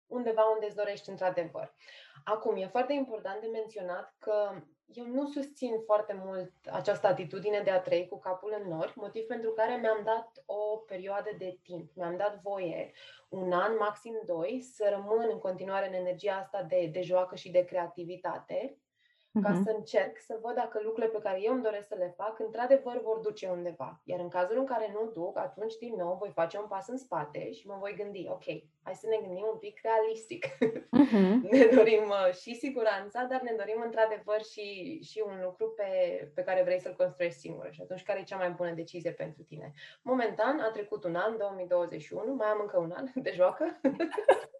undeva 0.06 0.42
unde 0.42 0.66
îți 0.66 0.76
dorești 0.76 1.10
într-adevăr. 1.10 1.74
Acum, 2.24 2.56
e 2.56 2.66
foarte 2.66 2.92
important 2.92 3.40
de 3.40 3.46
menționat 3.46 4.14
că 4.18 4.62
eu 4.92 5.06
nu 5.06 5.26
susțin 5.26 5.80
foarte 5.84 6.22
mult 6.24 6.52
această 6.70 7.06
atitudine 7.06 7.60
de 7.60 7.70
a 7.70 7.80
trăi 7.80 8.08
cu 8.08 8.18
capul 8.18 8.60
în 8.62 8.68
nori, 8.68 8.92
motiv 8.96 9.26
pentru 9.26 9.50
care 9.50 9.76
mi-am 9.76 10.00
dat 10.04 10.42
o 10.46 10.76
perioadă 10.76 11.30
de 11.38 11.58
timp, 11.62 11.90
mi-am 11.94 12.16
dat 12.16 12.40
voie 12.40 12.92
un 13.28 13.52
an, 13.52 13.76
maxim 13.78 14.22
doi, 14.26 14.60
să 14.60 14.88
rămân 14.90 15.28
în 15.32 15.38
continuare 15.38 15.88
în 15.88 15.94
energia 15.94 16.34
asta 16.34 16.62
de, 16.62 16.88
de 16.92 17.02
joacă 17.02 17.34
și 17.34 17.50
de 17.50 17.64
creativitate, 17.64 18.78
uh-huh. 19.30 19.42
ca 19.42 19.60
să 19.64 19.70
încerc 19.76 20.18
să 20.18 20.38
văd 20.42 20.54
dacă 20.54 20.80
lucrurile 20.82 21.12
pe 21.12 21.22
care 21.22 21.38
eu 21.42 21.52
îmi 21.52 21.62
doresc 21.62 21.88
să 21.88 21.94
le 21.98 22.14
fac, 22.16 22.38
într-adevăr 22.38 23.00
vor 23.02 23.18
duce 23.18 23.48
undeva. 23.48 24.00
Iar 24.04 24.20
în 24.20 24.28
cazul 24.28 24.58
în 24.58 24.64
care 24.64 24.90
nu 24.92 25.10
duc, 25.12 25.38
atunci 25.38 25.76
din 25.76 25.94
nou 25.96 26.16
voi 26.18 26.30
face 26.34 26.58
un 26.58 26.66
pas 26.68 26.88
în 26.88 26.96
spate 26.96 27.52
și 27.52 27.66
mă 27.66 27.76
voi 27.78 27.94
gândi, 27.96 28.26
ok, 28.28 28.44
hai 28.82 28.94
să 28.94 29.06
ne 29.08 29.18
gândim 29.26 29.46
un 29.52 29.58
pic 29.58 29.80
realistic. 29.82 30.46
Uh-huh. 31.00 31.32
ne 31.52 31.64
dorim 31.74 32.04
uh, 32.08 32.34
și 32.34 32.54
siguranța, 32.54 33.22
dar 33.22 33.40
ne 33.40 33.54
dorim 33.56 33.80
într-adevăr 33.84 34.42
și, 34.42 34.98
și 35.02 35.22
un 35.26 35.40
lucru 35.42 35.72
pe, 35.76 35.90
pe 36.34 36.42
care 36.42 36.62
vrei 36.62 36.80
să-l 36.80 36.94
construiești 36.96 37.38
singur. 37.38 37.68
Și 37.70 37.82
atunci 37.82 38.02
care 38.02 38.18
e 38.20 38.22
cea 38.22 38.36
mai 38.36 38.50
bună 38.50 38.70
decizie 38.70 39.12
pentru 39.12 39.42
tine? 39.42 39.72
Momentan 40.02 40.58
a 40.60 40.70
trecut 40.70 41.04
un 41.04 41.14
an, 41.14 41.36
2021, 41.36 42.34
mai 42.34 42.48
am 42.48 42.58
încă 42.60 42.78
un 42.78 42.92
an 42.96 43.06
de 43.14 43.32
joacă. 43.34 43.80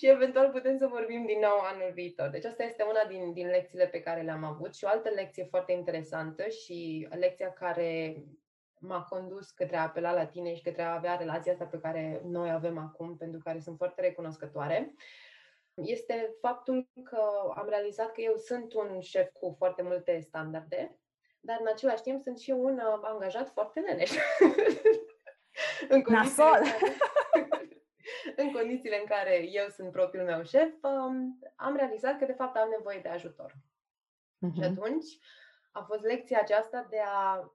și 0.00 0.08
eventual 0.08 0.50
putem 0.50 0.78
să 0.78 0.86
vorbim 0.86 1.26
din 1.26 1.38
nou 1.38 1.58
anul 1.58 1.90
viitor. 1.94 2.28
Deci 2.28 2.44
asta 2.44 2.62
este 2.62 2.82
una 2.82 3.04
din, 3.08 3.32
din 3.32 3.46
lecțiile 3.46 3.86
pe 3.86 4.00
care 4.00 4.22
le-am 4.22 4.44
avut 4.44 4.74
și 4.74 4.84
o 4.84 4.88
altă 4.88 5.08
lecție 5.08 5.44
foarte 5.44 5.72
interesantă 5.72 6.48
și 6.48 7.08
lecția 7.10 7.52
care 7.52 8.16
m-a 8.78 9.02
condus 9.02 9.50
către 9.50 9.76
a 9.76 9.82
apela 9.82 10.12
la 10.12 10.26
tine 10.26 10.54
și 10.54 10.62
către 10.62 10.82
a 10.82 10.94
avea 10.94 11.16
relația 11.16 11.52
asta 11.52 11.64
pe 11.64 11.78
care 11.78 12.20
noi 12.24 12.50
avem 12.50 12.78
acum, 12.78 13.16
pentru 13.16 13.40
care 13.44 13.58
sunt 13.58 13.76
foarte 13.76 14.00
recunoscătoare, 14.00 14.94
este 15.74 16.34
faptul 16.40 16.88
că 17.02 17.22
am 17.56 17.66
realizat 17.68 18.12
că 18.12 18.20
eu 18.20 18.36
sunt 18.36 18.74
un 18.74 19.00
șef 19.00 19.30
cu 19.32 19.54
foarte 19.58 19.82
multe 19.82 20.18
standarde, 20.20 20.98
dar 21.40 21.56
în 21.60 21.68
același 21.72 22.02
timp 22.02 22.22
sunt 22.22 22.38
și 22.38 22.50
un 22.50 22.74
uh, 22.74 23.00
angajat 23.02 23.48
foarte 23.48 23.80
leneș. 23.80 24.10
în 25.88 26.04
Nasol! 26.06 26.60
În 28.40 28.52
condițiile 28.52 28.98
în 28.98 29.06
care 29.06 29.48
eu 29.50 29.68
sunt 29.68 29.92
propriul 29.92 30.24
meu 30.24 30.42
șef, 30.42 30.72
um, 30.82 31.38
am 31.56 31.76
realizat 31.76 32.18
că 32.18 32.24
de 32.24 32.32
fapt 32.32 32.56
am 32.56 32.68
nevoie 32.68 32.98
de 33.02 33.08
ajutor. 33.08 33.52
Uh-huh. 33.52 34.54
Și 34.54 34.62
atunci 34.62 35.18
a 35.72 35.82
fost 35.82 36.02
lecția 36.02 36.38
aceasta 36.40 36.86
de 36.90 36.98
a 37.04 37.52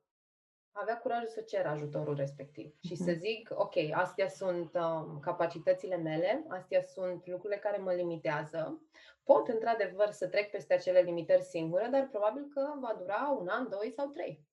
avea 0.71 0.97
curajul 0.97 1.27
să 1.27 1.41
cer 1.41 1.65
ajutorul 1.65 2.15
respectiv 2.15 2.71
uh-huh. 2.71 2.87
și 2.87 2.95
să 2.95 3.11
zic, 3.11 3.49
ok, 3.53 3.75
astea 3.91 4.27
sunt 4.27 4.73
um, 4.73 5.19
capacitățile 5.19 5.95
mele, 5.95 6.45
astea 6.47 6.81
sunt 6.81 7.27
lucrurile 7.27 7.59
care 7.59 7.77
mă 7.77 7.93
limitează. 7.93 8.81
Pot, 9.23 9.47
într-adevăr, 9.47 10.11
să 10.11 10.27
trec 10.27 10.51
peste 10.51 10.73
acele 10.73 10.99
limitări 10.99 11.41
singură, 11.41 11.87
dar 11.91 12.07
probabil 12.07 12.47
că 12.53 12.73
va 12.79 12.95
dura 12.97 13.37
un 13.39 13.47
an, 13.47 13.69
doi 13.69 13.91
sau 13.95 14.07
trei. 14.07 14.43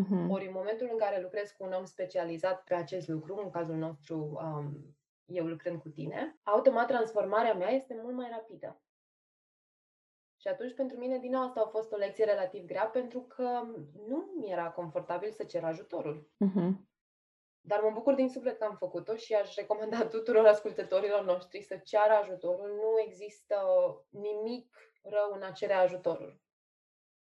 Uh-huh. 0.00 0.28
Ori 0.28 0.46
în 0.46 0.52
momentul 0.52 0.88
în 0.90 0.98
care 0.98 1.20
lucrez 1.20 1.50
cu 1.50 1.64
un 1.64 1.72
om 1.72 1.84
specializat 1.84 2.64
pe 2.64 2.74
acest 2.74 3.08
lucru, 3.08 3.40
în 3.44 3.50
cazul 3.50 3.76
nostru 3.76 4.16
um, 4.16 4.96
eu 5.32 5.46
lucrând 5.46 5.80
cu 5.80 5.88
tine, 5.88 6.38
automat 6.42 6.86
transformarea 6.86 7.54
mea 7.54 7.70
este 7.70 7.98
mult 8.02 8.14
mai 8.14 8.28
rapidă. 8.30 8.82
Și 10.40 10.48
atunci, 10.48 10.74
pentru 10.74 10.98
mine, 10.98 11.18
din 11.18 11.30
nou, 11.30 11.42
asta 11.42 11.60
a 11.60 11.68
fost 11.68 11.92
o 11.92 11.96
lecție 11.96 12.24
relativ 12.24 12.64
grea, 12.64 12.86
pentru 12.86 13.20
că 13.20 13.62
nu 14.06 14.32
mi 14.36 14.50
era 14.50 14.70
confortabil 14.70 15.30
să 15.30 15.44
cer 15.44 15.64
ajutorul. 15.64 16.30
Uh-huh. 16.44 16.90
Dar 17.60 17.80
mă 17.80 17.90
bucur 17.90 18.14
din 18.14 18.28
suflet 18.28 18.58
că 18.58 18.64
am 18.64 18.76
făcut-o 18.76 19.16
și 19.16 19.34
aș 19.34 19.54
recomanda 19.54 20.06
tuturor 20.06 20.46
ascultătorilor 20.46 21.24
noștri 21.24 21.62
să 21.62 21.76
ceară 21.76 22.12
ajutorul. 22.12 22.68
Nu 22.68 23.00
există 23.06 23.56
nimic 24.08 24.76
rău 25.02 25.32
în 25.32 25.42
a 25.42 25.50
cere 25.50 25.72
ajutorul. 25.72 26.40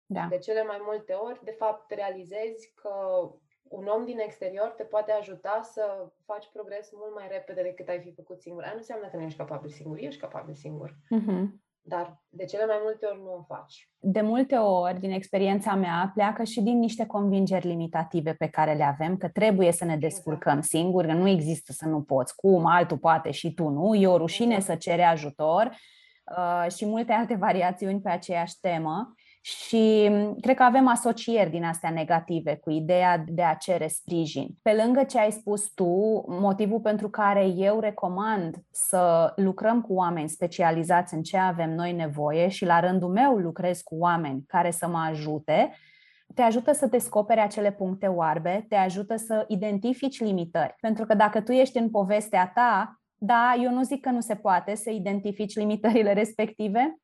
Da. 0.07 0.27
De 0.29 0.39
cele 0.39 0.63
mai 0.63 0.79
multe 0.83 1.13
ori, 1.13 1.45
de 1.45 1.51
fapt, 1.51 1.91
realizezi 1.91 2.73
că 2.75 3.25
un 3.71 3.87
om 3.87 4.05
din 4.05 4.19
exterior 4.19 4.75
te 4.77 4.83
poate 4.83 5.13
ajuta 5.13 5.61
să 5.63 5.83
faci 6.25 6.47
progres 6.53 6.91
mult 6.93 7.15
mai 7.15 7.29
repede 7.31 7.63
decât 7.63 7.89
ai 7.89 8.01
fi 8.01 8.13
făcut 8.13 8.41
singur. 8.41 8.63
Aia 8.63 8.73
nu 8.73 8.79
înseamnă 8.79 9.07
că 9.07 9.17
nu 9.17 9.23
ești 9.23 9.39
capabil 9.39 9.71
singur, 9.71 9.99
ești 9.99 10.21
capabil 10.21 10.55
singur. 10.55 10.91
Uh-huh. 10.91 11.45
Dar 11.83 12.23
de 12.29 12.45
cele 12.45 12.67
mai 12.67 12.79
multe 12.83 13.07
ori 13.07 13.21
nu 13.23 13.35
o 13.35 13.43
faci. 13.43 13.91
De 13.99 14.21
multe 14.21 14.57
ori, 14.57 15.01
din 15.01 15.11
experiența 15.11 15.75
mea, 15.75 16.11
pleacă 16.15 16.45
și 16.45 16.61
din 16.61 16.79
niște 16.79 17.07
convingeri 17.07 17.67
limitative 17.67 18.33
pe 18.33 18.49
care 18.49 18.75
le 18.75 18.85
avem, 18.85 19.17
că 19.17 19.29
trebuie 19.29 19.73
să 19.73 19.85
ne 19.85 19.93
exact. 19.93 20.13
descurcăm 20.13 20.57
exact. 20.57 20.73
singuri, 20.73 21.07
că 21.07 21.13
nu 21.13 21.29
există 21.29 21.73
să 21.73 21.89
nu 21.89 22.03
poți, 22.03 22.35
cum 22.35 22.67
altul 22.67 22.99
poate 22.99 23.31
și 23.31 23.55
tu 23.55 23.69
nu, 23.69 23.95
e 23.95 24.07
o 24.07 24.17
rușine 24.17 24.55
exact. 24.55 24.83
să 24.83 24.91
cere 24.91 25.03
ajutor 25.03 25.77
uh, 26.37 26.71
și 26.73 26.87
multe 26.87 27.13
alte 27.13 27.35
variațiuni 27.35 28.01
pe 28.01 28.11
aceeași 28.11 28.61
temă. 28.61 29.15
Și 29.43 30.09
mm, 30.11 30.37
cred 30.41 30.57
că 30.57 30.63
avem 30.63 30.89
asocieri 30.89 31.51
din 31.51 31.65
astea 31.65 31.91
negative 31.91 32.57
cu 32.57 32.71
ideea 32.71 33.25
de 33.27 33.43
a 33.43 33.55
cere 33.55 33.89
sprijin. 33.89 34.49
Pe 34.63 34.73
lângă 34.85 35.05
ce 35.05 35.19
ai 35.19 35.31
spus 35.31 35.71
tu, 35.71 36.25
motivul 36.29 36.81
pentru 36.81 37.11
care 37.11 37.47
eu 37.47 37.81
recomand 37.81 38.57
să 38.71 39.33
lucrăm 39.37 39.81
cu 39.81 39.95
oameni 39.95 40.29
specializați 40.29 41.15
în 41.15 41.23
ce 41.23 41.37
avem 41.37 41.75
noi 41.75 41.93
nevoie 41.93 42.49
și 42.49 42.65
la 42.65 42.81
rândul 42.81 43.09
meu 43.09 43.37
lucrez 43.37 43.81
cu 43.81 43.97
oameni 43.99 44.45
care 44.47 44.71
să 44.71 44.89
mă 44.89 44.99
ajute, 45.09 45.73
te 46.35 46.43
ajută 46.43 46.73
să 46.73 46.87
descoperi 46.87 47.41
acele 47.41 47.73
puncte 47.73 48.07
oarbe, 48.07 48.67
te 48.69 48.75
ajută 48.75 49.17
să 49.17 49.45
identifici 49.49 50.21
limitări. 50.21 50.77
Pentru 50.81 51.07
că 51.07 51.15
dacă 51.15 51.41
tu 51.41 51.53
ești 51.53 51.79
în 51.79 51.91
povestea 51.91 52.51
ta, 52.55 53.01
da, 53.17 53.55
eu 53.63 53.73
nu 53.73 53.83
zic 53.83 54.01
că 54.01 54.11
nu 54.11 54.21
se 54.21 54.35
poate 54.35 54.75
să 54.75 54.91
identifici 54.91 55.57
limitările 55.57 56.13
respective, 56.13 57.01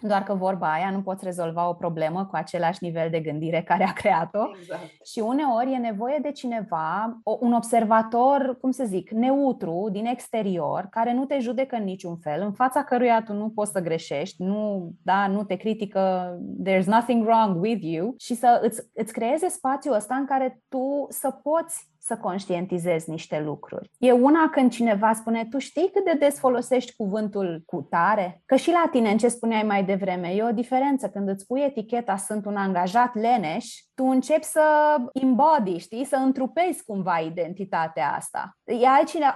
doar 0.00 0.22
că 0.22 0.34
vorba 0.34 0.72
aia 0.72 0.90
nu 0.90 1.02
poți 1.02 1.24
rezolva 1.24 1.68
o 1.68 1.72
problemă 1.72 2.26
cu 2.26 2.36
același 2.36 2.84
nivel 2.84 3.10
de 3.10 3.20
gândire 3.20 3.62
care 3.62 3.84
a 3.84 3.92
creat-o. 3.92 4.50
Exact. 4.58 4.82
Și 5.04 5.18
uneori 5.18 5.72
e 5.72 5.76
nevoie 5.76 6.18
de 6.22 6.30
cineva, 6.30 7.20
un 7.40 7.52
observator, 7.52 8.58
cum 8.60 8.70
să 8.70 8.84
zic, 8.84 9.10
neutru, 9.10 9.88
din 9.92 10.06
exterior, 10.06 10.86
care 10.90 11.12
nu 11.12 11.24
te 11.24 11.38
judecă 11.38 11.76
în 11.76 11.84
niciun 11.84 12.16
fel, 12.16 12.42
în 12.42 12.52
fața 12.52 12.84
căruia 12.84 13.22
tu 13.22 13.32
nu 13.32 13.48
poți 13.50 13.70
să 13.70 13.80
greșești, 13.80 14.42
nu, 14.42 14.90
da, 15.02 15.26
nu 15.26 15.44
te 15.44 15.56
critică, 15.56 16.34
there's 16.66 16.84
nothing 16.84 17.26
wrong 17.26 17.62
with 17.62 17.82
you, 17.82 18.14
și 18.18 18.34
să 18.34 18.60
îți, 18.62 18.80
îți 18.94 19.12
creeze 19.12 19.48
spațiul 19.48 19.94
ăsta 19.94 20.14
în 20.14 20.26
care 20.26 20.60
tu 20.68 21.06
să 21.08 21.30
poți 21.30 21.90
să 22.00 22.16
conștientizezi 22.16 23.10
niște 23.10 23.40
lucruri. 23.40 23.90
E 23.98 24.12
una 24.12 24.48
când 24.50 24.70
cineva 24.70 25.12
spune, 25.12 25.46
tu 25.50 25.58
știi 25.58 25.90
cât 25.92 26.04
de 26.04 26.16
des 26.18 26.38
folosești 26.38 26.96
cuvântul 26.96 27.62
cu 27.66 27.86
tare? 27.90 28.42
Că 28.46 28.56
și 28.56 28.70
la 28.70 28.88
tine, 28.90 29.10
în 29.10 29.18
ce 29.18 29.28
spuneai 29.28 29.62
mai 29.62 29.84
devreme, 29.84 30.28
e 30.28 30.42
o 30.42 30.52
diferență 30.52 31.08
când 31.08 31.28
îți 31.28 31.46
pui 31.46 31.60
eticheta 31.60 32.16
sunt 32.16 32.46
un 32.46 32.56
angajat 32.56 33.14
leneș, 33.14 33.66
tu 34.00 34.06
începi 34.06 34.44
să 34.44 34.96
embody, 35.12 35.78
știi, 35.78 36.04
să 36.04 36.16
întrupezi 36.16 36.84
cumva 36.84 37.18
identitatea 37.18 38.12
asta. 38.16 38.56
E 38.64 38.86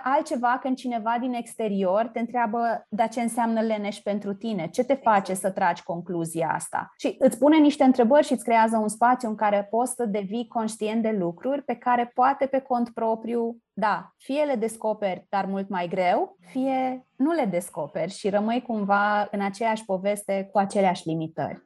altceva 0.03 0.59
când 0.61 0.77
cineva 0.77 1.17
din 1.21 1.33
exterior 1.33 2.07
te 2.13 2.19
întreabă, 2.19 2.87
dar 2.89 3.09
ce 3.09 3.21
înseamnă 3.21 3.61
leneș 3.61 3.97
pentru 3.99 4.35
tine? 4.35 4.69
Ce 4.69 4.85
te 4.85 4.95
face 4.95 5.31
exact. 5.31 5.39
să 5.39 5.51
tragi 5.51 5.83
concluzia 5.83 6.51
asta? 6.55 6.93
Și 6.99 7.17
îți 7.19 7.39
pune 7.39 7.57
niște 7.57 7.85
întrebări 7.85 8.27
și 8.27 8.33
îți 8.33 8.45
creează 8.45 8.77
un 8.77 8.89
spațiu 8.89 9.29
în 9.29 9.35
care 9.35 9.67
poți 9.71 9.95
să 9.95 10.05
devii 10.05 10.49
conștient 10.49 11.03
de 11.03 11.11
lucruri 11.11 11.63
pe 11.63 11.75
care 11.75 12.11
poate 12.15 12.47
pe 12.47 12.59
cont 12.59 12.91
propriu, 12.91 13.57
da, 13.73 14.13
fie 14.17 14.43
le 14.43 14.55
descoperi, 14.55 15.27
dar 15.29 15.47
mult 15.47 15.69
mai 15.69 15.89
greu, 15.89 16.37
fie 16.41 17.07
nu 17.17 17.33
le 17.33 17.45
descoperi 17.45 18.13
și 18.13 18.29
rămâi 18.29 18.63
cumva 18.63 19.29
în 19.31 19.41
aceeași 19.41 19.85
poveste 19.85 20.49
cu 20.53 20.59
aceleași 20.59 21.09
limitări. 21.09 21.63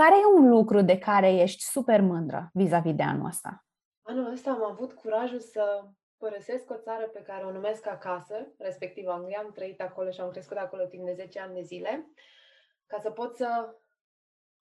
Care 0.00 0.14
e 0.14 0.38
un 0.38 0.48
lucru 0.48 0.80
de 0.80 0.98
care 0.98 1.32
ești 1.32 1.62
super 1.62 2.00
mândră 2.00 2.50
vis-a-vis 2.52 2.94
de 2.94 3.02
anul 3.02 3.26
ăsta? 3.26 3.64
Anul 4.02 4.30
ăsta 4.32 4.50
am 4.50 4.64
avut 4.64 4.92
curajul 4.92 5.40
să 5.40 5.84
părăsesc 6.16 6.70
o 6.70 6.76
țară 6.76 7.06
pe 7.06 7.22
care 7.22 7.44
o 7.44 7.52
numesc 7.52 7.86
acasă, 7.86 8.46
respectiv 8.58 9.08
Anglia. 9.08 9.38
Am 9.38 9.52
trăit 9.52 9.80
acolo 9.80 10.10
și 10.10 10.20
am 10.20 10.30
crescut 10.30 10.56
acolo 10.56 10.84
timp 10.84 11.04
de 11.04 11.12
10 11.12 11.40
ani 11.40 11.54
de 11.54 11.60
zile, 11.60 12.10
ca 12.86 12.98
să 12.98 13.10
pot 13.10 13.36
să 13.36 13.74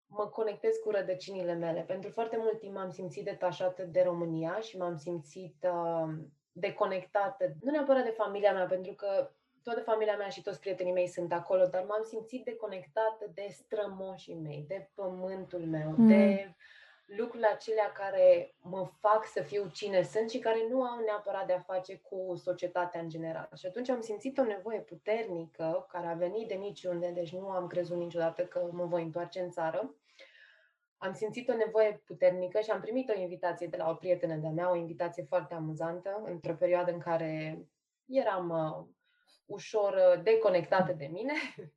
mă 0.06 0.28
conectez 0.28 0.76
cu 0.76 0.90
rădăcinile 0.90 1.54
mele. 1.54 1.82
Pentru 1.82 2.10
foarte 2.10 2.38
mult 2.38 2.60
timp 2.60 2.74
m-am 2.74 2.92
simțit 2.92 3.24
detașată 3.24 3.84
de 3.84 4.02
România 4.02 4.60
și 4.60 4.78
m-am 4.78 4.98
simțit 4.98 5.68
uh, 5.72 6.14
deconectată, 6.52 7.54
nu 7.62 7.72
neapărat 7.72 8.04
de 8.04 8.16
familia 8.18 8.54
mea, 8.54 8.66
pentru 8.66 8.94
că 8.94 9.32
toată 9.66 9.82
familia 9.82 10.18
mea 10.18 10.30
și 10.30 10.42
toți 10.42 10.60
prietenii 10.60 10.94
mei 10.94 11.08
sunt 11.08 11.34
acolo, 11.34 11.66
dar 11.66 11.84
m-am 11.84 12.04
simțit 12.04 12.44
deconectată 12.44 13.32
de 13.34 13.48
strămoșii 13.50 14.36
mei, 14.36 14.66
de 14.68 14.90
pământul 14.94 15.66
meu, 15.66 15.94
mm. 15.98 16.08
de 16.08 16.54
lucrurile 17.06 17.48
acelea 17.48 17.92
care 17.92 18.56
mă 18.62 18.90
fac 19.00 19.26
să 19.26 19.42
fiu 19.42 19.70
cine 19.74 20.02
sunt 20.02 20.30
și 20.30 20.40
care 20.40 20.68
nu 20.70 20.84
au 20.84 21.00
neapărat 21.00 21.48
de 21.48 21.54
a 21.54 21.60
face 21.60 21.98
cu 21.98 22.36
societatea 22.36 23.02
în 23.02 23.10
general. 23.10 23.50
Și 23.56 23.66
atunci 23.66 23.90
am 23.90 24.02
simțit 24.02 24.38
o 24.38 24.44
nevoie 24.44 24.80
puternică 24.80 25.86
care 25.90 26.08
a 26.08 26.14
venit 26.14 26.48
de 26.48 26.54
niciunde, 26.54 27.10
deci 27.10 27.34
nu 27.34 27.50
am 27.50 27.68
crezut 27.68 27.98
niciodată 27.98 28.46
că 28.46 28.70
mă 28.72 28.86
voi 28.86 29.04
întoarce 29.04 29.40
în 29.40 29.50
țară. 29.50 29.96
Am 30.98 31.14
simțit 31.14 31.50
o 31.50 31.56
nevoie 31.56 32.02
puternică 32.06 32.60
și 32.60 32.72
am 32.72 32.82
primit 32.82 33.10
o 33.10 33.20
invitație 33.20 33.68
de 33.68 33.78
la 33.78 33.90
o 33.90 33.94
prietenă 33.94 34.36
de-a 34.36 34.50
mea, 34.50 34.72
o 34.72 34.76
invitație 34.76 35.24
foarte 35.24 35.54
amuzantă, 35.54 36.22
într-o 36.26 36.56
perioadă 36.56 36.92
în 36.92 37.00
care 37.00 37.60
eram 38.06 38.50
uh, 38.50 38.95
ușor 39.46 39.94
uh, 39.94 40.24
deconectată 40.24 40.94
de 40.94 41.10
mine. 41.12 41.34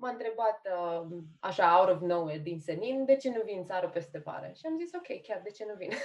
M-a 0.00 0.10
întrebat 0.10 0.60
uh, 0.64 1.06
așa, 1.40 1.78
out 1.78 1.88
of 1.88 2.00
nowhere, 2.00 2.38
din 2.38 2.60
senin, 2.60 3.04
de 3.04 3.16
ce 3.16 3.30
nu 3.30 3.42
vin 3.44 3.56
în 3.56 3.64
țară 3.64 3.88
peste 3.88 4.18
vară? 4.24 4.50
Și 4.54 4.66
am 4.66 4.78
zis, 4.78 4.90
ok, 4.94 5.22
chiar 5.22 5.40
de 5.44 5.50
ce 5.50 5.64
nu 5.64 5.74
vin? 5.74 5.90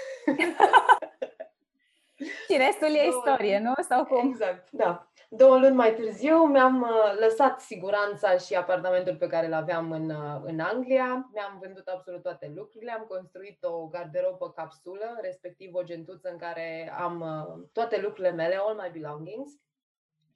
Și 2.50 2.58
restul 2.58 2.95
e 2.95 3.08
istorie, 3.08 3.60
nu? 3.60 3.74
Sau 3.82 4.06
cum? 4.06 4.30
Exact, 4.30 4.72
da. 4.72 5.12
Două 5.30 5.58
luni 5.58 5.76
mai 5.76 5.93
târziu 5.93 6.36
mi-am 6.36 6.82
uh, 6.82 7.20
lăsat 7.20 7.62
siguranța 7.62 8.38
și 8.38 8.56
apartamentul 8.56 9.16
pe 9.16 9.28
care 9.28 9.45
îl 9.45 9.54
aveam 9.54 9.91
în, 9.91 10.10
uh, 10.10 10.41
în 10.43 10.60
Anglia, 10.60 11.30
mi-am 11.34 11.60
vândut 11.62 11.88
absolut 11.88 12.22
toate 12.22 12.52
lucrurile, 12.56 12.91
am 12.91 13.06
construit 13.08 13.64
o 13.64 13.88
garderobă 13.88 14.52
capsulă, 14.52 15.18
respectiv 15.22 15.74
o 15.74 15.84
gentuță 15.84 16.30
în 16.30 16.38
care 16.38 16.93
am 16.97 17.20
uh, 17.22 17.68
toate 17.74 18.02
lucrurile 18.02 18.32
mele, 18.32 18.56
all 18.56 18.82
my 18.82 19.00
belongings, 19.00 19.52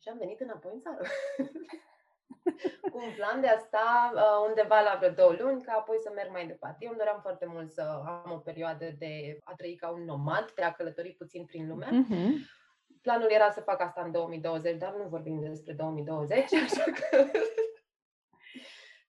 și 0.04 0.10
am 0.10 0.18
venit 0.18 0.40
înapoi 0.40 0.72
în 0.74 0.80
țară. 0.80 1.02
cu 2.92 2.98
un 2.98 3.14
plan 3.16 3.42
de 3.42 3.48
a 3.48 3.58
sta 3.58 4.12
undeva 4.48 4.82
la 4.82 4.96
vreo 5.00 5.12
două 5.12 5.36
luni, 5.40 5.64
ca 5.64 5.74
apoi 5.74 5.98
să 6.00 6.12
merg 6.16 6.32
mai 6.32 6.48
departe. 6.48 6.78
Eu 6.80 6.90
îmi 6.90 6.98
doream 6.98 7.20
foarte 7.22 7.46
mult 7.46 7.72
să 7.72 7.82
am 8.06 8.32
o 8.32 8.38
perioadă 8.38 8.86
de 8.98 9.38
a 9.44 9.54
trăi 9.56 9.76
ca 9.76 9.90
un 9.90 10.04
nomad, 10.04 10.52
de 10.52 10.64
a 10.64 10.72
călători 10.72 11.16
puțin 11.18 11.46
prin 11.46 11.68
lume. 11.68 11.88
Mm-hmm 11.88 12.62
planul 13.04 13.32
era 13.32 13.52
să 13.52 13.62
fac 13.62 13.82
asta 13.82 14.02
în 14.02 14.12
2020, 14.12 14.78
dar 14.78 14.94
nu 14.96 15.08
vorbim 15.08 15.40
despre 15.40 15.74
2020, 15.74 16.54
așa 16.66 16.84
că 16.84 17.26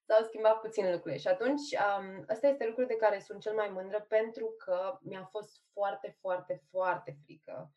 s-au 0.06 0.22
schimbat 0.24 0.60
puțin 0.60 0.90
lucrurile. 0.90 1.20
Și 1.20 1.28
atunci, 1.28 1.60
um, 1.60 2.24
ăsta 2.28 2.46
este 2.46 2.66
lucrul 2.66 2.86
de 2.86 2.96
care 2.96 3.18
sunt 3.18 3.40
cel 3.40 3.54
mai 3.54 3.70
mândră 3.72 4.04
pentru 4.08 4.54
că 4.64 4.98
mi-a 5.02 5.28
fost 5.30 5.62
foarte, 5.72 6.16
foarte, 6.20 6.62
foarte 6.70 7.16
frică. 7.24 7.70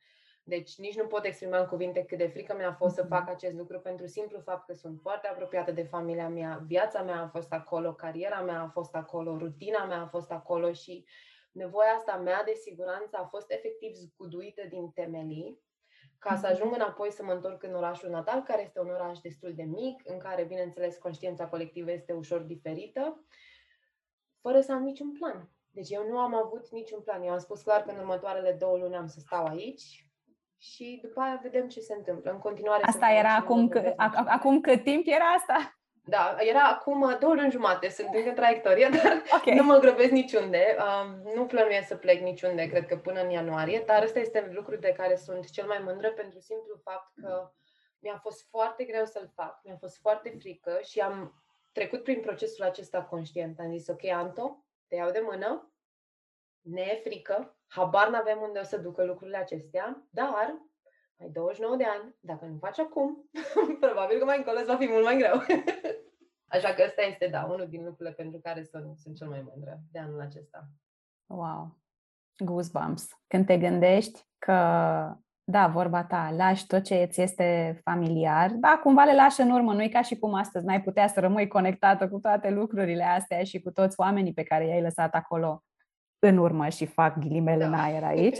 Deci 0.47 0.77
nici 0.77 0.95
nu 0.95 1.07
pot 1.07 1.25
exprima 1.25 1.59
în 1.59 1.65
cuvinte 1.65 2.03
cât 2.03 2.17
de 2.17 2.27
frică 2.27 2.55
mi-a 2.55 2.73
fost 2.73 2.95
să 2.95 3.01
mhm. 3.01 3.09
fac 3.09 3.29
acest 3.29 3.55
lucru 3.55 3.79
pentru 3.79 4.05
simplu 4.05 4.39
fapt 4.39 4.65
că 4.65 4.73
sunt 4.73 4.99
foarte 5.01 5.27
apropiată 5.27 5.71
de 5.71 5.83
familia 5.83 6.29
mea, 6.29 6.63
viața 6.67 7.01
mea 7.03 7.21
a 7.21 7.27
fost 7.27 7.53
acolo, 7.53 7.93
cariera 7.93 8.41
mea 8.41 8.61
a 8.61 8.67
fost 8.67 8.95
acolo, 8.95 9.37
rutina 9.37 9.85
mea 9.85 10.01
a 10.01 10.07
fost 10.07 10.31
acolo 10.31 10.71
și 10.71 11.05
nevoia 11.51 11.89
asta 11.97 12.15
mea 12.17 12.43
de 12.43 12.53
siguranță 12.53 13.17
a 13.17 13.25
fost 13.25 13.51
efectiv 13.51 13.93
zguduită 13.93 14.61
din 14.69 14.91
temelii 14.91 15.61
ca 16.19 16.35
să 16.35 16.47
ajung 16.47 16.73
înapoi 16.73 17.11
să 17.11 17.23
mă 17.23 17.31
întorc 17.31 17.63
în 17.63 17.73
orașul 17.73 18.09
natal, 18.09 18.41
care 18.41 18.61
este 18.61 18.79
un 18.79 18.89
oraș 18.89 19.19
destul 19.19 19.53
de 19.55 19.63
mic, 19.63 20.01
în 20.03 20.17
care, 20.17 20.43
bineînțeles, 20.43 20.97
conștiința 20.97 21.47
colectivă 21.47 21.91
este 21.91 22.13
ușor 22.13 22.41
diferită, 22.41 23.25
fără 24.41 24.61
să 24.61 24.71
am 24.71 24.83
niciun 24.83 25.11
plan. 25.11 25.49
Deci 25.71 25.89
eu 25.89 26.07
nu 26.07 26.17
am 26.17 26.35
avut 26.35 26.69
niciun 26.69 27.01
plan. 27.01 27.23
Eu 27.23 27.31
am 27.31 27.39
spus 27.39 27.61
clar 27.61 27.81
că 27.81 27.91
în 27.91 27.97
următoarele 27.97 28.51
două 28.51 28.77
luni 28.77 28.95
am 28.95 29.07
să 29.07 29.19
stau 29.19 29.45
aici 29.45 30.06
și 30.57 30.99
după 31.01 31.19
aia 31.19 31.39
vedem 31.41 31.67
ce 31.67 31.79
se 31.79 31.93
întâmplă. 31.93 32.31
În 32.31 32.39
continuare. 32.39 32.83
Asta 32.83 33.09
era 33.09 33.35
acum, 33.35 33.67
că, 33.67 33.93
acum 34.25 34.61
cât 34.61 34.83
timp 34.83 35.07
era 35.07 35.25
asta? 35.25 35.77
Da, 36.09 36.35
era 36.39 36.63
acum 36.63 37.01
uh, 37.01 37.17
două 37.19 37.33
luni 37.33 37.51
jumate, 37.51 37.89
sunt 37.89 38.09
încă 38.13 38.29
în 38.29 38.35
traiectorie, 38.35 38.89
dar 39.03 39.23
okay. 39.35 39.55
nu 39.55 39.63
mă 39.63 39.77
grăbesc 39.77 40.11
niciunde. 40.11 40.75
Um, 40.79 41.33
nu 41.35 41.45
plănuiesc 41.45 41.87
să 41.87 41.95
plec 41.95 42.21
niciunde, 42.21 42.67
cred 42.67 42.85
că 42.85 42.97
până 42.97 43.21
în 43.21 43.29
ianuarie, 43.29 43.83
dar 43.85 44.03
ăsta 44.03 44.19
este 44.19 44.51
lucru 44.53 44.75
de 44.75 44.93
care 44.97 45.15
sunt 45.15 45.49
cel 45.49 45.67
mai 45.67 45.81
mândră 45.83 46.11
pentru 46.11 46.39
simplu 46.39 46.79
fapt 46.83 47.11
că 47.21 47.51
mi-a 47.99 48.19
fost 48.21 48.47
foarte 48.49 48.83
greu 48.83 49.05
să-l 49.05 49.31
fac, 49.35 49.59
mi-a 49.63 49.77
fost 49.79 49.97
foarte 49.97 50.35
frică 50.39 50.79
și 50.83 50.99
am 50.99 51.43
trecut 51.71 52.03
prin 52.03 52.21
procesul 52.21 52.63
acesta 52.63 53.03
conștient. 53.03 53.59
Am 53.59 53.71
zis, 53.77 53.87
ok, 53.87 54.05
Anto, 54.05 54.65
te 54.87 54.95
iau 54.95 55.11
de 55.11 55.21
mână, 55.23 55.71
ne 56.61 56.81
e 56.81 57.01
frică, 57.03 57.56
habar 57.67 58.09
n-avem 58.09 58.39
unde 58.41 58.59
o 58.59 58.63
să 58.63 58.77
ducă 58.77 59.03
lucrurile 59.03 59.37
acestea, 59.37 60.07
dar 60.09 60.27
ai 61.19 61.29
29 61.29 61.75
de 61.75 61.83
ani, 61.83 62.15
dacă 62.19 62.45
nu 62.45 62.57
faci 62.57 62.79
acum, 62.79 63.29
probabil 63.85 64.17
că 64.19 64.25
mai 64.25 64.37
încolo 64.37 64.57
va 64.67 64.75
fi 64.75 64.87
mult 64.87 65.03
mai 65.03 65.17
greu. 65.17 65.35
Așa 66.55 66.73
că 66.73 66.83
ăsta 66.85 67.01
este, 67.01 67.27
da, 67.27 67.43
unul 67.43 67.67
din 67.69 67.83
lucrurile 67.83 68.15
pentru 68.15 68.39
care 68.39 68.63
sunt, 68.63 68.97
sunt 68.97 69.15
cel 69.15 69.27
mai 69.27 69.45
mândră 69.49 69.79
de 69.91 69.99
anul 69.99 70.21
acesta. 70.21 70.67
Wow! 71.25 71.77
Goosebumps. 72.37 73.07
Când 73.27 73.45
te 73.45 73.57
gândești 73.57 74.25
că, 74.37 74.53
da, 75.43 75.67
vorba 75.67 76.03
ta, 76.03 76.33
lași 76.35 76.67
tot 76.67 76.83
ce 76.83 76.95
îți 76.95 77.21
este 77.21 77.79
familiar, 77.83 78.51
da, 78.51 78.79
cumva 78.83 79.03
le 79.03 79.15
lași 79.15 79.41
în 79.41 79.49
urmă, 79.49 79.73
nu 79.73 79.83
e 79.83 79.89
ca 79.89 80.01
și 80.01 80.19
cum 80.19 80.33
astăzi 80.33 80.65
n-ai 80.65 80.81
putea 80.81 81.07
să 81.07 81.19
rămâi 81.19 81.47
conectată 81.47 82.09
cu 82.09 82.19
toate 82.19 82.49
lucrurile 82.49 83.03
astea 83.03 83.43
și 83.43 83.61
cu 83.61 83.71
toți 83.71 83.99
oamenii 83.99 84.33
pe 84.33 84.43
care 84.43 84.67
i-ai 84.67 84.81
lăsat 84.81 85.13
acolo 85.13 85.63
în 86.19 86.37
urmă 86.37 86.67
și 86.67 86.85
fac 86.85 87.19
ghilimele 87.19 87.63
da. 87.63 87.67
în 87.67 87.73
aer 87.73 88.03
aici. 88.03 88.37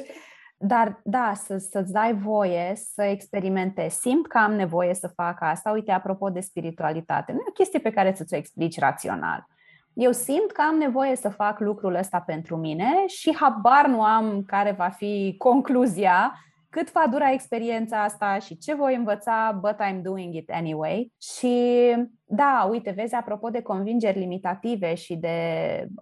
Dar 0.59 0.99
da, 1.03 1.31
să, 1.35 1.57
să-ți 1.57 1.91
dai 1.91 2.13
voie 2.13 2.73
să 2.75 3.03
experimentezi. 3.03 3.99
Simt 3.99 4.27
că 4.27 4.37
am 4.37 4.53
nevoie 4.53 4.93
să 4.93 5.07
fac 5.07 5.37
asta. 5.39 5.71
Uite, 5.71 5.91
apropo 5.91 6.29
de 6.29 6.39
spiritualitate, 6.39 7.31
nu 7.31 7.37
e 7.37 7.45
o 7.47 7.51
chestie 7.51 7.79
pe 7.79 7.89
care 7.89 8.13
să-ți 8.13 8.33
o 8.33 8.37
explici 8.37 8.79
rațional. 8.79 9.47
Eu 9.93 10.11
simt 10.11 10.51
că 10.51 10.61
am 10.61 10.75
nevoie 10.75 11.15
să 11.15 11.29
fac 11.29 11.59
lucrul 11.59 11.95
ăsta 11.95 12.19
pentru 12.19 12.55
mine 12.55 13.03
și 13.07 13.35
habar 13.35 13.87
nu 13.87 14.03
am 14.03 14.43
care 14.43 14.71
va 14.71 14.89
fi 14.89 15.35
concluzia, 15.37 16.33
cât 16.69 16.91
va 16.91 17.05
dura 17.11 17.31
experiența 17.31 18.03
asta 18.03 18.39
și 18.39 18.57
ce 18.57 18.75
voi 18.75 18.95
învăța, 18.95 19.59
but 19.61 19.75
I'm 19.75 20.01
doing 20.01 20.33
it 20.33 20.49
anyway. 20.51 21.11
Și 21.21 21.95
da, 22.23 22.67
uite, 22.69 22.91
vezi, 22.91 23.15
apropo 23.15 23.49
de 23.49 23.61
convingeri 23.61 24.19
limitative 24.19 24.93
și 24.93 25.15
de 25.15 25.37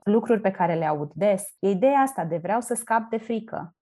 lucruri 0.04 0.42
pe 0.42 0.52
care 0.52 0.76
le 0.76 0.86
aud 0.86 1.12
des, 1.14 1.44
e 1.60 1.70
ideea 1.70 2.00
asta 2.00 2.24
de 2.24 2.38
vreau 2.38 2.62
să 2.62 2.74
scap 2.74 3.10
de 3.10 3.18
frică 3.18 3.76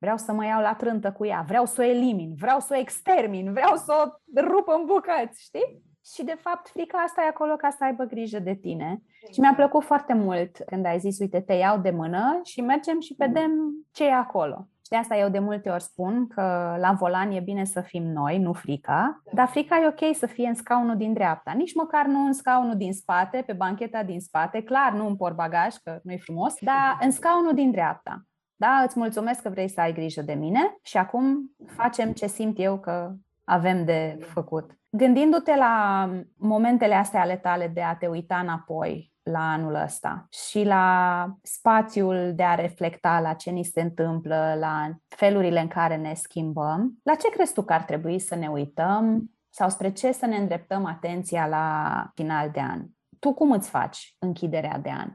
vreau 0.00 0.16
să 0.16 0.32
mă 0.32 0.44
iau 0.44 0.60
la 0.60 0.74
trântă 0.74 1.12
cu 1.12 1.26
ea, 1.26 1.44
vreau 1.46 1.64
să 1.66 1.80
o 1.80 1.84
elimin, 1.84 2.34
vreau 2.34 2.60
să 2.60 2.74
o 2.76 2.78
extermin, 2.78 3.52
vreau 3.52 3.76
să 3.76 3.92
o 3.92 4.40
rup 4.40 4.68
în 4.68 4.84
bucăți, 4.86 5.42
știi? 5.42 5.82
Și 6.14 6.24
de 6.24 6.36
fapt 6.40 6.68
frica 6.68 6.98
asta 6.98 7.22
e 7.22 7.28
acolo 7.28 7.56
ca 7.56 7.70
să 7.70 7.84
aibă 7.84 8.04
grijă 8.04 8.38
de 8.38 8.54
tine. 8.54 9.02
Și 9.32 9.40
mi-a 9.40 9.54
plăcut 9.54 9.84
foarte 9.84 10.14
mult 10.14 10.56
când 10.66 10.86
ai 10.86 10.98
zis, 10.98 11.18
uite, 11.18 11.40
te 11.40 11.52
iau 11.52 11.78
de 11.78 11.90
mână 11.90 12.40
și 12.44 12.60
mergem 12.60 13.00
și 13.00 13.14
vedem 13.18 13.50
ce 13.92 14.04
e 14.04 14.12
acolo. 14.12 14.68
Și 14.90 14.96
de 14.96 15.02
asta 15.02 15.16
eu 15.16 15.28
de 15.28 15.38
multe 15.38 15.70
ori 15.70 15.82
spun 15.82 16.26
că 16.26 16.76
la 16.78 16.92
volan 16.92 17.30
e 17.30 17.40
bine 17.40 17.64
să 17.64 17.80
fim 17.80 18.02
noi, 18.02 18.38
nu 18.38 18.52
frica, 18.52 19.22
dar 19.32 19.46
frica 19.46 19.76
e 19.76 19.86
ok 19.86 20.16
să 20.16 20.26
fie 20.26 20.48
în 20.48 20.54
scaunul 20.54 20.96
din 20.96 21.12
dreapta, 21.12 21.52
nici 21.52 21.74
măcar 21.74 22.06
nu 22.06 22.26
în 22.26 22.32
scaunul 22.32 22.76
din 22.76 22.92
spate, 22.92 23.42
pe 23.46 23.52
bancheta 23.52 24.02
din 24.02 24.20
spate, 24.20 24.62
clar 24.62 24.92
nu 24.92 25.06
în 25.06 25.16
portbagaj, 25.16 25.74
că 25.74 25.98
nu 26.02 26.12
e 26.12 26.16
frumos, 26.16 26.54
dar 26.60 26.98
în 27.00 27.10
scaunul 27.10 27.54
din 27.54 27.70
dreapta. 27.70 28.22
Da, 28.56 28.82
îți 28.84 28.98
mulțumesc 28.98 29.42
că 29.42 29.48
vrei 29.48 29.68
să 29.68 29.80
ai 29.80 29.92
grijă 29.92 30.22
de 30.22 30.34
mine 30.34 30.78
și 30.82 30.96
acum 30.96 31.50
facem 31.66 32.12
ce 32.12 32.26
simt 32.26 32.58
eu 32.58 32.78
că 32.78 33.12
avem 33.44 33.84
de 33.84 34.18
făcut. 34.20 34.70
Gândindu-te 34.90 35.56
la 35.56 36.06
momentele 36.36 36.94
astea 36.94 37.20
ale 37.20 37.36
tale 37.36 37.70
de 37.74 37.82
a 37.82 37.96
te 37.96 38.06
uita 38.06 38.38
înapoi 38.38 39.09
la 39.22 39.50
anul 39.50 39.74
ăsta 39.74 40.26
și 40.30 40.64
la 40.64 41.26
spațiul 41.42 42.32
de 42.34 42.42
a 42.42 42.54
reflecta 42.54 43.20
la 43.20 43.34
ce 43.34 43.50
ni 43.50 43.64
se 43.64 43.80
întâmplă, 43.80 44.56
la 44.58 44.90
felurile 45.08 45.60
în 45.60 45.68
care 45.68 45.96
ne 45.96 46.14
schimbăm, 46.14 46.98
la 47.02 47.14
ce 47.14 47.28
crezi 47.28 47.52
tu 47.52 47.62
că 47.62 47.72
ar 47.72 47.82
trebui 47.82 48.18
să 48.18 48.34
ne 48.34 48.48
uităm 48.48 49.30
sau 49.48 49.68
spre 49.68 49.92
ce 49.92 50.12
să 50.12 50.26
ne 50.26 50.36
îndreptăm 50.36 50.84
atenția 50.84 51.46
la 51.46 52.06
final 52.14 52.50
de 52.50 52.60
an? 52.60 52.86
Tu 53.18 53.34
cum 53.34 53.52
îți 53.52 53.68
faci 53.68 54.14
închiderea 54.18 54.78
de 54.78 54.90
an? 54.90 55.08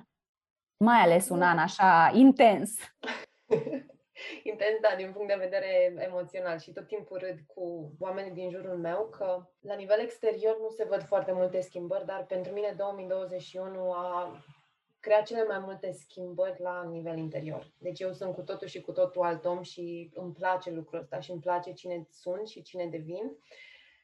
Mai 0.77 0.99
ales 0.99 1.29
un 1.29 1.41
an 1.41 1.57
așa 1.57 2.11
intens. 2.13 2.71
Intens, 4.43 4.79
da, 4.81 4.95
din 4.95 5.11
punct 5.11 5.27
de 5.27 5.39
vedere 5.39 5.95
emoțional 5.97 6.59
și 6.59 6.71
tot 6.71 6.87
timpul 6.87 7.17
râd 7.17 7.39
cu 7.47 7.91
oamenii 7.99 8.31
din 8.31 8.49
jurul 8.49 8.77
meu 8.77 9.09
că 9.09 9.47
la 9.59 9.75
nivel 9.75 9.99
exterior 9.99 10.59
nu 10.59 10.69
se 10.69 10.83
văd 10.83 11.03
foarte 11.03 11.31
multe 11.31 11.61
schimbări, 11.61 12.05
dar 12.05 12.25
pentru 12.25 12.53
mine 12.53 12.73
2021 12.77 13.91
a 13.91 14.43
creat 14.99 15.25
cele 15.25 15.43
mai 15.43 15.59
multe 15.59 15.91
schimbări 15.91 16.61
la 16.61 16.83
nivel 16.83 17.17
interior. 17.17 17.71
Deci 17.77 17.99
eu 17.99 18.11
sunt 18.13 18.33
cu 18.33 18.41
totul 18.41 18.67
și 18.67 18.81
cu 18.81 18.91
totul 18.91 19.21
alt 19.21 19.45
om 19.45 19.61
și 19.61 20.11
îmi 20.13 20.33
place 20.33 20.71
lucrul 20.71 20.99
ăsta 20.99 21.19
și 21.19 21.31
îmi 21.31 21.41
place 21.41 21.73
cine 21.73 22.07
sunt 22.09 22.47
și 22.47 22.61
cine 22.61 22.85
devin 22.85 23.37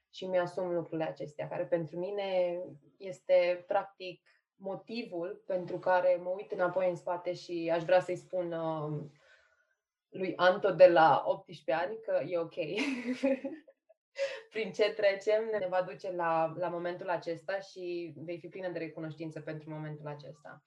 și 0.09 0.26
mi-asum 0.26 0.74
lucrurile 0.74 1.07
acestea, 1.07 1.47
care 1.47 1.66
pentru 1.66 1.99
mine 1.99 2.59
este 2.97 3.64
practic 3.68 4.22
motivul 4.55 5.43
pentru 5.45 5.80
care 5.80 6.20
mă 6.24 6.30
uit 6.30 6.51
înapoi 6.51 6.89
în 6.89 6.95
spate 6.95 7.34
și 7.34 7.72
aș 7.74 7.84
vrea 7.84 7.99
să-i 7.99 8.16
spun 8.16 8.51
uh, 8.51 9.03
lui 10.12 10.34
Anto 10.36 10.72
de 10.72 10.88
la 10.88 11.24
18 11.26 11.74
ani 11.74 11.99
că 12.01 12.24
e 12.28 12.38
ok. 12.38 12.55
Prin 14.51 14.72
ce 14.72 14.93
trecem 14.93 15.49
ne 15.59 15.68
va 15.68 15.82
duce 15.82 16.12
la, 16.12 16.53
la 16.57 16.68
momentul 16.68 17.09
acesta 17.09 17.59
și 17.59 18.14
vei 18.16 18.39
fi 18.39 18.47
plină 18.47 18.70
de 18.70 18.80
recunoștință 18.80 19.39
pentru 19.39 19.70
momentul 19.70 20.07
acesta. 20.07 20.64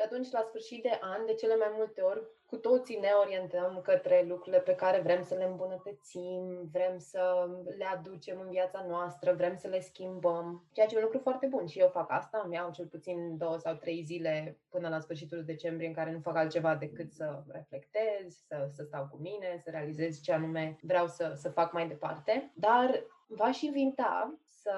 Și 0.00 0.06
atunci, 0.06 0.30
la 0.30 0.44
sfârșit 0.48 0.82
de 0.82 0.98
an, 1.00 1.26
de 1.26 1.34
cele 1.34 1.56
mai 1.56 1.72
multe 1.76 2.00
ori, 2.00 2.22
cu 2.46 2.56
toții 2.56 2.98
ne 2.98 3.08
orientăm 3.20 3.80
către 3.84 4.24
lucrurile 4.28 4.62
pe 4.62 4.74
care 4.74 5.00
vrem 5.00 5.22
să 5.22 5.34
le 5.34 5.44
îmbunătățim, 5.44 6.68
vrem 6.72 6.98
să 6.98 7.48
le 7.76 7.84
aducem 7.84 8.40
în 8.40 8.50
viața 8.50 8.84
noastră, 8.88 9.32
vrem 9.32 9.56
să 9.56 9.68
le 9.68 9.80
schimbăm, 9.80 10.64
ceea 10.72 10.86
ce 10.86 10.94
e 10.94 10.98
un 10.98 11.04
lucru 11.04 11.18
foarte 11.18 11.46
bun. 11.46 11.66
Și 11.66 11.78
eu 11.78 11.88
fac 11.88 12.10
asta, 12.10 12.42
îmi 12.44 12.54
iau 12.54 12.70
cel 12.70 12.86
puțin 12.86 13.36
două 13.36 13.58
sau 13.58 13.74
trei 13.74 14.02
zile 14.02 14.58
până 14.68 14.88
la 14.88 15.00
sfârșitul 15.00 15.44
decembrie 15.44 15.88
în 15.88 15.94
care 15.94 16.12
nu 16.12 16.20
fac 16.20 16.36
altceva 16.36 16.74
decât 16.74 17.12
să 17.12 17.42
reflectez, 17.48 18.44
să, 18.46 18.68
să 18.74 18.82
stau 18.82 19.08
cu 19.10 19.16
mine, 19.16 19.60
să 19.64 19.70
realizez 19.70 20.20
ce 20.20 20.32
anume 20.32 20.78
vreau 20.82 21.06
să, 21.06 21.32
să 21.36 21.48
fac 21.50 21.72
mai 21.72 21.88
departe, 21.88 22.52
dar 22.54 23.04
v-aș 23.26 23.60
invita 23.60 24.38
să 24.44 24.74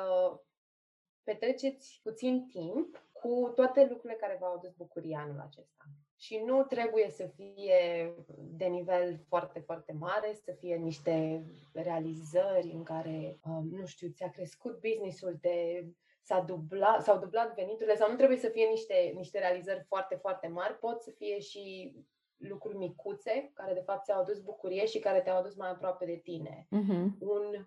petreceți 1.24 2.00
puțin 2.02 2.46
timp 2.48 3.02
cu 3.22 3.52
toate 3.54 3.86
lucrurile 3.90 4.18
care 4.20 4.36
v-au 4.40 4.54
adus 4.54 4.72
bucuria 4.72 5.18
anul 5.20 5.40
acesta. 5.40 5.84
și 6.16 6.42
nu 6.46 6.62
trebuie 6.62 7.08
să 7.08 7.26
fie 7.36 8.14
de 8.36 8.64
nivel 8.64 9.18
foarte, 9.28 9.60
foarte 9.60 9.92
mare, 9.92 10.34
să 10.44 10.52
fie 10.52 10.76
niște 10.76 11.44
realizări 11.72 12.70
în 12.70 12.82
care, 12.82 13.38
um, 13.44 13.68
nu 13.70 13.86
știu, 13.86 14.08
ți-a 14.08 14.30
crescut 14.30 14.80
businessul, 14.80 15.38
de 15.40 15.86
s-a 16.22 16.40
dublat, 16.40 17.02
s-au 17.02 17.18
dublat 17.18 17.54
veniturile 17.54 17.96
sau 17.96 18.10
nu 18.10 18.16
trebuie 18.16 18.38
să 18.38 18.48
fie 18.48 18.66
niște, 18.66 19.12
niște 19.14 19.38
realizări 19.38 19.84
foarte, 19.88 20.14
foarte 20.14 20.48
mari, 20.48 20.78
pot 20.78 21.02
să 21.02 21.10
fie 21.10 21.38
și 21.38 21.94
lucruri 22.36 22.76
micuțe 22.76 23.50
care 23.54 23.74
de 23.74 23.80
fapt 23.80 24.04
ți-au 24.04 24.20
adus 24.20 24.38
bucurie 24.38 24.86
și 24.86 24.98
care 24.98 25.20
te-au 25.20 25.38
adus 25.38 25.54
mai 25.54 25.70
aproape 25.70 26.04
de 26.04 26.20
tine. 26.22 26.66
Uh-huh. 26.66 27.18
Un 27.18 27.66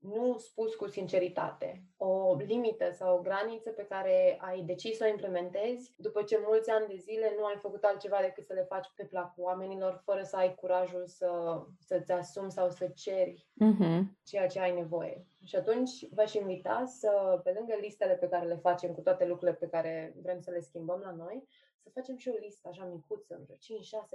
nu 0.00 0.36
spus 0.38 0.74
cu 0.74 0.86
sinceritate, 0.86 1.82
o 1.96 2.34
limită 2.34 2.90
sau 2.92 3.16
o 3.16 3.20
graniță 3.20 3.70
pe 3.70 3.86
care 3.88 4.38
ai 4.40 4.62
decis 4.62 4.96
să 4.96 5.04
o 5.06 5.10
implementezi 5.10 5.94
după 5.96 6.22
ce 6.22 6.40
mulți 6.46 6.70
ani 6.70 6.86
de 6.88 6.96
zile 6.96 7.34
nu 7.38 7.44
ai 7.44 7.56
făcut 7.56 7.84
altceva 7.84 8.18
decât 8.20 8.44
să 8.44 8.52
le 8.52 8.66
faci 8.68 8.86
pe 8.94 9.04
placul 9.04 9.44
oamenilor 9.44 10.00
fără 10.04 10.22
să 10.22 10.36
ai 10.36 10.54
curajul 10.54 11.06
să, 11.06 11.62
să-ți 11.78 12.12
asumi 12.12 12.50
sau 12.50 12.70
să 12.70 12.86
ceri 12.94 13.48
uh-huh. 13.64 14.00
ceea 14.24 14.46
ce 14.46 14.60
ai 14.60 14.74
nevoie. 14.74 15.26
Și 15.44 15.56
atunci 15.56 16.08
v-aș 16.10 16.34
invita 16.34 16.84
să, 16.86 17.40
pe 17.44 17.54
lângă 17.58 17.74
listele 17.80 18.14
pe 18.14 18.28
care 18.28 18.46
le 18.46 18.56
facem 18.56 18.92
cu 18.92 19.00
toate 19.00 19.26
lucrurile 19.26 19.56
pe 19.56 19.68
care 19.68 20.14
vrem 20.22 20.40
să 20.40 20.50
le 20.50 20.60
schimbăm 20.60 21.00
la 21.04 21.10
noi, 21.10 21.48
să 21.82 21.90
facem 21.94 22.16
și 22.16 22.28
o 22.28 22.38
listă 22.44 22.68
așa 22.70 22.84
micuță, 22.92 23.40
vreo 23.44 23.56
5-6 23.56 23.58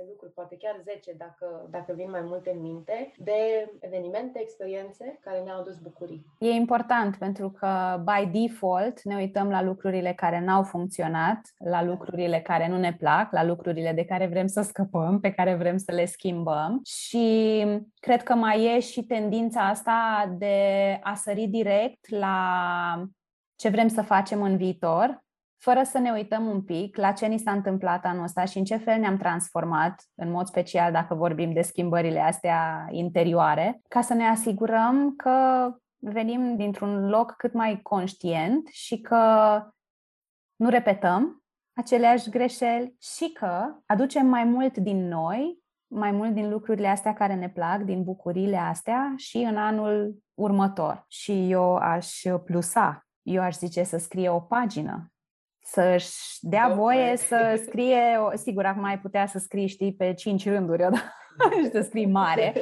lucruri, 0.07 0.33
poate 0.33 0.55
chiar 0.57 0.81
10 0.83 1.13
dacă, 1.17 1.67
dacă 1.69 1.93
vin 1.93 2.09
mai 2.09 2.21
multe 2.21 2.49
în 2.51 2.61
minte, 2.61 3.11
de 3.17 3.71
evenimente, 3.79 4.39
experiențe 4.41 5.19
care 5.21 5.39
ne-au 5.39 5.59
adus 5.59 5.77
bucurii. 5.77 6.25
E 6.39 6.49
important 6.49 7.17
pentru 7.17 7.49
că, 7.49 8.03
by 8.03 8.39
default, 8.39 9.01
ne 9.03 9.15
uităm 9.15 9.49
la 9.49 9.61
lucrurile 9.61 10.13
care 10.13 10.39
n-au 10.39 10.63
funcționat, 10.63 11.39
la 11.57 11.83
lucrurile 11.83 12.41
care 12.41 12.67
nu 12.67 12.77
ne 12.77 12.93
plac, 12.93 13.31
la 13.31 13.43
lucrurile 13.43 13.91
de 13.91 14.05
care 14.05 14.27
vrem 14.27 14.47
să 14.47 14.61
scăpăm, 14.61 15.19
pe 15.19 15.31
care 15.31 15.55
vrem 15.55 15.77
să 15.77 15.91
le 15.91 16.05
schimbăm 16.05 16.81
și 16.83 17.65
cred 17.99 18.23
că 18.23 18.33
mai 18.33 18.75
e 18.75 18.79
și 18.79 19.03
tendința 19.03 19.67
asta 19.67 20.33
de 20.37 20.57
a 21.01 21.15
sări 21.15 21.47
direct 21.47 22.09
la 22.09 23.09
ce 23.55 23.69
vrem 23.69 23.87
să 23.87 24.01
facem 24.01 24.41
în 24.41 24.57
viitor 24.57 25.24
fără 25.57 25.83
să 25.83 25.97
ne 25.97 26.11
uităm 26.11 26.45
un 26.45 26.61
pic 26.61 26.97
la 26.97 27.11
ce 27.11 27.25
ni 27.25 27.39
s-a 27.39 27.51
întâmplat 27.51 28.05
anul 28.05 28.23
ăsta 28.23 28.45
și 28.45 28.57
în 28.57 28.63
ce 28.63 28.77
fel 28.77 28.99
ne-am 28.99 29.17
transformat, 29.17 30.03
în 30.15 30.31
mod 30.31 30.45
special 30.45 30.91
dacă 30.91 31.15
vorbim 31.15 31.53
de 31.53 31.61
schimbările 31.61 32.19
astea 32.19 32.87
interioare, 32.89 33.81
ca 33.87 34.01
să 34.01 34.13
ne 34.13 34.27
asigurăm 34.27 35.15
că 35.15 35.69
venim 35.97 36.55
dintr-un 36.55 37.09
loc 37.09 37.31
cât 37.31 37.53
mai 37.53 37.79
conștient 37.81 38.67
și 38.67 39.01
că 39.01 39.61
nu 40.55 40.69
repetăm 40.69 41.43
aceleași 41.73 42.29
greșeli 42.29 42.95
și 43.01 43.31
că 43.31 43.75
aducem 43.85 44.25
mai 44.25 44.43
mult 44.43 44.77
din 44.77 45.07
noi, 45.07 45.59
mai 45.87 46.11
mult 46.11 46.33
din 46.33 46.49
lucrurile 46.49 46.87
astea 46.87 47.13
care 47.13 47.35
ne 47.35 47.49
plac, 47.49 47.81
din 47.81 48.03
bucurile 48.03 48.57
astea 48.57 49.13
și 49.17 49.37
în 49.37 49.57
anul 49.57 50.23
următor. 50.33 51.05
Și 51.07 51.51
eu 51.51 51.75
aș 51.75 52.21
plusa, 52.43 53.05
eu 53.21 53.41
aș 53.41 53.55
zice 53.55 53.83
să 53.83 53.97
scrie 53.97 54.29
o 54.29 54.39
pagină 54.39 55.09
să-și 55.75 56.37
dea 56.39 56.73
voie 56.75 57.17
să 57.17 57.61
scrie, 57.65 57.99
sigur, 58.33 58.65
acum 58.65 58.81
mai 58.81 58.99
putea 58.99 59.25
să 59.25 59.39
scrii, 59.39 59.67
știi, 59.67 59.93
pe 59.93 60.13
cinci 60.13 60.49
rânduri 60.49 60.83
și 61.63 61.69
să 61.71 61.81
scrii 61.81 62.05
mare, 62.05 62.53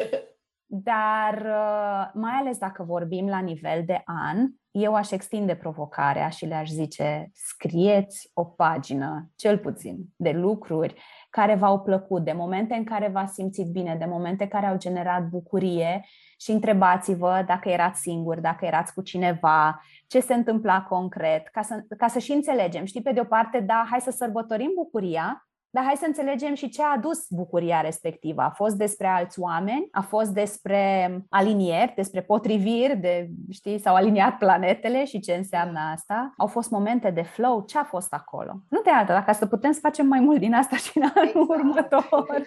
dar 0.66 1.34
uh, 1.34 2.11
mai 2.14 2.34
ales 2.39 2.57
dacă 2.57 2.84
vorbim 2.84 3.28
la 3.28 3.39
nivel 3.39 3.84
de 3.86 4.01
an, 4.05 4.47
eu 4.72 4.95
aș 4.95 5.11
extinde 5.11 5.55
provocarea 5.55 6.30
și 6.30 6.45
le-aș 6.45 6.70
zice, 6.70 7.30
scrieți 7.34 8.32
o 8.34 8.43
pagină, 8.43 9.32
cel 9.36 9.57
puțin, 9.57 9.97
de 10.16 10.32
lucruri 10.32 11.01
care 11.30 11.55
v-au 11.55 11.80
plăcut, 11.82 12.24
de 12.24 12.32
momente 12.32 12.74
în 12.74 12.84
care 12.84 13.07
v-ați 13.07 13.34
simțit 13.34 13.68
bine, 13.68 13.95
de 13.95 14.05
momente 14.05 14.47
care 14.47 14.66
au 14.66 14.78
generat 14.78 15.28
bucurie 15.28 16.05
și 16.38 16.51
întrebați-vă 16.51 17.43
dacă 17.45 17.70
erați 17.70 18.01
singuri, 18.01 18.41
dacă 18.41 18.66
erați 18.66 18.93
cu 18.93 19.01
cineva, 19.01 19.82
ce 20.14 20.20
se 20.20 20.34
întâmpla 20.34 20.82
concret, 20.82 21.47
ca 21.47 21.61
să, 21.61 21.84
ca 21.97 22.07
să 22.07 22.20
și 22.20 22.32
înțelegem. 22.32 22.86
Știi, 22.86 23.01
pe 23.01 23.11
de 23.11 23.20
o 23.20 23.24
parte, 23.24 23.59
da, 23.59 23.86
hai 23.89 24.01
să 24.01 24.11
sărbătorim 24.11 24.72
bucuria, 24.76 25.47
dar 25.70 25.84
hai 25.84 25.95
să 25.95 26.05
înțelegem 26.07 26.53
și 26.53 26.70
ce 26.70 26.84
a 26.84 26.93
adus 26.95 27.26
bucuria 27.30 27.82
respectivă. 27.82 28.41
A 28.41 28.49
fost 28.49 28.76
despre 28.76 29.07
alți 29.07 29.39
oameni, 29.39 29.88
a 29.91 30.01
fost 30.01 30.30
despre 30.30 31.11
alinieri, 31.30 31.93
despre 31.95 32.22
potriviri, 32.22 32.97
de, 32.97 33.30
știi, 33.51 33.80
s-au 33.80 33.95
aliniat 33.95 34.38
planetele 34.38 35.05
și 35.05 35.20
ce 35.20 35.34
înseamnă 35.34 35.80
asta. 35.93 36.34
Au 36.38 36.47
fost 36.47 36.70
momente 36.72 37.09
de 37.09 37.22
flow, 37.22 37.64
ce 37.68 37.78
a 37.78 37.84
fost 37.84 38.14
acolo? 38.14 38.53
Nu 38.70 38.82
de 38.82 38.89
altă, 38.89 39.11
dacă 39.11 39.34
să 39.34 39.45
putem 39.45 39.72
să 39.72 39.80
facem 39.80 40.07
mai 40.07 40.20
mult 40.20 40.39
din 40.39 40.53
asta 40.53 40.76
și 40.76 40.97
în 40.97 41.03
anul 41.16 41.28
exact. 41.28 41.49
următor. 41.49 42.45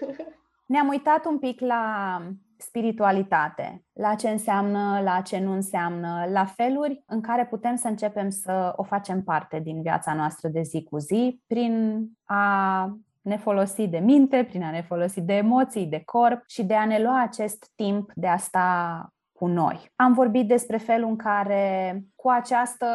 Ne-am 0.66 0.88
uitat 0.88 1.24
un 1.24 1.38
pic 1.38 1.60
la 1.60 1.82
spiritualitate, 2.58 3.84
la 3.92 4.14
ce 4.14 4.28
înseamnă, 4.28 5.00
la 5.02 5.20
ce 5.20 5.38
nu 5.38 5.52
înseamnă, 5.52 6.26
la 6.30 6.44
feluri 6.44 7.02
în 7.06 7.20
care 7.20 7.46
putem 7.46 7.76
să 7.76 7.88
începem 7.88 8.30
să 8.30 8.72
o 8.76 8.82
facem 8.82 9.22
parte 9.22 9.60
din 9.60 9.82
viața 9.82 10.14
noastră 10.14 10.48
de 10.48 10.62
zi 10.62 10.82
cu 10.82 10.98
zi, 10.98 11.40
prin 11.46 12.04
a 12.24 12.96
ne 13.20 13.36
folosi 13.36 13.88
de 13.88 13.98
minte, 13.98 14.44
prin 14.48 14.62
a 14.62 14.70
ne 14.70 14.82
folosi 14.82 15.20
de 15.20 15.34
emoții, 15.34 15.86
de 15.86 16.02
corp 16.04 16.42
și 16.46 16.64
de 16.64 16.74
a 16.74 16.84
ne 16.84 17.02
lua 17.02 17.22
acest 17.22 17.70
timp 17.74 18.12
de 18.14 18.26
a 18.26 18.36
sta 18.36 19.10
cu 19.38 19.46
noi. 19.46 19.92
Am 19.96 20.12
vorbit 20.12 20.48
despre 20.48 20.76
felul 20.76 21.08
în 21.08 21.16
care, 21.16 22.00
cu 22.14 22.28
această 22.28 22.86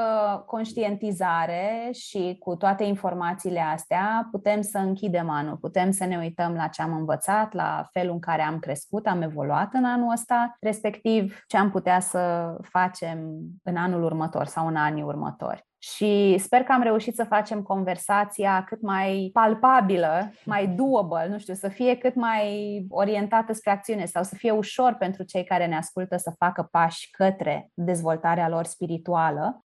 conștientizare 0.46 1.90
și 1.92 2.36
cu 2.40 2.56
toate 2.56 2.84
informațiile 2.84 3.60
astea, 3.60 4.28
putem 4.32 4.62
să 4.62 4.78
închidem 4.78 5.30
anul, 5.30 5.58
putem 5.58 5.92
să 5.92 6.06
ne 6.06 6.18
uităm 6.18 6.54
la 6.54 6.68
ce 6.68 6.82
am 6.82 6.94
învățat, 6.94 7.54
la 7.54 7.88
felul 7.92 8.14
în 8.14 8.20
care 8.20 8.42
am 8.42 8.60
crescut, 8.60 9.08
am 9.08 9.22
evoluat 9.22 9.74
în 9.74 9.86
anul 9.86 10.12
ăsta, 10.12 10.56
respectiv 10.60 11.44
ce 11.48 11.58
am 11.58 11.70
putea 11.70 12.00
să 12.00 12.56
facem 12.62 13.20
în 13.64 13.76
anul 13.76 14.04
următor 14.04 14.46
sau 14.46 14.68
în 14.68 14.76
anii 14.76 15.04
următori 15.04 15.70
și 15.84 16.38
sper 16.38 16.64
că 16.64 16.72
am 16.72 16.82
reușit 16.82 17.16
să 17.16 17.24
facem 17.24 17.62
conversația 17.62 18.64
cât 18.64 18.82
mai 18.82 19.30
palpabilă, 19.34 20.32
mai 20.46 20.68
doable, 20.68 21.28
nu 21.30 21.38
știu, 21.38 21.54
să 21.54 21.68
fie 21.68 21.98
cât 21.98 22.16
mai 22.16 22.86
orientată 22.90 23.54
spre 23.54 23.72
acțiune 23.72 24.06
sau 24.06 24.24
să 24.24 24.36
fie 24.36 24.52
ușor 24.52 24.94
pentru 24.94 25.24
cei 25.24 25.44
care 25.44 25.66
ne 25.66 25.76
ascultă 25.76 26.18
să 26.18 26.34
facă 26.38 26.68
pași 26.72 27.10
către 27.12 27.70
dezvoltarea 27.74 28.50
lor 28.50 28.66
spirituală. 28.66 29.66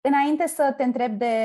Înainte 0.00 0.46
să 0.46 0.74
te 0.76 0.82
întreb 0.82 1.18
de 1.18 1.36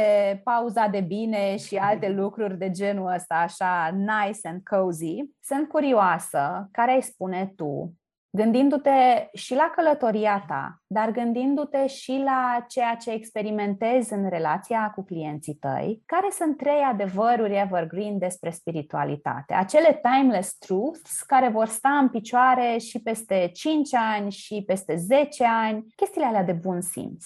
pauza 0.44 0.88
de 0.88 1.02
bine 1.02 1.58
și 1.58 1.76
alte 1.76 2.10
lucruri 2.10 2.58
de 2.58 2.72
genul 2.72 3.14
ăsta, 3.14 3.36
așa 3.36 3.90
nice 3.94 4.48
and 4.48 4.62
cozy, 4.64 5.16
sunt 5.44 5.68
curioasă 5.68 6.70
care 6.72 6.96
îi 6.96 7.02
spune 7.02 7.54
tu 7.56 7.97
gândindu-te 8.30 9.28
și 9.34 9.56
la 9.56 9.72
călătoria 9.76 10.46
ta, 10.48 10.82
dar 10.88 11.12
gândindu-te 11.12 11.88
și 11.88 12.22
la 12.24 12.66
ceea 12.68 12.96
ce 12.96 13.12
experimentezi 13.12 14.14
în 14.14 14.30
relația 14.30 14.92
cu 14.96 15.04
clienții 15.04 15.56
tăi, 15.56 16.02
care 16.06 16.28
sunt 16.32 16.58
trei 16.58 16.82
adevăruri 16.82 17.58
evergreen 17.58 18.18
despre 18.18 18.50
spiritualitate, 18.50 19.54
acele 19.54 20.02
timeless 20.02 20.58
truths 20.58 21.22
care 21.22 21.50
vor 21.50 21.66
sta 21.66 21.90
în 21.90 22.10
picioare 22.10 22.78
și 22.78 23.02
peste 23.02 23.50
5 23.54 23.94
ani 23.94 24.32
și 24.32 24.64
peste 24.66 24.96
10 24.96 25.46
ani, 25.46 25.86
chestiile 25.96 26.28
alea 26.28 26.44
de 26.44 26.54
bun 26.54 26.82
simț. 26.82 27.26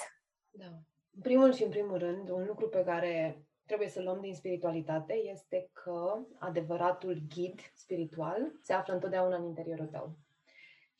Da. 0.49 0.66
În 1.16 1.22
primul 1.22 1.54
și 1.54 1.64
în 1.64 1.70
primul 1.70 1.97
rând, 1.97 2.30
un 2.30 2.43
lucru 2.47 2.68
pe 2.68 2.84
care 2.86 3.45
trebuie 3.66 3.88
să 3.88 4.02
luăm 4.02 4.20
din 4.22 4.34
spiritualitate 4.34 5.14
este 5.32 5.70
că 5.74 6.18
adevăratul 6.39 7.22
ghid 7.36 7.60
spiritual 7.74 8.52
se 8.64 8.74
află 8.74 8.93
întotdeauna 8.93 9.36
în 9.36 9.45
interiorul 9.45 9.86
tău 9.86 10.16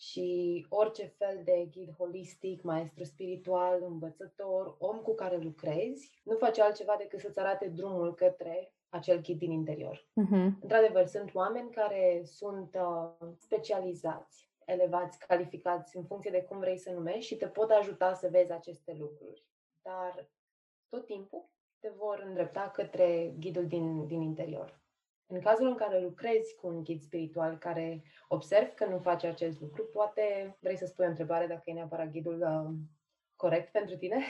și 0.02 0.66
orice 0.70 1.06
fel 1.06 1.42
de 1.44 1.68
ghid 1.72 1.94
holistic, 1.98 2.62
maestru 2.62 3.04
spiritual, 3.04 3.84
învățător, 3.84 4.76
om 4.80 4.98
cu 4.98 5.14
care 5.16 5.38
lucrezi, 5.38 6.22
nu 6.24 6.36
face 6.36 6.62
altceva 6.62 6.96
decât 6.98 7.20
să-ți 7.20 7.40
arate 7.40 7.68
drumul 7.68 8.16
către 8.16 8.74
acel 8.90 9.22
ghid 9.22 9.38
din 9.38 9.52
interior. 9.52 9.98
Uh-huh. 9.98 10.50
Într-adevăr, 10.62 11.06
sunt 11.06 11.36
oameni 11.36 11.72
care 11.72 12.22
sunt 12.26 12.76
uh, 12.76 13.28
specializați, 13.38 14.52
elevați, 14.66 15.20
calificați 15.20 15.98
în 15.98 16.04
funcție 16.04 16.32
de 16.32 16.44
cum 16.44 16.60
vrei 16.60 16.78
să 16.78 16.92
numești 16.92 17.34
și 17.34 17.38
te 17.38 17.48
pot 17.48 17.70
ajuta 17.70 18.14
să 18.14 18.28
vezi 18.32 18.52
aceste 18.52 18.96
lucruri. 19.00 19.46
Dar 19.82 20.30
tot 20.90 21.06
timpul 21.06 21.50
te 21.80 21.92
vor 21.98 22.24
îndrepta 22.28 22.72
către 22.74 23.36
ghidul 23.40 23.68
din, 23.68 24.08
din 24.08 24.22
interior. 24.22 24.82
În 25.32 25.40
cazul 25.40 25.68
în 25.68 25.76
care 25.76 26.02
lucrezi 26.02 26.56
cu 26.56 26.68
un 26.68 26.84
ghid 26.84 27.02
spiritual 27.02 27.58
care 27.58 28.04
observ 28.28 28.74
că 28.74 28.86
nu 28.86 29.00
face 29.00 29.28
acest 29.28 29.62
lucru, 29.62 29.90
poate 29.94 30.58
vrei 30.60 30.78
să 30.78 30.86
spui 30.86 31.06
o 31.06 31.08
întrebare 31.08 31.48
dacă 31.48 31.62
e 31.66 31.74
neapărat 31.74 32.12
ghidul 32.12 32.42
uh, 32.42 32.74
corect 33.36 33.72
pentru 33.72 33.96
tine. 33.96 34.24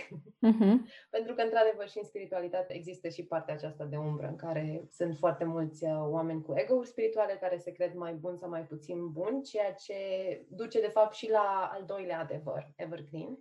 Uh-huh. 0.48 0.76
pentru 1.16 1.34
că, 1.34 1.42
într-adevăr, 1.42 1.90
și 1.90 1.98
în 1.98 2.04
spiritualitate 2.04 2.74
există 2.74 3.10
și 3.10 3.26
partea 3.26 3.54
aceasta 3.54 3.86
de 3.86 3.98
umbră, 3.98 4.28
în 4.28 4.36
care 4.36 4.88
sunt 4.90 5.18
foarte 5.18 5.44
mulți 5.44 5.84
uh, 5.84 6.04
oameni 6.10 6.42
cu 6.42 6.54
ego-uri 6.56 6.88
spirituale 6.88 7.38
care 7.42 7.58
se 7.58 7.72
cred 7.72 7.94
mai 7.94 8.14
buni 8.14 8.38
sau 8.38 8.50
mai 8.50 8.66
puțin 8.66 9.12
buni, 9.12 9.44
ceea 9.44 9.74
ce 9.74 9.96
duce, 10.50 10.82
de 10.82 10.88
fapt, 10.88 11.14
și 11.14 11.30
la 11.30 11.70
al 11.74 11.84
doilea 11.86 12.20
adevăr, 12.20 12.72
evergreen, 12.76 13.38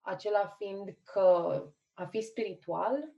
acela 0.00 0.56
fiind 0.58 0.96
că 1.04 1.62
a 1.94 2.04
fi 2.04 2.20
spiritual 2.20 3.12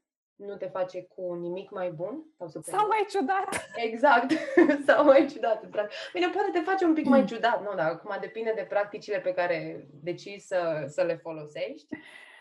nu 0.47 0.57
te 0.57 0.67
face 0.67 1.03
cu 1.03 1.35
nimic 1.35 1.71
mai 1.71 1.91
bun 1.91 2.25
sau, 2.37 2.49
sau 2.63 2.87
mai 2.87 3.07
ciudat. 3.09 3.69
Exact, 3.75 4.31
sau 4.87 5.05
mai 5.05 5.27
ciudat. 5.27 5.69
Bine, 6.13 6.29
poate 6.29 6.51
te 6.53 6.61
face 6.61 6.85
un 6.85 6.95
pic 6.95 7.05
mai 7.05 7.25
ciudat, 7.25 7.63
nu, 7.63 7.75
dar 7.75 7.91
acum 7.91 8.17
depinde 8.21 8.53
de 8.57 8.67
practicile 8.69 9.21
pe 9.21 9.33
care 9.33 9.87
decizi 10.03 10.47
să, 10.47 10.85
să 10.87 11.03
le 11.03 11.17
folosești. 11.17 11.87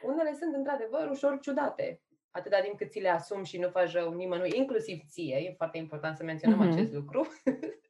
Unele 0.02 0.34
sunt 0.39 0.56
într-adevăr 0.56 1.10
ușor 1.10 1.39
ciudate, 1.41 2.02
atâta 2.32 2.60
timp 2.60 2.78
cât 2.78 2.91
ți 2.91 3.00
le 3.00 3.10
asumi 3.10 3.45
și 3.45 3.58
nu 3.58 3.70
faci 3.70 3.91
rău 3.91 4.14
nimănui, 4.14 4.52
inclusiv 4.56 5.00
ție, 5.10 5.36
e 5.36 5.54
foarte 5.58 5.78
important 5.78 6.18
să 6.18 6.24
menționăm 6.24 6.68
mm-hmm. 6.68 6.72
acest 6.72 6.93
lucru. 6.93 7.28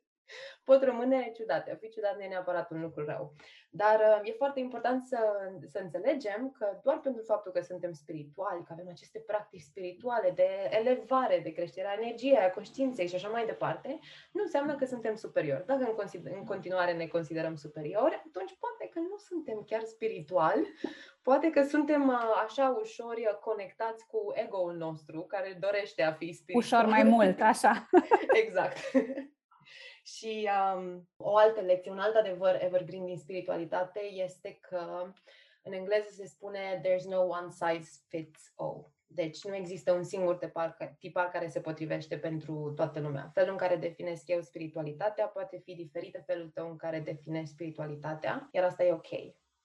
pot 0.70 0.84
rămâne 0.84 1.32
ciudate. 1.36 1.72
A 1.72 1.76
fi 1.76 1.90
ciudat 1.90 2.16
nu 2.16 2.24
e 2.24 2.28
neapărat 2.28 2.72
un 2.72 2.82
lucru 2.82 3.06
rău. 3.06 3.34
Dar 3.70 4.00
uh, 4.00 4.30
e 4.30 4.42
foarte 4.44 4.60
important 4.60 5.06
să, 5.06 5.20
să 5.74 5.80
înțelegem 5.80 6.56
că 6.58 6.80
doar 6.84 7.00
pentru 7.00 7.24
faptul 7.24 7.52
că 7.52 7.62
suntem 7.62 7.92
spirituali, 7.94 8.64
că 8.64 8.72
avem 8.74 8.88
aceste 8.90 9.20
practici 9.20 9.70
spirituale 9.72 10.32
de 10.36 10.50
elevare, 10.80 11.40
de 11.44 11.52
creșterea 11.52 11.98
energiei, 12.00 12.38
a 12.38 12.50
conștiinței 12.50 13.08
și 13.08 13.16
așa 13.16 13.30
mai 13.30 13.46
departe, 13.46 14.00
nu 14.32 14.42
înseamnă 14.42 14.76
că 14.76 14.86
suntem 14.86 15.16
superiori. 15.16 15.66
Dacă 15.66 15.84
în, 15.84 15.96
consider, 15.96 16.34
în 16.36 16.46
continuare 16.46 16.94
ne 16.94 17.08
considerăm 17.08 17.56
superiori, 17.56 18.24
atunci 18.28 18.58
poate 18.60 18.90
că 18.94 19.00
nu 19.00 19.18
suntem 19.18 19.64
chiar 19.66 19.84
spirituali, 19.84 20.68
poate 21.22 21.50
că 21.50 21.64
suntem 21.64 22.08
uh, 22.08 22.44
așa 22.46 22.78
ușor 22.82 23.16
uh, 23.18 23.38
conectați 23.42 24.06
cu 24.08 24.20
ego-ul 24.34 24.76
nostru, 24.76 25.22
care 25.22 25.58
dorește 25.60 26.02
a 26.04 26.12
fi 26.12 26.34
spiritual. 26.34 26.82
Ușor 26.82 26.86
mai 26.96 27.04
mult, 27.04 27.42
așa. 27.42 27.90
exact. 28.44 28.78
Și 30.16 30.50
um, 30.76 31.10
o 31.18 31.38
altă 31.38 31.62
lecție, 31.62 31.92
un 31.92 32.00
alt 32.00 32.16
adevăr 32.16 32.58
evergreen 32.62 33.06
din 33.06 33.18
spiritualitate 33.18 34.00
este 34.04 34.60
că 34.62 35.12
în 35.62 35.74
engleză 35.74 36.08
se 36.10 36.26
spune 36.26 36.82
there's 36.84 37.04
no 37.10 37.20
one 37.20 37.50
size 37.50 37.90
fits 38.08 38.54
all. 38.56 38.92
Deci 39.08 39.44
nu 39.44 39.56
există 39.56 39.92
un 39.92 40.04
singur 40.04 40.38
tipar, 40.38 40.96
tipar 41.00 41.30
care 41.30 41.48
se 41.48 41.62
potrivește 41.62 42.18
pentru 42.18 42.74
toată 42.76 43.00
lumea. 43.00 43.32
Felul 43.34 43.52
în 43.52 43.58
care 43.58 43.76
definesc 43.76 44.28
eu 44.28 44.42
spiritualitatea 44.42 45.26
poate 45.28 45.58
fi 45.58 45.76
diferit 45.76 46.12
de 46.12 46.24
felul 46.26 46.50
tău 46.50 46.70
în 46.70 46.76
care 46.76 47.00
definești 47.00 47.54
spiritualitatea, 47.54 48.50
iar 48.52 48.64
asta 48.64 48.84
e 48.84 48.94
ok. 48.94 49.12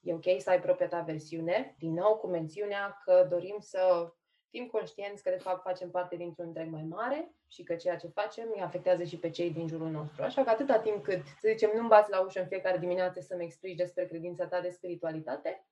E 0.00 0.14
ok 0.14 0.40
să 0.40 0.50
ai 0.50 0.60
propria 0.60 0.88
ta 0.88 1.00
versiune, 1.00 1.74
din 1.78 1.92
nou 1.92 2.16
cu 2.16 2.26
mențiunea 2.26 3.00
că 3.04 3.26
dorim 3.30 3.56
să 3.58 4.12
fim 4.54 4.66
conștienți 4.66 5.22
că 5.22 5.30
de 5.30 5.44
fapt 5.46 5.62
facem 5.62 5.90
parte 5.90 6.16
dintr-un 6.16 6.46
întreg 6.46 6.70
mai 6.70 6.82
mare 6.82 7.34
și 7.48 7.62
că 7.62 7.74
ceea 7.74 7.96
ce 7.96 8.08
facem 8.08 8.44
îi 8.54 8.62
afectează 8.62 9.04
și 9.04 9.16
pe 9.16 9.30
cei 9.30 9.50
din 9.50 9.68
jurul 9.68 9.90
nostru. 9.90 10.22
Așa 10.22 10.44
că 10.44 10.50
atâta 10.50 10.78
timp 10.78 11.04
cât, 11.04 11.22
să 11.40 11.48
zicem, 11.48 11.70
nu-mi 11.74 11.88
bați 11.88 12.10
la 12.10 12.20
ușă 12.20 12.40
în 12.40 12.46
fiecare 12.46 12.78
dimineață 12.78 13.20
să-mi 13.20 13.44
explici 13.44 13.76
despre 13.76 14.06
credința 14.06 14.46
ta 14.46 14.60
de 14.60 14.68
spiritualitate, 14.68 15.66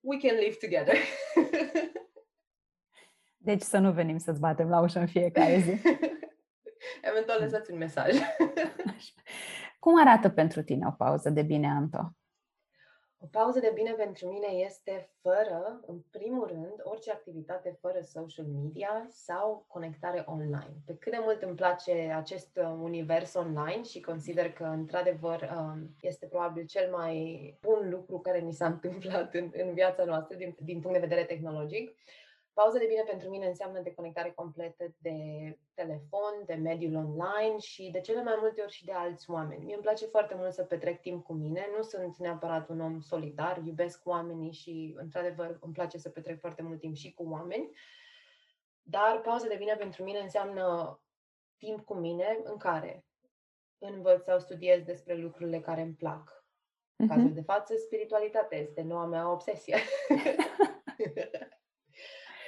we 0.00 0.18
can 0.18 0.36
live 0.36 0.56
together. 0.60 0.96
Deci 3.48 3.62
să 3.62 3.78
nu 3.78 3.92
venim 3.92 4.18
să-ți 4.18 4.40
batem 4.40 4.68
la 4.68 4.80
ușă 4.80 4.98
în 4.98 5.06
fiecare 5.06 5.58
zi. 5.58 5.70
Eventual 7.10 7.40
lăsați 7.40 7.70
un 7.70 7.78
mesaj. 7.78 8.12
Cum 9.78 10.00
arată 10.00 10.28
pentru 10.28 10.62
tine 10.62 10.86
o 10.86 10.90
pauză 10.90 11.30
de 11.30 11.42
bine, 11.42 11.68
Anto? 11.68 12.16
O 13.24 13.26
pauză 13.30 13.58
de 13.60 13.72
bine 13.74 13.92
pentru 13.92 14.28
mine 14.28 14.46
este 14.46 15.10
fără, 15.20 15.80
în 15.86 15.98
primul 16.10 16.46
rând, 16.46 16.74
orice 16.82 17.10
activitate 17.10 17.76
fără 17.80 18.00
social 18.00 18.46
media 18.46 19.06
sau 19.08 19.64
conectare 19.68 20.22
online. 20.26 20.74
Pe 20.86 20.96
cât 20.96 21.12
de 21.12 21.18
mult 21.20 21.42
îmi 21.42 21.54
place 21.54 21.92
acest 22.16 22.56
uh, 22.56 22.76
univers 22.80 23.34
online 23.34 23.82
și 23.82 24.00
consider 24.00 24.52
că, 24.52 24.64
într-adevăr, 24.64 25.50
um, 25.56 25.96
este 26.00 26.26
probabil 26.26 26.66
cel 26.66 26.90
mai 26.90 27.14
bun 27.60 27.88
lucru 27.90 28.18
care 28.18 28.38
mi 28.38 28.52
s-a 28.52 28.66
întâmplat 28.74 29.34
în, 29.34 29.50
în 29.52 29.72
viața 29.72 30.04
noastră 30.04 30.36
din, 30.36 30.56
din 30.60 30.80
punct 30.80 31.00
de 31.00 31.06
vedere 31.06 31.24
tehnologic, 31.24 31.96
Pauza 32.52 32.78
de 32.78 32.86
bine 32.86 33.02
pentru 33.02 33.28
mine 33.28 33.46
înseamnă 33.46 33.80
deconectare 33.80 34.30
completă 34.30 34.94
de 34.98 35.16
telefon, 35.74 36.42
de 36.46 36.54
mediul 36.54 36.94
online 36.94 37.58
și 37.58 37.90
de 37.90 38.00
cele 38.00 38.22
mai 38.22 38.36
multe 38.40 38.60
ori 38.60 38.72
și 38.72 38.84
de 38.84 38.92
alți 38.92 39.30
oameni. 39.30 39.64
Mie 39.64 39.74
îmi 39.74 39.82
place 39.82 40.06
foarte 40.06 40.34
mult 40.34 40.52
să 40.52 40.62
petrec 40.62 41.00
timp 41.00 41.24
cu 41.24 41.32
mine, 41.32 41.68
nu 41.76 41.82
sunt 41.82 42.16
neapărat 42.16 42.68
un 42.68 42.80
om 42.80 43.00
solitar, 43.00 43.62
iubesc 43.64 44.06
oamenii 44.06 44.52
și, 44.52 44.94
într-adevăr, 44.96 45.58
îmi 45.60 45.72
place 45.72 45.98
să 45.98 46.08
petrec 46.08 46.40
foarte 46.40 46.62
mult 46.62 46.80
timp 46.80 46.94
și 46.94 47.12
cu 47.12 47.28
oameni, 47.28 47.70
dar 48.82 49.20
pauza 49.20 49.46
de 49.46 49.56
bine 49.58 49.74
pentru 49.74 50.02
mine 50.02 50.18
înseamnă 50.18 51.00
timp 51.58 51.84
cu 51.84 51.94
mine 51.94 52.40
în 52.42 52.56
care 52.56 53.04
învăț 53.78 54.24
sau 54.24 54.38
studiez 54.38 54.82
despre 54.82 55.14
lucrurile 55.14 55.60
care 55.60 55.80
îmi 55.80 55.94
plac. 55.94 56.44
În 56.96 57.08
cazul 57.08 57.30
uh-huh. 57.30 57.34
de 57.34 57.42
față, 57.42 57.74
spiritualitatea 57.76 58.58
este 58.58 58.82
noua 58.82 59.06
mea 59.06 59.30
obsesie. 59.30 59.76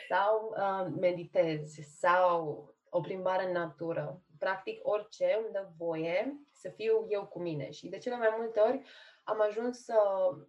sau 0.09 0.55
uh, 0.57 0.93
meditezi 1.01 1.83
sau 1.99 2.69
o 2.89 3.01
plimbare 3.01 3.47
în 3.47 3.53
natură. 3.53 4.23
Practic 4.39 4.81
orice 4.83 5.39
îmi 5.39 5.53
dă 5.53 5.69
voie 5.77 6.41
să 6.53 6.69
fiu 6.69 7.07
eu 7.09 7.27
cu 7.27 7.41
mine 7.41 7.71
și 7.71 7.89
de 7.89 7.99
cele 7.99 8.17
mai 8.17 8.35
multe 8.39 8.61
ori 8.61 8.83
am 9.25 9.41
ajuns 9.41 9.85
să 9.85 9.95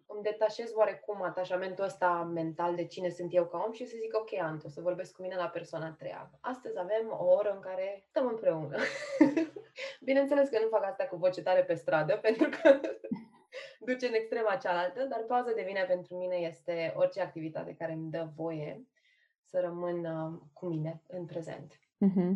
îmi 0.06 0.24
detașez 0.24 0.72
oarecum 0.74 1.22
atașamentul 1.22 1.84
ăsta 1.84 2.32
mental 2.34 2.76
de 2.76 2.86
cine 2.86 3.10
sunt 3.10 3.34
eu 3.34 3.46
ca 3.46 3.64
om 3.66 3.72
și 3.72 3.86
să 3.86 3.96
zic, 4.02 4.18
ok, 4.18 4.34
Anto, 4.42 4.68
să 4.68 4.82
vorbesc 4.82 5.16
cu 5.16 5.22
mine 5.22 5.36
la 5.36 5.48
persoana 5.48 5.86
a 5.86 5.96
treia. 5.98 6.32
Astăzi 6.42 6.80
avem 6.80 7.18
o 7.20 7.26
oră 7.26 7.52
în 7.54 7.60
care 7.60 8.04
stăm 8.08 8.28
împreună. 8.28 8.78
Bineînțeles 10.08 10.50
că 10.50 10.60
nu 10.60 10.68
fac 10.68 10.84
asta 10.84 11.06
cu 11.06 11.16
voce 11.16 11.42
tare 11.42 11.64
pe 11.64 11.74
stradă, 11.74 12.18
pentru 12.28 12.50
că 12.50 12.80
duce 13.80 14.08
în 14.08 14.14
extrema 14.14 14.56
cealaltă, 14.56 15.04
dar 15.04 15.20
pauza 15.20 15.52
de 15.52 15.64
vine 15.66 15.84
pentru 15.88 16.16
mine 16.16 16.36
este 16.36 16.94
orice 16.96 17.22
activitate 17.22 17.76
care 17.78 17.92
îmi 17.92 18.12
dă 18.12 18.28
voie 18.36 18.88
să 19.56 19.62
rămân 19.62 20.06
uh, 20.06 20.40
cu 20.54 20.66
mine 20.66 21.02
în 21.08 21.26
prezent. 21.26 21.80
Mm-hmm. 22.06 22.36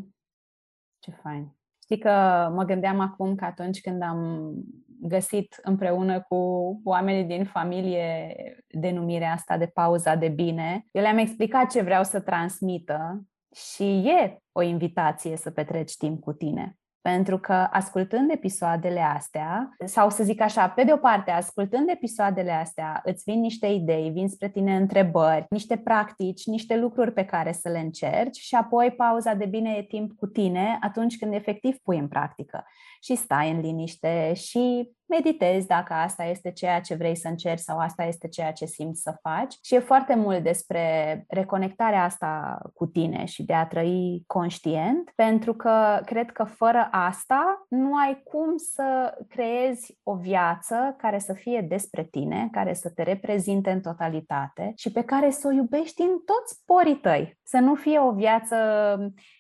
Ce 1.00 1.12
fain! 1.12 1.56
Știi 1.84 1.98
că 1.98 2.10
mă 2.54 2.64
gândeam 2.64 3.00
acum 3.00 3.36
că 3.36 3.46
atunci 3.46 3.82
când 3.82 4.02
am 4.02 4.54
găsit 5.02 5.60
împreună 5.64 6.22
cu 6.22 6.36
oamenii 6.84 7.24
din 7.24 7.46
familie 7.46 8.36
denumirea 8.68 9.32
asta 9.32 9.58
de 9.58 9.66
pauza 9.66 10.16
de 10.16 10.28
bine, 10.28 10.86
eu 10.92 11.02
le-am 11.02 11.18
explicat 11.18 11.70
ce 11.70 11.82
vreau 11.82 12.04
să 12.04 12.22
transmită 12.22 13.24
și 13.56 13.84
e 13.84 14.42
o 14.52 14.62
invitație 14.62 15.38
să 15.38 15.52
petreci 15.52 15.96
timp 15.96 16.22
cu 16.22 16.34
tine. 16.34 16.79
Pentru 17.02 17.38
că 17.38 17.68
ascultând 17.72 18.32
episoadele 18.32 19.02
astea, 19.02 19.76
sau 19.86 20.10
să 20.10 20.24
zic 20.24 20.42
așa, 20.42 20.70
pe 20.70 20.84
de 20.84 20.94
o 20.94 20.98
parte, 20.98 21.32
ascultând 21.32 21.90
episoadele 21.90 22.52
astea, 22.52 23.02
îți 23.04 23.24
vin 23.26 23.40
niște 23.40 23.68
idei, 23.68 24.10
vin 24.10 24.30
spre 24.30 24.50
tine 24.50 24.76
întrebări, 24.76 25.46
niște 25.50 25.78
practici, 25.78 26.46
niște 26.46 26.78
lucruri 26.78 27.12
pe 27.12 27.26
care 27.26 27.52
să 27.52 27.70
le 27.70 27.80
încerci 27.80 28.38
și 28.38 28.56
apoi 28.56 28.92
pauza 28.92 29.34
de 29.34 29.46
bine 29.46 29.72
e 29.78 29.84
timp 29.84 30.18
cu 30.18 30.28
tine 30.28 30.78
atunci 30.82 31.18
când 31.18 31.34
efectiv 31.34 31.78
pui 31.84 31.98
în 31.98 32.08
practică 32.08 32.66
și 33.00 33.16
stai 33.16 33.52
în 33.52 33.60
liniște 33.60 34.34
și 34.34 34.90
meditezi 35.10 35.68
dacă 35.68 35.94
asta 35.94 36.24
este 36.24 36.52
ceea 36.52 36.82
ce 36.82 36.96
vrei 36.96 37.16
să 37.16 37.28
încerci 37.28 37.60
sau 37.60 37.78
asta 37.78 38.04
este 38.04 38.28
ceea 38.28 38.52
ce 38.52 38.66
simți 38.66 39.02
să 39.02 39.18
faci. 39.22 39.56
Și 39.64 39.76
e 39.76 39.80
foarte 39.80 40.16
mult 40.16 40.44
despre 40.44 41.26
reconectarea 41.28 42.04
asta 42.04 42.62
cu 42.74 42.86
tine 42.86 43.26
și 43.26 43.44
de 43.44 43.54
a 43.54 43.68
trăi 43.68 44.24
conștient, 44.28 45.12
pentru 45.16 45.54
că 45.54 46.02
cred 46.06 46.32
că 46.32 46.44
fără 46.44 46.88
asta 46.92 47.66
nu 47.70 47.96
ai 47.96 48.22
cum 48.24 48.58
să 48.58 49.18
creezi 49.28 49.98
o 50.04 50.16
viață 50.16 50.96
care 50.98 51.20
să 51.20 51.34
fie 51.34 51.66
despre 51.70 52.04
tine, 52.04 52.48
care 52.52 52.74
să 52.74 52.90
te 52.90 53.04
reprezinte 53.04 53.72
în 53.72 53.82
totalitate 53.82 54.74
și 54.76 54.92
pe 54.92 55.02
care 55.02 55.30
să 55.30 55.48
o 55.48 55.52
iubești 55.52 56.02
în 56.02 56.18
toți 56.26 56.62
porii 56.66 57.00
tăi. 57.00 57.38
Să 57.44 57.58
nu 57.58 57.76
fie 57.76 58.00
o 58.00 58.12
viață 58.12 58.56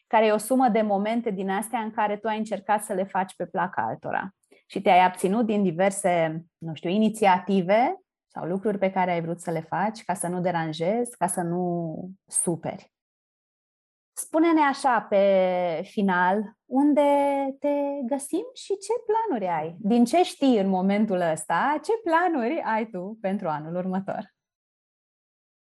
care 0.09 0.25
e 0.25 0.31
o 0.31 0.37
sumă 0.37 0.67
de 0.67 0.81
momente 0.81 1.31
din 1.31 1.49
astea 1.49 1.79
în 1.79 1.91
care 1.91 2.17
tu 2.17 2.27
ai 2.27 2.37
încercat 2.37 2.83
să 2.83 2.93
le 2.93 3.03
faci 3.03 3.35
pe 3.35 3.45
plac 3.45 3.77
altora 3.77 4.29
și 4.65 4.81
te-ai 4.81 5.05
abținut 5.05 5.45
din 5.45 5.63
diverse, 5.63 6.45
nu 6.57 6.73
știu, 6.73 6.89
inițiative 6.89 8.01
sau 8.27 8.45
lucruri 8.45 8.77
pe 8.77 8.91
care 8.91 9.11
ai 9.11 9.21
vrut 9.21 9.39
să 9.39 9.51
le 9.51 9.61
faci 9.61 10.03
ca 10.03 10.13
să 10.13 10.27
nu 10.27 10.41
deranjezi, 10.41 11.17
ca 11.17 11.27
să 11.27 11.41
nu 11.41 11.95
superi. 12.25 12.93
Spune-ne 14.13 14.61
așa 14.61 15.01
pe 15.01 15.81
final 15.83 16.53
unde 16.65 17.01
te 17.59 17.73
găsim 18.05 18.45
și 18.53 18.77
ce 18.77 18.93
planuri 19.05 19.47
ai. 19.47 19.75
Din 19.79 20.05
ce 20.05 20.23
știi 20.23 20.59
în 20.59 20.69
momentul 20.69 21.19
ăsta, 21.19 21.79
ce 21.83 21.91
planuri 22.03 22.61
ai 22.61 22.85
tu 22.85 23.17
pentru 23.21 23.47
anul 23.47 23.75
următor? 23.75 24.33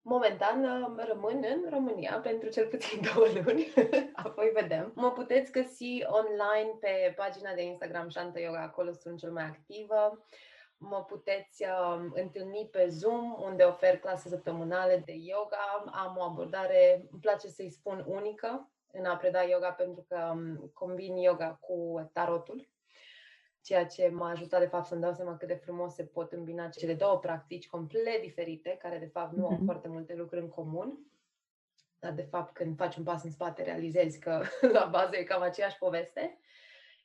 Momentan 0.08 0.62
rămân 0.96 1.44
în 1.44 1.70
România 1.70 2.20
pentru 2.22 2.48
cel 2.48 2.66
puțin 2.66 3.00
două 3.14 3.26
luni, 3.26 3.72
apoi 4.24 4.50
vedem. 4.54 4.92
Mă 4.94 5.10
puteți 5.12 5.52
găsi 5.52 6.04
online 6.06 6.70
pe 6.80 7.14
pagina 7.16 7.54
de 7.54 7.62
Instagram 7.62 8.08
Shanta 8.08 8.38
Yoga, 8.38 8.62
acolo 8.62 8.92
sunt 8.92 9.18
cel 9.18 9.32
mai 9.32 9.44
activă. 9.44 10.24
Mă 10.76 11.04
puteți 11.04 11.64
uh, 11.64 12.04
întâlni 12.12 12.68
pe 12.70 12.86
Zoom, 12.88 13.36
unde 13.42 13.62
ofer 13.62 13.98
clase 13.98 14.28
săptămânale 14.28 15.02
de 15.04 15.12
yoga. 15.12 15.84
Am 15.92 16.16
o 16.18 16.22
abordare, 16.22 17.06
îmi 17.10 17.20
place 17.20 17.48
să-i 17.48 17.70
spun 17.70 18.04
unică 18.06 18.70
în 18.92 19.04
a 19.04 19.16
preda 19.16 19.42
yoga 19.42 19.70
pentru 19.70 20.04
că 20.08 20.30
um, 20.32 20.70
combin 20.74 21.16
yoga 21.16 21.58
cu 21.60 22.10
tarotul 22.12 22.68
ceea 23.68 23.86
ce 23.86 24.08
m-a 24.08 24.30
ajutat 24.30 24.60
de 24.60 24.66
fapt 24.66 24.86
să-mi 24.86 25.00
dau 25.00 25.12
seama 25.12 25.36
cât 25.36 25.48
de 25.48 25.54
frumos 25.54 25.94
se 25.94 26.04
pot 26.04 26.32
îmbina 26.32 26.68
cele 26.68 26.94
două 26.94 27.18
practici 27.18 27.68
complet 27.68 28.20
diferite, 28.22 28.76
care 28.82 28.98
de 28.98 29.10
fapt 29.12 29.32
nu 29.32 29.46
mm-hmm. 29.46 29.58
au 29.58 29.62
foarte 29.64 29.88
multe 29.88 30.14
lucruri 30.14 30.42
în 30.42 30.48
comun. 30.48 30.98
dar 31.98 32.12
de 32.12 32.22
fapt 32.22 32.54
când 32.54 32.76
faci 32.76 32.96
un 32.96 33.04
pas 33.04 33.22
în 33.24 33.30
spate 33.30 33.62
realizezi 33.62 34.18
că 34.18 34.42
la 34.76 34.88
bază 34.90 35.16
e 35.16 35.22
cam 35.22 35.42
aceeași 35.42 35.78
poveste. 35.78 36.38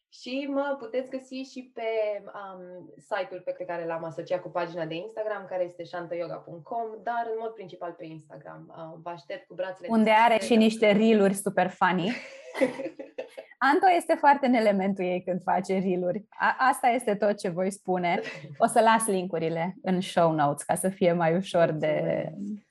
Și 0.09 0.47
mă 0.49 0.75
puteți 0.79 1.09
găsi 1.09 1.35
și 1.35 1.71
pe 1.73 1.89
um, 2.23 2.93
site-ul 2.97 3.41
pe 3.41 3.65
care 3.65 3.85
l-am 3.85 4.03
asociat 4.03 4.41
cu 4.41 4.49
pagina 4.49 4.85
de 4.85 4.95
Instagram, 4.95 5.45
care 5.45 5.63
este 5.63 5.83
shantayoga.com, 5.83 6.87
dar 7.03 7.27
în 7.31 7.37
mod 7.39 7.53
principal 7.53 7.91
pe 7.91 8.05
Instagram. 8.05 8.73
Uh, 8.77 8.99
vă 9.03 9.09
aștept 9.09 9.47
cu 9.47 9.53
brațele 9.53 9.87
Unde 9.89 10.09
are 10.09 10.39
și 10.39 10.55
niște 10.55 10.91
reel 10.91 11.31
super 11.31 11.69
funny. 11.69 12.11
Anto 13.57 13.85
este 13.95 14.13
foarte 14.13 14.45
în 14.45 14.53
elementul 14.53 15.03
ei 15.03 15.23
când 15.23 15.41
face 15.41 15.79
reel 15.79 16.25
Asta 16.57 16.87
este 16.87 17.15
tot 17.15 17.37
ce 17.37 17.49
voi 17.49 17.71
spune. 17.71 18.19
O 18.57 18.65
să 18.65 18.79
las 18.79 19.07
linkurile 19.07 19.75
în 19.81 20.01
show 20.01 20.31
notes 20.31 20.63
ca 20.63 20.75
să 20.75 20.89
fie 20.89 21.13
mai 21.13 21.35
ușor 21.35 21.71
de 21.71 22.27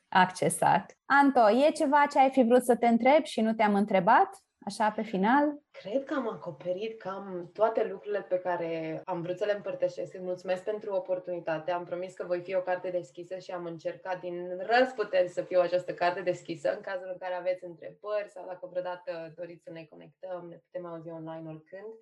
accesat. 0.09 0.97
Anto, 1.05 1.51
e 1.51 1.71
ceva 1.71 2.07
ce 2.11 2.19
ai 2.19 2.31
fi 2.31 2.43
vrut 2.43 2.65
să 2.65 2.77
te 2.77 2.87
întreb 2.87 3.25
și 3.25 3.41
nu 3.41 3.53
te-am 3.53 3.75
întrebat? 3.75 4.43
Așa, 4.65 4.91
pe 4.91 5.03
final? 5.03 5.63
Cred 5.71 6.05
că 6.05 6.15
am 6.15 6.29
acoperit 6.29 6.99
cam 6.99 7.51
toate 7.53 7.87
lucrurile 7.91 8.23
pe 8.23 8.39
care 8.39 9.01
am 9.05 9.23
vrut 9.23 9.39
să 9.39 9.45
le 9.45 9.53
împărtășesc. 9.53 10.15
Îți 10.15 10.23
mulțumesc 10.23 10.65
pentru 10.65 10.95
oportunitate. 10.95 11.71
Am 11.71 11.85
promis 11.85 12.15
că 12.15 12.25
voi 12.27 12.41
fi 12.41 12.55
o 12.55 12.61
carte 12.61 12.91
deschisă 12.91 13.39
și 13.39 13.51
am 13.51 13.65
încercat 13.65 14.21
din 14.21 14.59
răsputeri 14.59 15.29
să 15.29 15.43
fiu 15.43 15.61
această 15.61 15.95
carte 15.95 16.21
deschisă 16.21 16.75
în 16.75 16.81
cazul 16.81 17.09
în 17.13 17.19
care 17.19 17.35
aveți 17.35 17.65
întrebări 17.65 18.31
sau 18.31 18.47
dacă 18.47 18.67
vreodată 18.71 19.33
doriți 19.37 19.63
să 19.63 19.71
ne 19.71 19.85
conectăm, 19.91 20.47
ne 20.49 20.57
putem 20.57 20.87
auzi 20.87 21.11
online 21.11 21.49
oricând. 21.49 21.93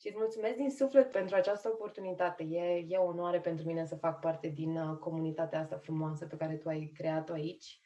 Și 0.00 0.08
îți 0.08 0.16
mulțumesc 0.18 0.56
din 0.56 0.70
suflet 0.70 1.10
pentru 1.10 1.36
această 1.36 1.68
oportunitate. 1.68 2.42
E, 2.42 2.84
e 2.88 2.96
o 2.96 3.04
onoare 3.04 3.40
pentru 3.40 3.66
mine 3.66 3.84
să 3.86 3.96
fac 3.96 4.20
parte 4.20 4.48
din 4.48 4.76
uh, 4.76 4.98
comunitatea 4.98 5.60
asta 5.60 5.76
frumoasă 5.76 6.26
pe 6.26 6.36
care 6.36 6.56
tu 6.56 6.68
ai 6.68 6.92
creat-o 6.94 7.32
aici 7.32 7.80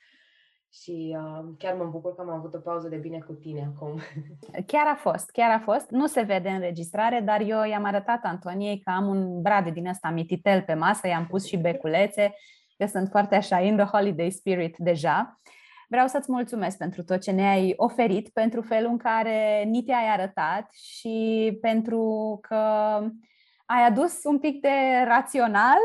și 0.73 1.17
uh, 1.19 1.45
chiar 1.59 1.75
mă 1.75 1.85
bucur 1.85 2.14
că 2.14 2.21
am 2.21 2.31
avut 2.31 2.55
o 2.55 2.59
pauză 2.59 2.89
de 2.89 2.97
bine 2.97 3.19
cu 3.19 3.33
tine 3.33 3.73
acum. 3.75 4.01
Chiar 4.67 4.87
a 4.87 4.95
fost, 4.95 5.31
chiar 5.31 5.51
a 5.51 5.59
fost. 5.59 5.91
Nu 5.91 6.07
se 6.07 6.23
vede 6.23 6.49
înregistrare, 6.49 7.21
dar 7.21 7.41
eu 7.41 7.64
i-am 7.64 7.85
arătat 7.85 8.25
Antoniei 8.25 8.81
că 8.81 8.91
am 8.91 9.07
un 9.07 9.43
brade 9.43 9.71
din 9.71 9.87
ăsta 9.87 10.09
mititel 10.11 10.62
pe 10.62 10.75
masă, 10.75 11.07
i-am 11.07 11.27
pus 11.27 11.47
și 11.47 11.57
beculețe. 11.57 12.35
Eu 12.77 12.87
sunt 12.87 13.09
foarte 13.09 13.35
așa 13.35 13.61
in 13.61 13.77
the 13.77 13.87
holiday 13.87 14.31
spirit 14.31 14.77
deja. 14.79 15.41
Vreau 15.89 16.07
să-ți 16.07 16.33
mulțumesc 16.33 16.77
pentru 16.77 17.05
tot 17.05 17.21
ce 17.21 17.31
ne-ai 17.31 17.75
oferit, 17.77 18.29
pentru 18.29 18.62
felul 18.62 18.91
în 18.91 18.99
care 18.99 19.62
ni 19.62 19.83
te-ai 19.83 20.09
arătat 20.09 20.73
și 20.73 21.59
pentru 21.61 22.39
că 22.43 22.57
ai 23.67 23.83
adus 23.87 24.25
un 24.25 24.39
pic 24.39 24.61
de 24.61 25.05
rațional 25.05 25.79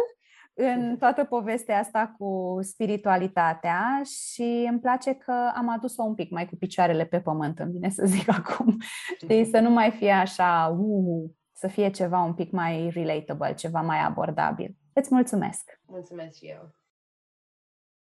în 0.54 0.97
toată 0.97 1.24
povestea 1.24 1.80
asta 1.80 2.16
cu 2.18 2.58
spiritualitatea 2.62 4.02
și 4.04 4.68
îmi 4.70 4.80
place 4.80 5.14
că 5.14 5.52
am 5.56 5.70
adus-o 5.70 6.04
un 6.04 6.16
pic 6.16 6.32
mai 6.32 6.47
cu 6.47 6.56
picioarele 6.56 7.06
pe 7.06 7.22
pământ, 7.22 7.60
îmi 7.60 7.72
vine 7.72 7.89
să 7.89 8.06
zic 8.06 8.30
acum. 8.39 8.78
Știi, 9.18 9.45
să 9.45 9.60
nu 9.60 9.70
mai 9.70 9.91
fie 9.91 10.12
așa, 10.12 10.78
uh, 10.80 11.30
să 11.52 11.68
fie 11.68 11.89
ceva 11.89 12.20
un 12.20 12.34
pic 12.34 12.52
mai 12.52 12.89
relatable, 12.93 13.54
ceva 13.54 13.82
mai 13.82 13.99
abordabil. 13.99 14.76
Îți 14.93 15.14
mulțumesc! 15.14 15.80
Mulțumesc 15.88 16.36
și 16.36 16.45
eu! 16.45 16.76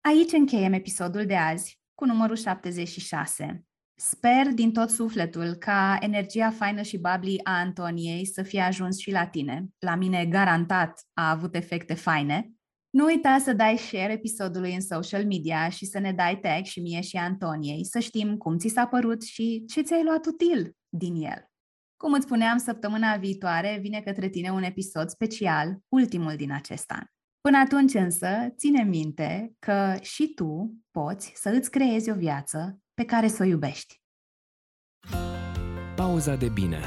Aici 0.02 0.32
încheiem 0.32 0.74
episodul 0.74 1.26
de 1.26 1.36
azi 1.36 1.82
cu 1.96 2.06
numărul 2.06 2.36
76. 2.36 3.64
Sper 4.02 4.48
din 4.54 4.72
tot 4.72 4.90
sufletul 4.90 5.54
ca 5.54 5.98
energia 6.00 6.50
faină 6.50 6.82
și 6.82 6.98
bubbly 6.98 7.40
a 7.44 7.52
Antoniei 7.52 8.26
să 8.26 8.44
fie 8.44 8.62
ajuns 8.62 8.98
și 8.98 9.12
la 9.12 9.28
tine. 9.28 9.68
La 9.80 9.96
mine 9.96 10.26
garantat 10.26 11.08
a 11.14 11.30
avut 11.30 11.56
efecte 11.56 11.94
faine. 11.94 12.52
Nu 12.90 13.06
uita 13.06 13.38
să 13.38 13.54
dai 13.54 13.78
share 13.78 14.14
episodului 14.14 14.74
în 14.74 14.82
social 14.82 15.26
media 15.26 15.70
și 15.70 15.86
să 15.86 16.00
ne 16.00 16.12
dai 16.12 16.40
tag 16.40 16.64
și 16.64 16.80
mie 16.80 17.02
și 17.02 17.18
Antoniei 17.18 17.86
să 17.86 18.00
știm 18.00 18.38
cum 18.38 18.58
ți 18.58 18.68
s-a 18.68 18.88
părut 18.88 19.24
și 19.24 19.66
ce 19.68 19.82
ți-ai 19.82 20.04
luat 20.04 20.26
util 20.26 20.76
din 20.90 21.16
el. 21.16 21.50
Cum 21.98 22.14
îți 22.14 22.26
spuneam, 22.26 22.58
săptămâna 22.58 23.16
viitoare 23.16 23.78
vine 23.82 24.02
către 24.02 24.30
tine 24.30 24.50
un 24.50 24.64
episod 24.64 25.10
special, 25.10 25.78
ultimul 25.88 26.36
din 26.36 26.52
acest 26.52 26.92
an. 26.92 27.04
Până 27.42 27.58
atunci 27.58 27.94
însă, 27.94 28.54
ține 28.58 28.84
minte 28.84 29.54
că 29.60 29.98
și 30.02 30.34
tu 30.34 30.74
poți 30.92 31.32
să 31.36 31.50
îți 31.50 31.72
creezi 31.72 32.10
o 32.10 32.14
viață 32.14 32.80
pe 33.00 33.06
care 33.06 33.28
să 33.28 33.44
o 33.44 33.46
iubești. 33.46 34.02
Pauza 35.96 36.36
de 36.36 36.50
bine. 36.50 36.80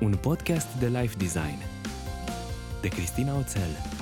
Un 0.00 0.16
podcast 0.16 0.78
de 0.78 0.86
life 0.86 1.16
design. 1.16 1.58
De 2.80 2.88
Cristina 2.88 3.38
Oțel 3.38 3.99